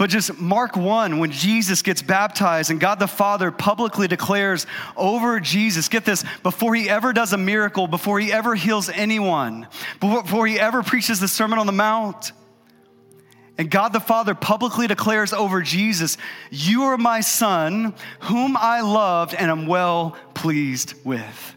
But 0.00 0.08
just 0.08 0.38
Mark 0.38 0.78
1, 0.78 1.18
when 1.18 1.30
Jesus 1.30 1.82
gets 1.82 2.00
baptized 2.00 2.70
and 2.70 2.80
God 2.80 2.98
the 2.98 3.06
Father 3.06 3.50
publicly 3.50 4.08
declares 4.08 4.66
over 4.96 5.40
Jesus, 5.40 5.90
get 5.90 6.06
this, 6.06 6.24
before 6.42 6.74
he 6.74 6.88
ever 6.88 7.12
does 7.12 7.34
a 7.34 7.36
miracle, 7.36 7.86
before 7.86 8.18
he 8.18 8.32
ever 8.32 8.54
heals 8.54 8.88
anyone, 8.88 9.68
before 10.00 10.46
he 10.46 10.58
ever 10.58 10.82
preaches 10.82 11.20
the 11.20 11.28
Sermon 11.28 11.58
on 11.58 11.66
the 11.66 11.72
Mount, 11.72 12.32
and 13.60 13.70
God 13.70 13.92
the 13.92 14.00
Father 14.00 14.34
publicly 14.34 14.86
declares 14.86 15.34
over 15.34 15.60
Jesus, 15.60 16.16
You 16.50 16.84
are 16.84 16.96
my 16.96 17.20
Son, 17.20 17.94
whom 18.20 18.56
I 18.56 18.80
loved 18.80 19.34
and 19.34 19.50
am 19.50 19.66
well 19.66 20.16
pleased 20.32 20.94
with. 21.04 21.54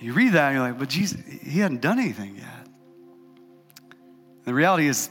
You 0.00 0.14
read 0.14 0.32
that 0.32 0.46
and 0.46 0.56
you're 0.56 0.66
like, 0.66 0.78
But 0.78 0.88
Jesus, 0.88 1.20
he 1.42 1.58
hadn't 1.60 1.82
done 1.82 1.98
anything 1.98 2.36
yet. 2.36 2.66
The 4.44 4.54
reality 4.54 4.86
is, 4.86 5.10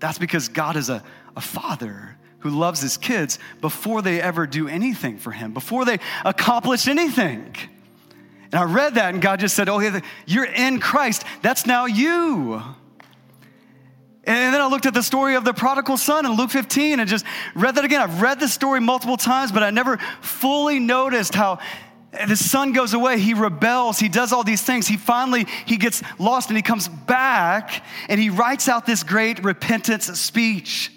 that's 0.00 0.18
because 0.18 0.48
God 0.48 0.74
is 0.74 0.90
a, 0.90 1.00
a 1.36 1.40
father 1.40 2.18
who 2.40 2.50
loves 2.50 2.80
his 2.80 2.96
kids 2.96 3.38
before 3.60 4.02
they 4.02 4.20
ever 4.20 4.48
do 4.48 4.66
anything 4.66 5.18
for 5.18 5.30
him, 5.30 5.54
before 5.54 5.84
they 5.84 6.00
accomplish 6.24 6.88
anything. 6.88 7.54
And 8.50 8.54
I 8.54 8.64
read 8.64 8.96
that, 8.96 9.14
and 9.14 9.22
God 9.22 9.38
just 9.38 9.54
said, 9.54 9.68
Oh, 9.68 9.78
you're 10.26 10.44
in 10.44 10.80
Christ. 10.80 11.22
That's 11.40 11.66
now 11.66 11.86
you. 11.86 12.64
And 14.26 14.52
then 14.52 14.60
I 14.60 14.66
looked 14.66 14.86
at 14.86 14.94
the 14.94 15.04
story 15.04 15.36
of 15.36 15.44
the 15.44 15.54
prodigal 15.54 15.96
son 15.96 16.26
in 16.26 16.32
Luke 16.32 16.50
15 16.50 16.98
and 16.98 17.08
just 17.08 17.24
read 17.54 17.76
that 17.76 17.84
again. 17.84 18.00
I've 18.00 18.20
read 18.20 18.40
the 18.40 18.48
story 18.48 18.80
multiple 18.80 19.16
times, 19.16 19.52
but 19.52 19.62
I 19.62 19.70
never 19.70 19.98
fully 20.20 20.80
noticed 20.80 21.32
how 21.32 21.60
the 22.26 22.34
son 22.36 22.72
goes 22.72 22.92
away. 22.92 23.20
He 23.20 23.34
rebels. 23.34 24.00
He 24.00 24.08
does 24.08 24.32
all 24.32 24.42
these 24.42 24.62
things. 24.62 24.88
He 24.88 24.96
finally 24.96 25.46
he 25.64 25.76
gets 25.76 26.02
lost 26.18 26.48
and 26.48 26.56
he 26.56 26.62
comes 26.62 26.88
back 26.88 27.84
and 28.08 28.18
he 28.18 28.30
writes 28.30 28.68
out 28.68 28.84
this 28.84 29.04
great 29.04 29.44
repentance 29.44 30.06
speech. 30.18 30.90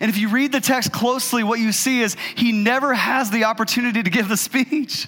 And 0.00 0.10
if 0.10 0.18
you 0.18 0.28
read 0.28 0.52
the 0.52 0.60
text 0.60 0.92
closely 0.92 1.44
what 1.44 1.58
you 1.58 1.72
see 1.72 2.02
is 2.02 2.16
he 2.34 2.52
never 2.52 2.92
has 2.92 3.30
the 3.30 3.44
opportunity 3.44 4.02
to 4.02 4.10
give 4.10 4.28
the 4.28 4.36
speech. 4.36 5.06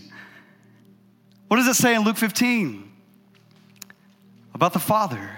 What 1.49 1.57
does 1.57 1.67
it 1.67 1.75
say 1.75 1.95
in 1.95 2.03
luke 2.03 2.17
15 2.17 2.91
about 4.55 4.73
the 4.73 4.79
father 4.79 5.31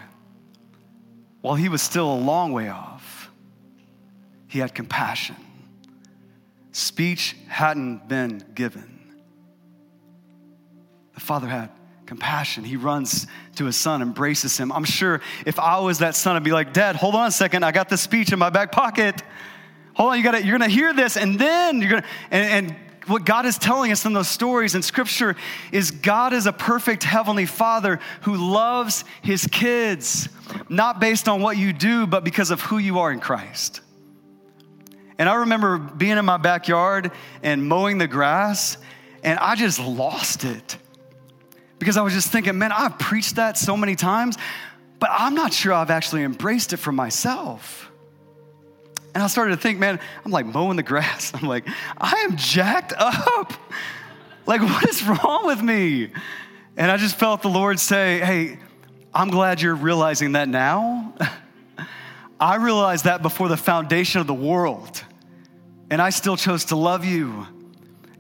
while 1.47 1.55
he 1.55 1.69
was 1.69 1.81
still 1.81 2.13
a 2.13 2.19
long 2.19 2.53
way 2.53 2.69
off 2.69 3.31
he 4.49 4.59
had 4.59 4.75
compassion 4.75 5.37
speech 6.73 7.37
hadn't 7.49 8.09
been 8.09 8.45
given 8.55 8.97
the 11.15 11.21
father 11.21 11.47
had 11.47 11.71
compassion. 12.07 12.65
He 12.65 12.77
runs 12.77 13.27
to 13.57 13.65
his 13.65 13.77
son, 13.77 14.01
embraces 14.01 14.57
him. 14.57 14.71
I'm 14.71 14.85
sure 14.85 15.21
if 15.45 15.59
I 15.59 15.81
was 15.81 15.99
that 15.99 16.15
son, 16.15 16.37
I'd 16.37 16.45
be 16.45 16.53
like, 16.53 16.73
Dad, 16.73 16.97
hold 16.97 17.15
on 17.15 17.27
a 17.27 17.31
second. 17.31 17.65
I 17.65 17.73
got 17.73 17.89
this 17.89 18.01
speech 18.01 18.33
in 18.33 18.39
my 18.39 18.51
back 18.51 18.73
pocket. 18.73 19.23
Hold 19.95 20.13
on, 20.13 20.19
you 20.19 20.23
gotta, 20.23 20.45
you're 20.45 20.59
gonna 20.59 20.71
hear 20.71 20.95
this, 20.95 21.17
and 21.17 21.39
then 21.39 21.81
you're 21.81 21.91
gonna, 21.91 22.05
and, 22.31 22.69
and 22.69 22.77
what 23.07 23.25
God 23.25 23.47
is 23.47 23.59
telling 23.59 23.93
us 23.93 24.05
in 24.05 24.13
those 24.13 24.29
stories 24.29 24.75
in 24.75 24.83
scripture 24.83 25.37
is 25.73 25.91
God 25.91 26.33
is 26.33 26.47
a 26.47 26.53
perfect 26.53 27.03
heavenly 27.03 27.47
father 27.47 28.01
who 28.23 28.37
loves 28.37 29.05
his 29.23 29.47
kids, 29.47 30.29
not 30.69 31.01
based 31.01 31.29
on 31.29 31.41
what 31.41 31.57
you 31.57 31.73
do, 31.73 32.07
but 32.07 32.25
because 32.25 32.51
of 32.51 32.61
who 32.61 32.79
you 32.79 32.99
are 32.99 33.13
in 33.13 33.21
Christ. 33.21 33.81
And 35.19 35.29
I 35.29 35.37
remember 35.37 35.79
being 35.79 36.19
in 36.19 36.25
my 36.25 36.37
backyard 36.37 37.11
and 37.43 37.67
mowing 37.67 37.99
the 37.99 38.09
grass, 38.09 38.77
and 39.23 39.39
I 39.39 39.55
just 39.55 39.79
lost 39.79 40.45
it 40.45 40.77
because 41.79 41.97
I 41.97 42.03
was 42.03 42.13
just 42.13 42.31
thinking, 42.31 42.59
man, 42.59 42.73
I've 42.73 42.99
preached 42.99 43.37
that 43.37 43.57
so 43.57 43.77
many 43.77 43.97
times, 43.97 44.37
but 44.99 45.11
I'm 45.13 45.35
not 45.35 45.53
sure 45.53 45.73
I've 45.73 45.91
actually 45.91 46.23
embraced 46.23 46.73
it 46.73 46.79
for 46.79 46.93
myself. 46.93 47.91
And 49.17 49.23
I 49.23 49.29
started 49.29 49.53
to 49.53 49.57
think, 49.57 49.79
man, 49.79 49.99
I'm 50.27 50.31
like 50.31 50.45
mowing 50.45 50.77
the 50.77 50.83
grass. 50.83 51.33
I'm 51.35 51.49
like, 51.49 51.67
I 51.97 52.27
am 52.29 52.37
jacked 52.37 52.93
up. 52.99 53.55
Like, 54.49 54.61
what 54.61 54.89
is 54.89 55.03
wrong 55.03 55.45
with 55.45 55.61
me? 55.61 56.13
And 56.77 56.89
I 56.89 56.99
just 56.99 57.17
felt 57.17 57.43
the 57.43 57.49
Lord 57.49 57.81
say, 57.81 58.21
hey, 58.21 58.61
I'm 59.13 59.29
glad 59.29 59.61
you're 59.61 59.75
realizing 59.75 60.33
that 60.33 60.49
now. 60.49 61.15
I 62.41 62.55
realized 62.55 63.07
that 63.07 63.23
before 63.23 63.49
the 63.49 63.57
foundation 63.57 64.21
of 64.21 64.29
the 64.29 64.35
world. 64.35 65.03
And 65.91 66.01
I 66.01 66.11
still 66.11 66.37
chose 66.37 66.67
to 66.67 66.77
love 66.77 67.05
you. 67.05 67.45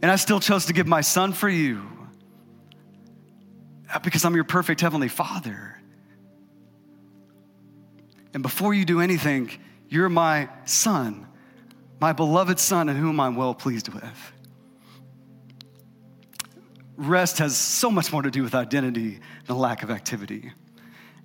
And 0.02 0.10
I 0.10 0.16
still 0.16 0.40
chose 0.40 0.66
to 0.66 0.72
give 0.72 0.88
my 0.88 1.02
son 1.02 1.32
for 1.32 1.48
you. 1.48 1.80
Uh, 3.94 4.00
because 4.00 4.24
I'm 4.24 4.34
your 4.34 4.42
perfect 4.42 4.80
Heavenly 4.80 5.06
Father. 5.06 5.80
And 8.34 8.42
before 8.42 8.74
you 8.74 8.84
do 8.84 9.00
anything, 9.00 9.52
you're 9.88 10.08
my 10.08 10.48
son, 10.64 11.26
my 12.00 12.12
beloved 12.12 12.58
son, 12.58 12.88
in 12.88 12.96
whom 12.96 13.20
I'm 13.20 13.36
well 13.36 13.54
pleased 13.54 13.88
with. 13.88 14.32
Rest 16.96 17.38
has 17.38 17.56
so 17.56 17.90
much 17.90 18.12
more 18.12 18.22
to 18.22 18.30
do 18.30 18.42
with 18.42 18.54
identity 18.54 19.20
than 19.46 19.58
lack 19.58 19.82
of 19.82 19.90
activity. 19.90 20.52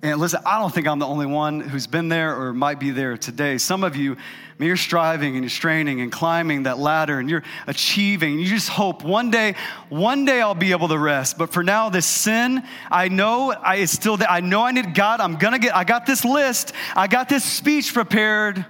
And 0.04 0.18
listen, 0.20 0.40
I 0.44 0.58
don't 0.58 0.74
think 0.74 0.88
I'm 0.88 0.98
the 0.98 1.06
only 1.06 1.26
one 1.26 1.60
who's 1.60 1.86
been 1.86 2.08
there 2.08 2.36
or 2.36 2.52
might 2.52 2.80
be 2.80 2.90
there 2.90 3.16
today. 3.16 3.56
Some 3.56 3.84
of 3.84 3.94
you, 3.94 4.14
I 4.14 4.16
mean, 4.58 4.66
you're 4.66 4.76
striving 4.76 5.36
and 5.36 5.44
you're 5.44 5.50
straining 5.50 6.00
and 6.00 6.10
climbing 6.10 6.64
that 6.64 6.80
ladder 6.80 7.20
and 7.20 7.30
you're 7.30 7.44
achieving. 7.68 8.40
You 8.40 8.46
just 8.46 8.68
hope 8.68 9.04
one 9.04 9.30
day, 9.30 9.54
one 9.90 10.24
day 10.24 10.40
I'll 10.40 10.56
be 10.56 10.72
able 10.72 10.88
to 10.88 10.98
rest. 10.98 11.38
But 11.38 11.52
for 11.52 11.62
now, 11.62 11.88
this 11.88 12.04
sin, 12.04 12.64
I 12.90 13.08
know 13.08 13.52
I 13.52 13.76
it's 13.76 13.92
still 13.92 14.16
there. 14.16 14.28
I 14.28 14.40
know 14.40 14.62
I 14.62 14.72
need 14.72 14.92
God. 14.92 15.20
I'm 15.20 15.36
gonna 15.36 15.60
get, 15.60 15.76
I 15.76 15.84
got 15.84 16.04
this 16.04 16.24
list, 16.24 16.72
I 16.96 17.06
got 17.06 17.28
this 17.28 17.44
speech 17.44 17.94
prepared. 17.94 18.66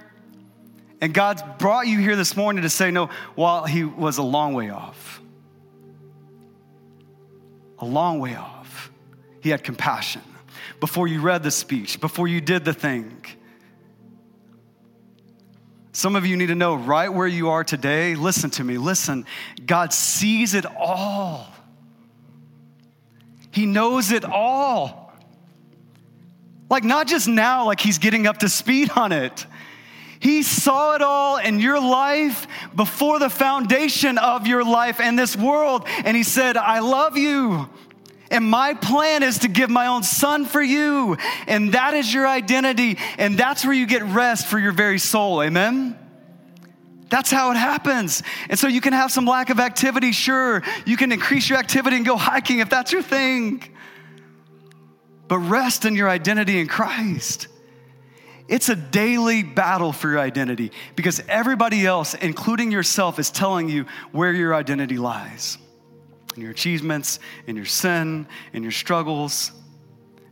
And 1.01 1.15
God's 1.15 1.41
brought 1.57 1.87
you 1.87 1.97
here 1.97 2.15
this 2.15 2.37
morning 2.37 2.61
to 2.61 2.69
say, 2.69 2.91
no, 2.91 3.09
while 3.33 3.65
he 3.65 3.83
was 3.83 4.19
a 4.19 4.23
long 4.23 4.53
way 4.53 4.69
off. 4.69 5.19
A 7.79 7.85
long 7.85 8.19
way 8.19 8.35
off. 8.35 8.91
He 9.41 9.49
had 9.49 9.63
compassion 9.63 10.21
before 10.79 11.07
you 11.07 11.21
read 11.21 11.43
the 11.43 11.51
speech, 11.51 11.99
before 11.99 12.27
you 12.27 12.41
did 12.41 12.65
the 12.65 12.73
thing. 12.73 13.25
Some 15.91 16.15
of 16.15 16.25
you 16.25 16.35
need 16.35 16.47
to 16.47 16.55
know 16.55 16.75
right 16.75 17.09
where 17.09 17.27
you 17.27 17.49
are 17.49 17.63
today. 17.63 18.15
Listen 18.15 18.49
to 18.51 18.63
me, 18.63 18.79
listen. 18.79 19.25
God 19.65 19.93
sees 19.93 20.55
it 20.55 20.65
all, 20.65 21.47
He 23.51 23.65
knows 23.65 24.11
it 24.11 24.25
all. 24.25 25.01
Like, 26.69 26.83
not 26.83 27.07
just 27.07 27.27
now, 27.27 27.65
like 27.65 27.79
He's 27.79 27.99
getting 27.99 28.25
up 28.25 28.39
to 28.39 28.49
speed 28.49 28.89
on 28.95 29.11
it. 29.11 29.45
He 30.19 30.41
saw 30.41 30.95
it 30.95 31.01
all 31.01 31.37
in 31.37 31.59
your 31.59 31.81
life 31.81 32.47
before 32.73 33.19
the 33.19 33.29
foundation 33.29 34.17
of 34.17 34.47
your 34.47 34.63
life 34.63 35.01
and 35.01 35.19
this 35.19 35.35
world. 35.35 35.85
And 36.05 36.17
He 36.17 36.23
said, 36.23 36.57
I 36.57 36.79
love 36.79 37.17
you. 37.17 37.69
And 38.33 38.49
my 38.49 38.73
plan 38.73 39.21
is 39.21 39.39
to 39.39 39.47
give 39.47 39.69
my 39.69 39.87
own 39.87 40.01
son 40.01 40.45
for 40.45 40.61
you. 40.61 41.15
And 41.45 41.73
that 41.73 41.93
is 41.93 42.11
your 42.11 42.27
identity. 42.27 42.97
And 43.19 43.37
that's 43.37 43.63
where 43.63 43.75
you 43.75 43.85
get 43.85 44.01
rest 44.01 44.47
for 44.47 44.57
your 44.57 44.71
very 44.71 44.97
soul. 44.97 45.43
Amen? 45.43 45.95
That's 47.09 47.29
how 47.29 47.51
it 47.51 47.57
happens. 47.57 48.23
And 48.49 48.57
so 48.57 48.67
you 48.67 48.81
can 48.81 48.91
have 48.91 49.11
some 49.11 49.27
lack 49.27 49.51
of 49.51 49.59
activity, 49.59 50.11
sure. 50.11 50.63
You 50.83 50.97
can 50.97 51.11
increase 51.11 51.47
your 51.47 51.59
activity 51.59 51.95
and 51.95 52.05
go 52.05 52.17
hiking 52.17 52.57
if 52.57 52.71
that's 52.71 52.91
your 52.91 53.03
thing. 53.03 53.63
But 55.27 55.37
rest 55.37 55.85
in 55.85 55.95
your 55.95 56.09
identity 56.09 56.59
in 56.59 56.67
Christ. 56.67 57.49
It's 58.47 58.67
a 58.69 58.75
daily 58.75 59.43
battle 59.43 59.93
for 59.93 60.09
your 60.09 60.19
identity 60.19 60.71
because 60.95 61.21
everybody 61.29 61.85
else, 61.85 62.15
including 62.15 62.71
yourself, 62.71 63.19
is 63.19 63.29
telling 63.29 63.69
you 63.69 63.85
where 64.11 64.33
your 64.33 64.55
identity 64.55 64.97
lies. 64.97 65.59
In 66.35 66.41
your 66.41 66.51
achievements, 66.51 67.19
in 67.47 67.55
your 67.55 67.65
sin, 67.65 68.27
in 68.53 68.63
your 68.63 68.71
struggles, 68.71 69.51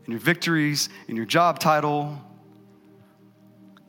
in 0.05 0.11
your 0.11 0.19
victories, 0.19 0.89
in 1.07 1.15
your 1.15 1.25
job 1.25 1.59
title. 1.59 2.19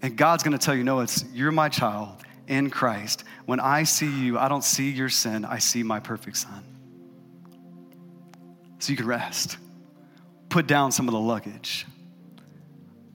And 0.03 0.17
God's 0.17 0.43
gonna 0.43 0.59
tell 0.59 0.75
you, 0.75 0.85
no, 0.85 1.01
it's 1.01 1.25
you're 1.33 1.53
my 1.53 1.69
child 1.69 2.23
in 2.49 2.71
Christ. 2.71 3.25
When 3.47 3.61
I 3.61 3.85
see 3.85 4.11
you, 4.11 4.39
I 4.39 4.49
don't 4.49 4.65
see 4.65 4.91
your 4.91 5.09
sin, 5.09 5.45
I 5.45 5.59
see 5.59 5.83
my 5.83 6.01
perfect 6.01 6.37
son. 6.37 6.65
So 8.79 8.91
you 8.91 8.97
can 8.97 9.07
rest. 9.07 9.59
Put 10.49 10.67
down 10.67 10.93
some 10.93 11.09
of 11.09 11.13
the 11.13 11.21
luggage. 11.21 11.87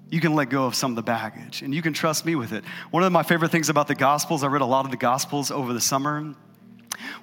You 0.09 0.21
can 0.21 0.33
let 0.33 0.49
go 0.49 0.65
of 0.65 0.73
some 0.73 0.91
of 0.91 0.95
the 0.95 1.03
baggage 1.03 1.61
and 1.61 1.75
you 1.75 1.81
can 1.81 1.91
trust 1.91 2.25
me 2.25 2.35
with 2.35 2.53
it. 2.53 2.63
One 2.91 3.03
of 3.03 3.11
my 3.11 3.23
favorite 3.23 3.51
things 3.51 3.67
about 3.67 3.87
the 3.87 3.95
Gospels, 3.95 4.43
I 4.43 4.47
read 4.47 4.61
a 4.61 4.65
lot 4.65 4.85
of 4.85 4.91
the 4.91 4.97
Gospels 4.97 5.51
over 5.51 5.73
the 5.73 5.81
summer, 5.81 6.33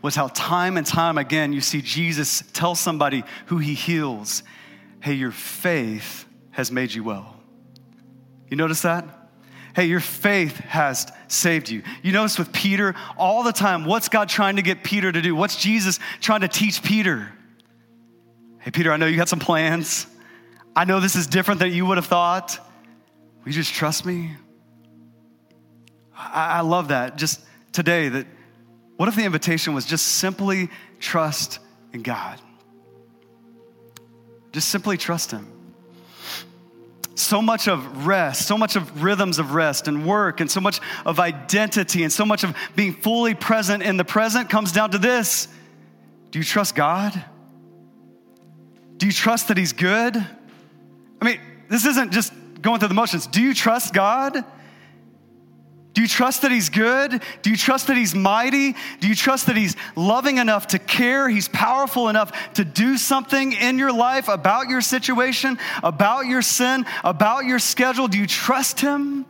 was 0.03 0.15
how 0.15 0.29
time 0.29 0.77
and 0.77 0.87
time 0.87 1.19
again 1.19 1.53
you 1.53 1.61
see 1.61 1.81
Jesus 1.81 2.43
tell 2.53 2.75
somebody 2.75 3.25
who 3.47 3.59
he 3.59 3.75
heals, 3.75 4.43
hey, 5.01 5.15
your 5.15 5.33
faith 5.33 6.27
has 6.51 6.71
made 6.71 6.93
you 6.93 7.05
well. 7.05 7.37
You 8.49 8.57
notice 8.57 8.83
that? 8.83 9.05
Hey, 9.75 9.87
your 9.87 10.01
faith 10.01 10.57
has 10.59 11.11
saved 11.27 11.69
you. 11.69 11.83
You 12.03 12.13
notice 12.13 12.39
with 12.39 12.53
Peter, 12.53 12.95
all 13.17 13.43
the 13.43 13.53
time, 13.53 13.85
what's 13.85 14.09
God 14.09 14.29
trying 14.29 14.57
to 14.57 14.63
get 14.63 14.85
Peter 14.85 15.11
to 15.11 15.21
do? 15.21 15.35
What's 15.35 15.57
Jesus 15.57 15.99
trying 16.21 16.43
to 16.43 16.49
teach 16.49 16.83
Peter? 16.83 17.33
Hey, 18.61 18.71
Peter, 18.71 18.93
I 18.93 18.97
know 18.97 19.07
you 19.07 19.17
got 19.17 19.29
some 19.29 19.41
plans. 19.41 20.07
I 20.77 20.85
know 20.85 21.01
this 21.01 21.17
is 21.17 21.27
different 21.27 21.61
than 21.61 21.73
you 21.73 21.87
would 21.87 21.97
have 21.97 22.07
thought. 22.07 22.59
Will 23.45 23.51
you 23.51 23.53
just 23.53 23.75
trust 23.75 24.07
me? 24.07 24.37
I, 26.17 26.59
I 26.59 26.61
love 26.61 26.89
that. 26.89 27.17
Just 27.17 27.41
today, 27.73 28.09
that 28.09 28.27
what 28.97 29.09
if 29.09 29.17
the 29.17 29.25
invitation 29.25 29.75
was 29.75 29.85
just 29.85 30.07
simply 30.07 30.71
trust 31.01 31.59
in 31.93 32.03
God? 32.03 32.39
Just 34.53 34.69
simply 34.69 34.97
trust 34.97 35.33
Him. 35.33 35.51
So 37.17 37.41
much 37.41 37.69
of 37.69 38.07
rest, 38.07 38.47
so 38.47 38.59
much 38.59 38.77
of 38.77 39.03
rhythms 39.03 39.39
of 39.39 39.55
rest 39.55 39.89
and 39.89 40.07
work, 40.07 40.41
and 40.41 40.51
so 40.51 40.61
much 40.61 40.81
of 41.07 41.21
identity, 41.21 42.03
and 42.03 42.13
so 42.13 42.25
much 42.25 42.45
of 42.45 42.57
being 42.75 42.93
fully 42.95 43.35
present 43.35 43.83
in 43.83 43.97
the 43.97 44.05
present 44.05 44.51
comes 44.51 44.73
down 44.73 44.91
to 44.93 44.99
this 44.99 45.49
Do 46.31 46.39
you 46.39 46.45
trust 46.45 46.75
God? 46.75 47.25
Do 48.97 49.07
you 49.07 49.13
trust 49.13 49.49
that 49.49 49.57
He's 49.57 49.73
good? 49.73 50.17
I 50.17 51.25
mean, 51.25 51.41
this 51.69 51.85
isn't 51.87 52.13
just 52.13 52.33
going 52.61 52.79
through 52.79 52.89
the 52.89 52.95
motions. 52.95 53.27
Do 53.27 53.43
you 53.43 53.55
trust 53.55 53.93
God? 53.93 54.45
Do 55.95 56.03
you 56.03 56.09
trust 56.09 56.43
that 56.43 56.51
He's 56.51 56.71
good? 56.71 57.23
Do 57.43 57.51
you 57.51 57.57
trust 57.57 57.87
that 57.87 57.97
He's 57.97 58.17
mighty? 58.17 58.75
Do 58.99 59.09
you 59.09 59.15
trust 59.15 59.47
that 59.47 59.57
He's 59.57 59.77
loving 59.95 60.39
enough 60.39 60.67
to 60.69 60.81
care? 60.81 61.29
He's 61.29 61.49
powerful 61.49 62.09
enough 62.09 62.55
to 62.55 62.65
do 62.65 62.99
something 62.99 63.53
in 63.53 63.79
your 63.79 63.93
life 63.93 64.29
about 64.29 64.69
your 64.69 64.81
situation, 64.81 65.57
about 65.85 66.27
your 66.27 66.43
sin, 66.43 66.85
about 67.05 67.45
your 67.45 67.61
schedule? 67.61 68.09
Do 68.09 68.19
you 68.19 68.27
trust 68.27 68.81
Him? 68.81 69.25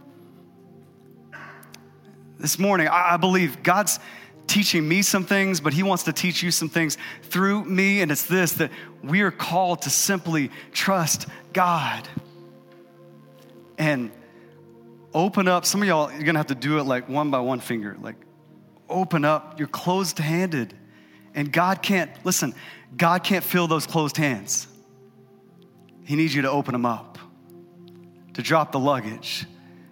This 2.38 2.58
morning, 2.58 2.88
I 2.88 3.18
believe 3.18 3.62
God's 3.62 4.00
teaching 4.46 4.88
me 4.88 5.02
some 5.02 5.24
things, 5.24 5.60
but 5.60 5.74
He 5.74 5.82
wants 5.82 6.04
to 6.04 6.14
teach 6.14 6.42
you 6.42 6.50
some 6.50 6.70
things 6.70 6.96
through 7.24 7.66
me. 7.66 8.00
And 8.00 8.10
it's 8.10 8.24
this 8.24 8.52
that 8.54 8.70
we 9.02 9.20
are 9.20 9.30
called 9.30 9.82
to 9.82 9.90
simply 9.90 10.50
trust 10.72 11.26
God. 11.52 12.08
And 13.76 14.10
open 15.14 15.48
up. 15.48 15.64
Some 15.64 15.80
of 15.80 15.88
y'all, 15.88 16.12
you're 16.12 16.24
gonna 16.24 16.38
have 16.38 16.48
to 16.48 16.54
do 16.54 16.78
it 16.78 16.84
like 16.84 17.08
one 17.08 17.30
by 17.30 17.40
one 17.40 17.60
finger. 17.60 17.96
Like, 18.00 18.16
open 18.88 19.24
up. 19.24 19.58
You're 19.58 19.68
closed 19.68 20.18
handed. 20.18 20.74
And 21.34 21.52
God 21.52 21.82
can't, 21.82 22.10
listen, 22.24 22.54
God 22.96 23.24
can't 23.24 23.44
fill 23.44 23.66
those 23.66 23.86
closed 23.86 24.16
hands. 24.16 24.68
He 26.04 26.16
needs 26.16 26.34
you 26.34 26.42
to 26.42 26.50
open 26.50 26.72
them 26.72 26.84
up, 26.84 27.18
to 28.34 28.42
drop 28.42 28.72
the 28.72 28.78
luggage. 28.78 29.46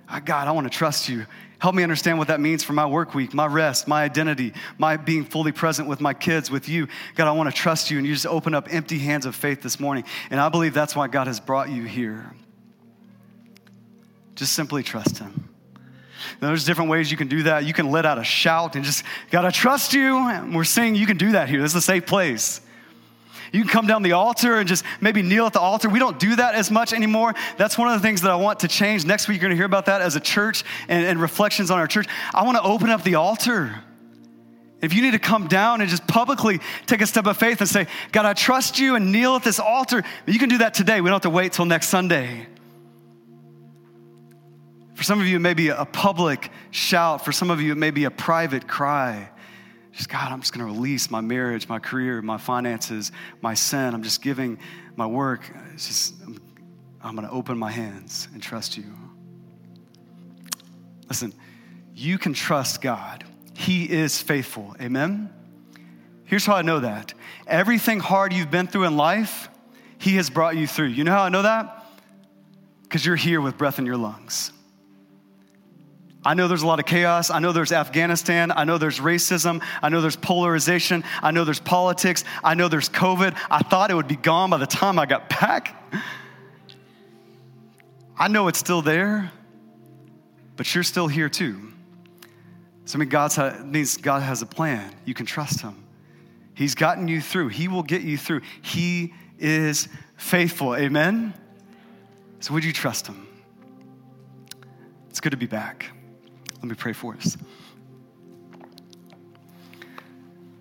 Ah, 0.09 0.21
God, 0.21 0.47
I 0.47 0.53
wanna 0.53 0.69
trust 0.69 1.09
you. 1.09 1.27
Help 1.63 1.77
me 1.77 1.85
understand 1.85 2.19
what 2.19 2.27
that 2.27 2.41
means 2.41 2.65
for 2.65 2.73
my 2.73 2.87
work 2.87 3.15
week, 3.15 3.33
my 3.33 3.47
rest, 3.47 3.87
my 3.87 4.03
identity, 4.03 4.53
my 4.79 4.97
being 4.97 5.25
fully 5.25 5.53
present 5.53 5.89
with 5.89 6.01
my 6.01 6.13
kids, 6.13 6.51
with 6.51 6.69
you. 6.69 6.89
God, 7.15 7.29
I 7.29 7.31
want 7.31 7.49
to 7.49 7.55
trust 7.55 7.89
you. 7.89 7.99
And 7.99 8.07
you 8.07 8.13
just 8.13 8.27
open 8.27 8.53
up 8.53 8.67
empty 8.75 8.99
hands 8.99 9.27
of 9.27 9.37
faith 9.37 9.63
this 9.63 9.79
morning. 9.79 10.03
And 10.31 10.41
I 10.41 10.49
believe 10.49 10.75
that's 10.75 10.97
why 10.97 11.07
God 11.07 11.29
has 11.29 11.39
brought 11.39 11.71
you 11.71 11.85
here. 11.85 12.33
Just 14.35 14.55
simply 14.55 14.83
trust 14.83 15.19
Him. 15.19 15.49
Now, 16.41 16.49
there's 16.49 16.65
different 16.65 16.91
ways 16.91 17.11
you 17.11 17.17
can 17.17 17.29
do 17.29 17.45
that. 17.45 17.65
You 17.65 17.73
can 17.73 17.91
let 17.91 18.07
out 18.07 18.19
a 18.19 18.25
shout 18.25 18.77
and 18.77 18.85
just, 18.85 19.05
God, 19.31 19.45
I 19.45 19.51
trust 19.51 19.93
you. 19.93 20.17
And 20.17 20.55
we're 20.55 20.65
saying 20.65 20.95
you 20.95 21.07
can 21.07 21.17
do 21.17 21.33
that 21.33 21.49
here. 21.49 21.61
This 21.61 21.73
is 21.73 21.77
a 21.77 21.83
safe 21.83 22.07
place. 22.07 22.61
You 23.53 23.61
can 23.61 23.69
come 23.69 23.87
down 23.87 24.03
the 24.03 24.13
altar 24.13 24.57
and 24.57 24.67
just 24.67 24.83
maybe 25.01 25.21
kneel 25.21 25.47
at 25.47 25.53
the 25.53 25.61
altar. 25.61 25.89
We 25.91 25.99
don't 25.99 26.19
do 26.19 26.37
that 26.37 26.55
as 26.55 26.71
much 26.71 26.95
anymore. 26.95 27.35
That's 27.59 27.77
one 27.77 27.89
of 27.89 27.95
the 27.95 28.07
things 28.07 28.23
that 28.23 28.31
I 28.31 28.37
want 28.37 28.61
to 28.61 28.69
change. 28.69 29.05
Next 29.05 29.29
week, 29.29 29.37
you're 29.37 29.43
going 29.43 29.51
to 29.51 29.57
hear 29.57 29.67
about 29.67 29.87
that 29.87 30.01
as 30.01 30.17
a 30.17 30.21
church 30.21 30.65
and, 30.89 31.05
and 31.05 31.21
reflections 31.21 31.71
on 31.71 31.79
our 31.79 31.87
church. 31.87 32.07
I 32.33 32.45
want 32.45 32.57
to 32.57 32.63
open 32.63 32.89
up 32.89 33.03
the 33.03 33.17
altar. 33.17 33.83
If 34.81 34.95
you 34.95 35.03
need 35.03 35.13
to 35.13 35.19
come 35.19 35.49
down 35.49 35.81
and 35.81 35.91
just 35.91 36.07
publicly 36.07 36.61
take 36.87 37.03
a 37.03 37.07
step 37.07 37.27
of 37.27 37.37
faith 37.37 37.61
and 37.61 37.69
say, 37.69 37.87
God, 38.11 38.25
I 38.25 38.33
trust 38.33 38.79
you 38.79 38.97
and 38.97 39.13
kneel 39.13 39.37
at 39.37 39.45
this 39.45 39.61
altar, 39.61 40.03
you 40.27 40.39
can 40.39 40.49
do 40.49 40.59
that 40.59 40.73
today. 40.73 41.01
We 41.01 41.11
don't 41.11 41.17
have 41.17 41.23
to 41.23 41.31
wait 41.31 41.53
till 41.53 41.67
next 41.67 41.89
Sunday. 41.89 42.47
For 45.03 45.07
some 45.07 45.21
of 45.21 45.27
you, 45.27 45.35
it 45.35 45.41
may 45.41 45.55
be 45.55 45.69
a 45.71 45.85
public 45.85 46.53
shout. 46.71 47.25
For 47.25 47.33
some 47.33 47.51
of 47.51 47.61
you, 47.61 47.73
it 47.73 47.77
may 47.77 47.91
be 47.91 48.05
a 48.05 48.11
private 48.13 48.69
cry. 48.69 49.31
Just, 49.91 50.09
God, 50.09 50.31
I'm 50.31 50.39
just 50.39 50.53
going 50.53 50.65
to 50.65 50.73
release 50.73 51.11
my 51.11 51.21
marriage, 51.21 51.69
my 51.69 51.81
career, 51.81 52.23
my 52.23 52.39
finances, 52.39 53.11
my 53.41 53.55
sin. 53.55 53.95
I'm 53.95 54.05
just 54.05 54.23
giving 54.23 54.61
my 54.95 55.09
work. 55.09 55.53
It's 55.75 55.89
just, 55.89 56.15
I'm, 56.23 56.41
I'm 57.03 57.17
going 57.17 57.27
to 57.27 57.35
open 57.35 57.59
my 57.59 57.73
hands 57.73 58.29
and 58.33 58.41
trust 58.41 58.77
you. 58.77 58.85
Listen, 61.09 61.35
you 61.97 62.17
can 62.17 62.33
trust 62.33 62.81
God. 62.81 63.25
He 63.55 63.91
is 63.91 64.23
faithful. 64.23 64.77
Amen? 64.81 65.35
Here's 66.27 66.47
how 66.47 66.55
I 66.55 66.63
know 66.63 66.79
that. 66.79 67.13
Everything 67.49 67.99
hard 67.99 68.33
you've 68.33 68.53
been 68.53 68.69
through 68.69 68.85
in 68.85 68.97
life, 68.97 69.49
He 69.99 70.15
has 70.15 70.31
brought 70.31 70.57
you 70.57 70.69
through. 70.69 70.91
You 70.91 71.03
know 71.03 71.11
how 71.11 71.25
I 71.25 71.29
know 71.29 71.43
that? 71.43 71.87
Because 72.85 73.05
you're 73.05 73.17
here 73.17 73.41
with 73.41 73.59
breath 73.59 73.81
in 73.81 73.85
your 73.85 73.97
lungs. 73.97 74.53
I 76.25 76.35
know 76.35 76.47
there's 76.47 76.63
a 76.63 76.67
lot 76.67 76.79
of 76.79 76.87
chaos. 76.87 77.31
I 77.31 77.41
know 77.41 77.53
there's 77.53 77.73
Afghanistan. 77.73 78.53
I 78.55 78.65
know 78.65 78.79
there's 78.79 79.01
racism. 79.01 79.63
I 79.83 79.89
know 79.89 80.01
there's 80.01 80.17
polarization. 80.17 81.03
I 81.21 81.33
know 81.33 81.45
there's 81.45 81.59
politics. 81.61 82.25
I 82.45 82.55
know 82.55 82.69
there's 82.69 82.89
COVID. 82.89 83.37
I 83.51 83.59
thought 83.61 83.91
it 83.91 83.95
would 83.95 84.09
be 84.09 84.17
gone 84.17 84.51
by 84.51 84.59
the 84.59 84.67
time 84.67 84.99
I 84.99 85.07
got 85.07 85.29
back. 85.29 85.75
I 88.17 88.29
know 88.29 88.47
it's 88.47 88.59
still 88.59 88.83
there, 88.83 89.33
but 90.57 90.73
you're 90.73 90.85
still 90.85 91.09
here 91.09 91.29
too. 91.29 91.73
So, 92.85 92.97
I 92.97 93.01
mean, 93.01 93.09
God's 93.09 93.39
means 93.65 93.97
God 93.97 94.23
has 94.23 94.43
a 94.43 94.47
plan. 94.47 94.95
You 95.05 95.15
can 95.15 95.27
trust 95.27 95.61
Him. 95.61 95.83
He's 96.55 96.75
gotten 96.75 97.09
you 97.09 97.21
through, 97.21 97.49
He 97.49 97.67
will 97.67 97.83
get 97.83 98.03
you 98.03 98.17
through. 98.17 98.43
He 98.61 99.15
is 99.39 99.89
faithful. 100.17 100.77
Amen? 100.77 101.35
So, 102.41 102.55
would 102.55 102.65
you 102.65 102.73
trust 102.73 103.09
Him? 103.09 103.27
It's 105.11 105.21
good 105.21 105.31
to 105.31 105.37
be 105.37 105.47
back. 105.47 105.91
Let 106.63 106.69
me 106.69 106.77
pray 106.77 106.93
for 106.93 107.17
us. 107.17 107.37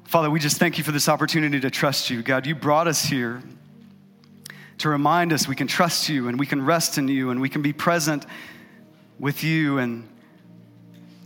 Father, 0.06 0.32
we 0.32 0.40
just 0.40 0.58
thank 0.58 0.80
you 0.80 0.84
for 0.84 0.92
this 0.92 1.08
opportunity 1.08 1.60
to 1.60 1.70
trust 1.70 2.10
you. 2.10 2.24
God, 2.24 2.48
you 2.48 2.56
brought 2.56 2.88
us 2.88 3.06
here 3.06 3.44
to 4.80 4.90
remind 4.90 5.32
us 5.32 5.48
we 5.48 5.56
can 5.56 5.68
trust 5.68 6.10
you 6.10 6.28
and 6.28 6.40
we 6.40 6.48
can 6.48 6.66
rest 6.66 6.98
in 6.98 7.08
you 7.08 7.30
and 7.30 7.40
we 7.40 7.50
can 7.50 7.62
be 7.62 7.72
present 7.72 8.26
with 9.20 9.44
you. 9.44 9.78
And 9.78 10.10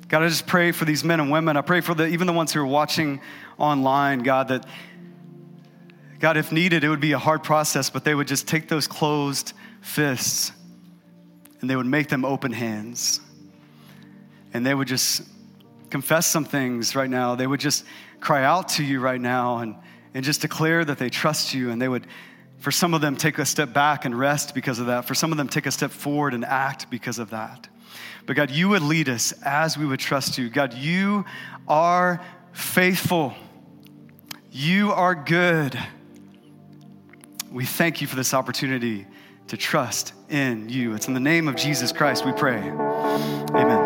God, 0.09 0.23
I 0.23 0.27
just 0.27 0.45
pray 0.45 0.73
for 0.73 0.83
these 0.83 1.05
men 1.05 1.21
and 1.21 1.31
women. 1.31 1.55
I 1.55 1.61
pray 1.61 1.79
for 1.79 1.95
the, 1.95 2.07
even 2.07 2.27
the 2.27 2.33
ones 2.33 2.51
who 2.51 2.59
are 2.59 2.67
watching 2.67 3.21
online, 3.57 4.19
God, 4.19 4.49
that, 4.49 4.67
God, 6.19 6.35
if 6.35 6.51
needed, 6.51 6.83
it 6.83 6.89
would 6.89 6.99
be 6.99 7.13
a 7.13 7.17
hard 7.17 7.43
process, 7.43 7.89
but 7.89 8.03
they 8.03 8.13
would 8.13 8.27
just 8.27 8.45
take 8.45 8.67
those 8.67 8.87
closed 8.87 9.53
fists 9.79 10.51
and 11.61 11.69
they 11.69 11.77
would 11.77 11.85
make 11.85 12.09
them 12.09 12.25
open 12.25 12.51
hands 12.51 13.21
and 14.55 14.65
they 14.65 14.73
would 14.73 14.87
just 14.87 15.21
confess 15.89 16.25
some 16.25 16.45
things 16.45 16.95
right 16.95 17.09
now. 17.09 17.35
They 17.35 17.45
would 17.45 17.59
just 17.59 17.83
cry 18.21 18.45
out 18.45 18.69
to 18.69 18.85
you 18.85 19.01
right 19.01 19.19
now 19.19 19.57
and, 19.57 19.75
and 20.13 20.23
just 20.23 20.39
declare 20.39 20.85
that 20.85 20.97
they 20.97 21.09
trust 21.09 21.53
you. 21.53 21.71
And 21.71 21.81
they 21.81 21.89
would, 21.89 22.07
for 22.59 22.71
some 22.71 22.93
of 22.93 23.01
them, 23.01 23.17
take 23.17 23.37
a 23.37 23.45
step 23.45 23.73
back 23.73 24.05
and 24.05 24.17
rest 24.17 24.55
because 24.55 24.79
of 24.79 24.85
that. 24.85 25.03
For 25.03 25.13
some 25.13 25.33
of 25.33 25.37
them, 25.37 25.49
take 25.49 25.65
a 25.65 25.71
step 25.71 25.91
forward 25.91 26.33
and 26.33 26.45
act 26.45 26.89
because 26.89 27.19
of 27.19 27.31
that. 27.31 27.67
But 28.25 28.37
God, 28.37 28.49
you 28.49 28.69
would 28.69 28.81
lead 28.81 29.09
us 29.09 29.33
as 29.43 29.77
we 29.77 29.85
would 29.85 29.99
trust 29.99 30.37
you. 30.37 30.49
God, 30.49 30.73
you 30.73 31.25
are 31.67 32.21
faithful. 32.53 33.33
You 34.53 34.93
are 34.93 35.15
good. 35.15 35.77
We 37.51 37.65
thank 37.65 37.99
you 37.99 38.07
for 38.07 38.15
this 38.15 38.33
opportunity 38.33 39.05
to 39.47 39.57
trust 39.57 40.13
in 40.29 40.69
you. 40.69 40.93
It's 40.93 41.09
in 41.09 41.13
the 41.13 41.19
name 41.19 41.49
of 41.49 41.57
Jesus 41.57 41.91
Christ 41.91 42.25
we 42.25 42.31
pray. 42.31 42.61
Amen. 42.69 43.84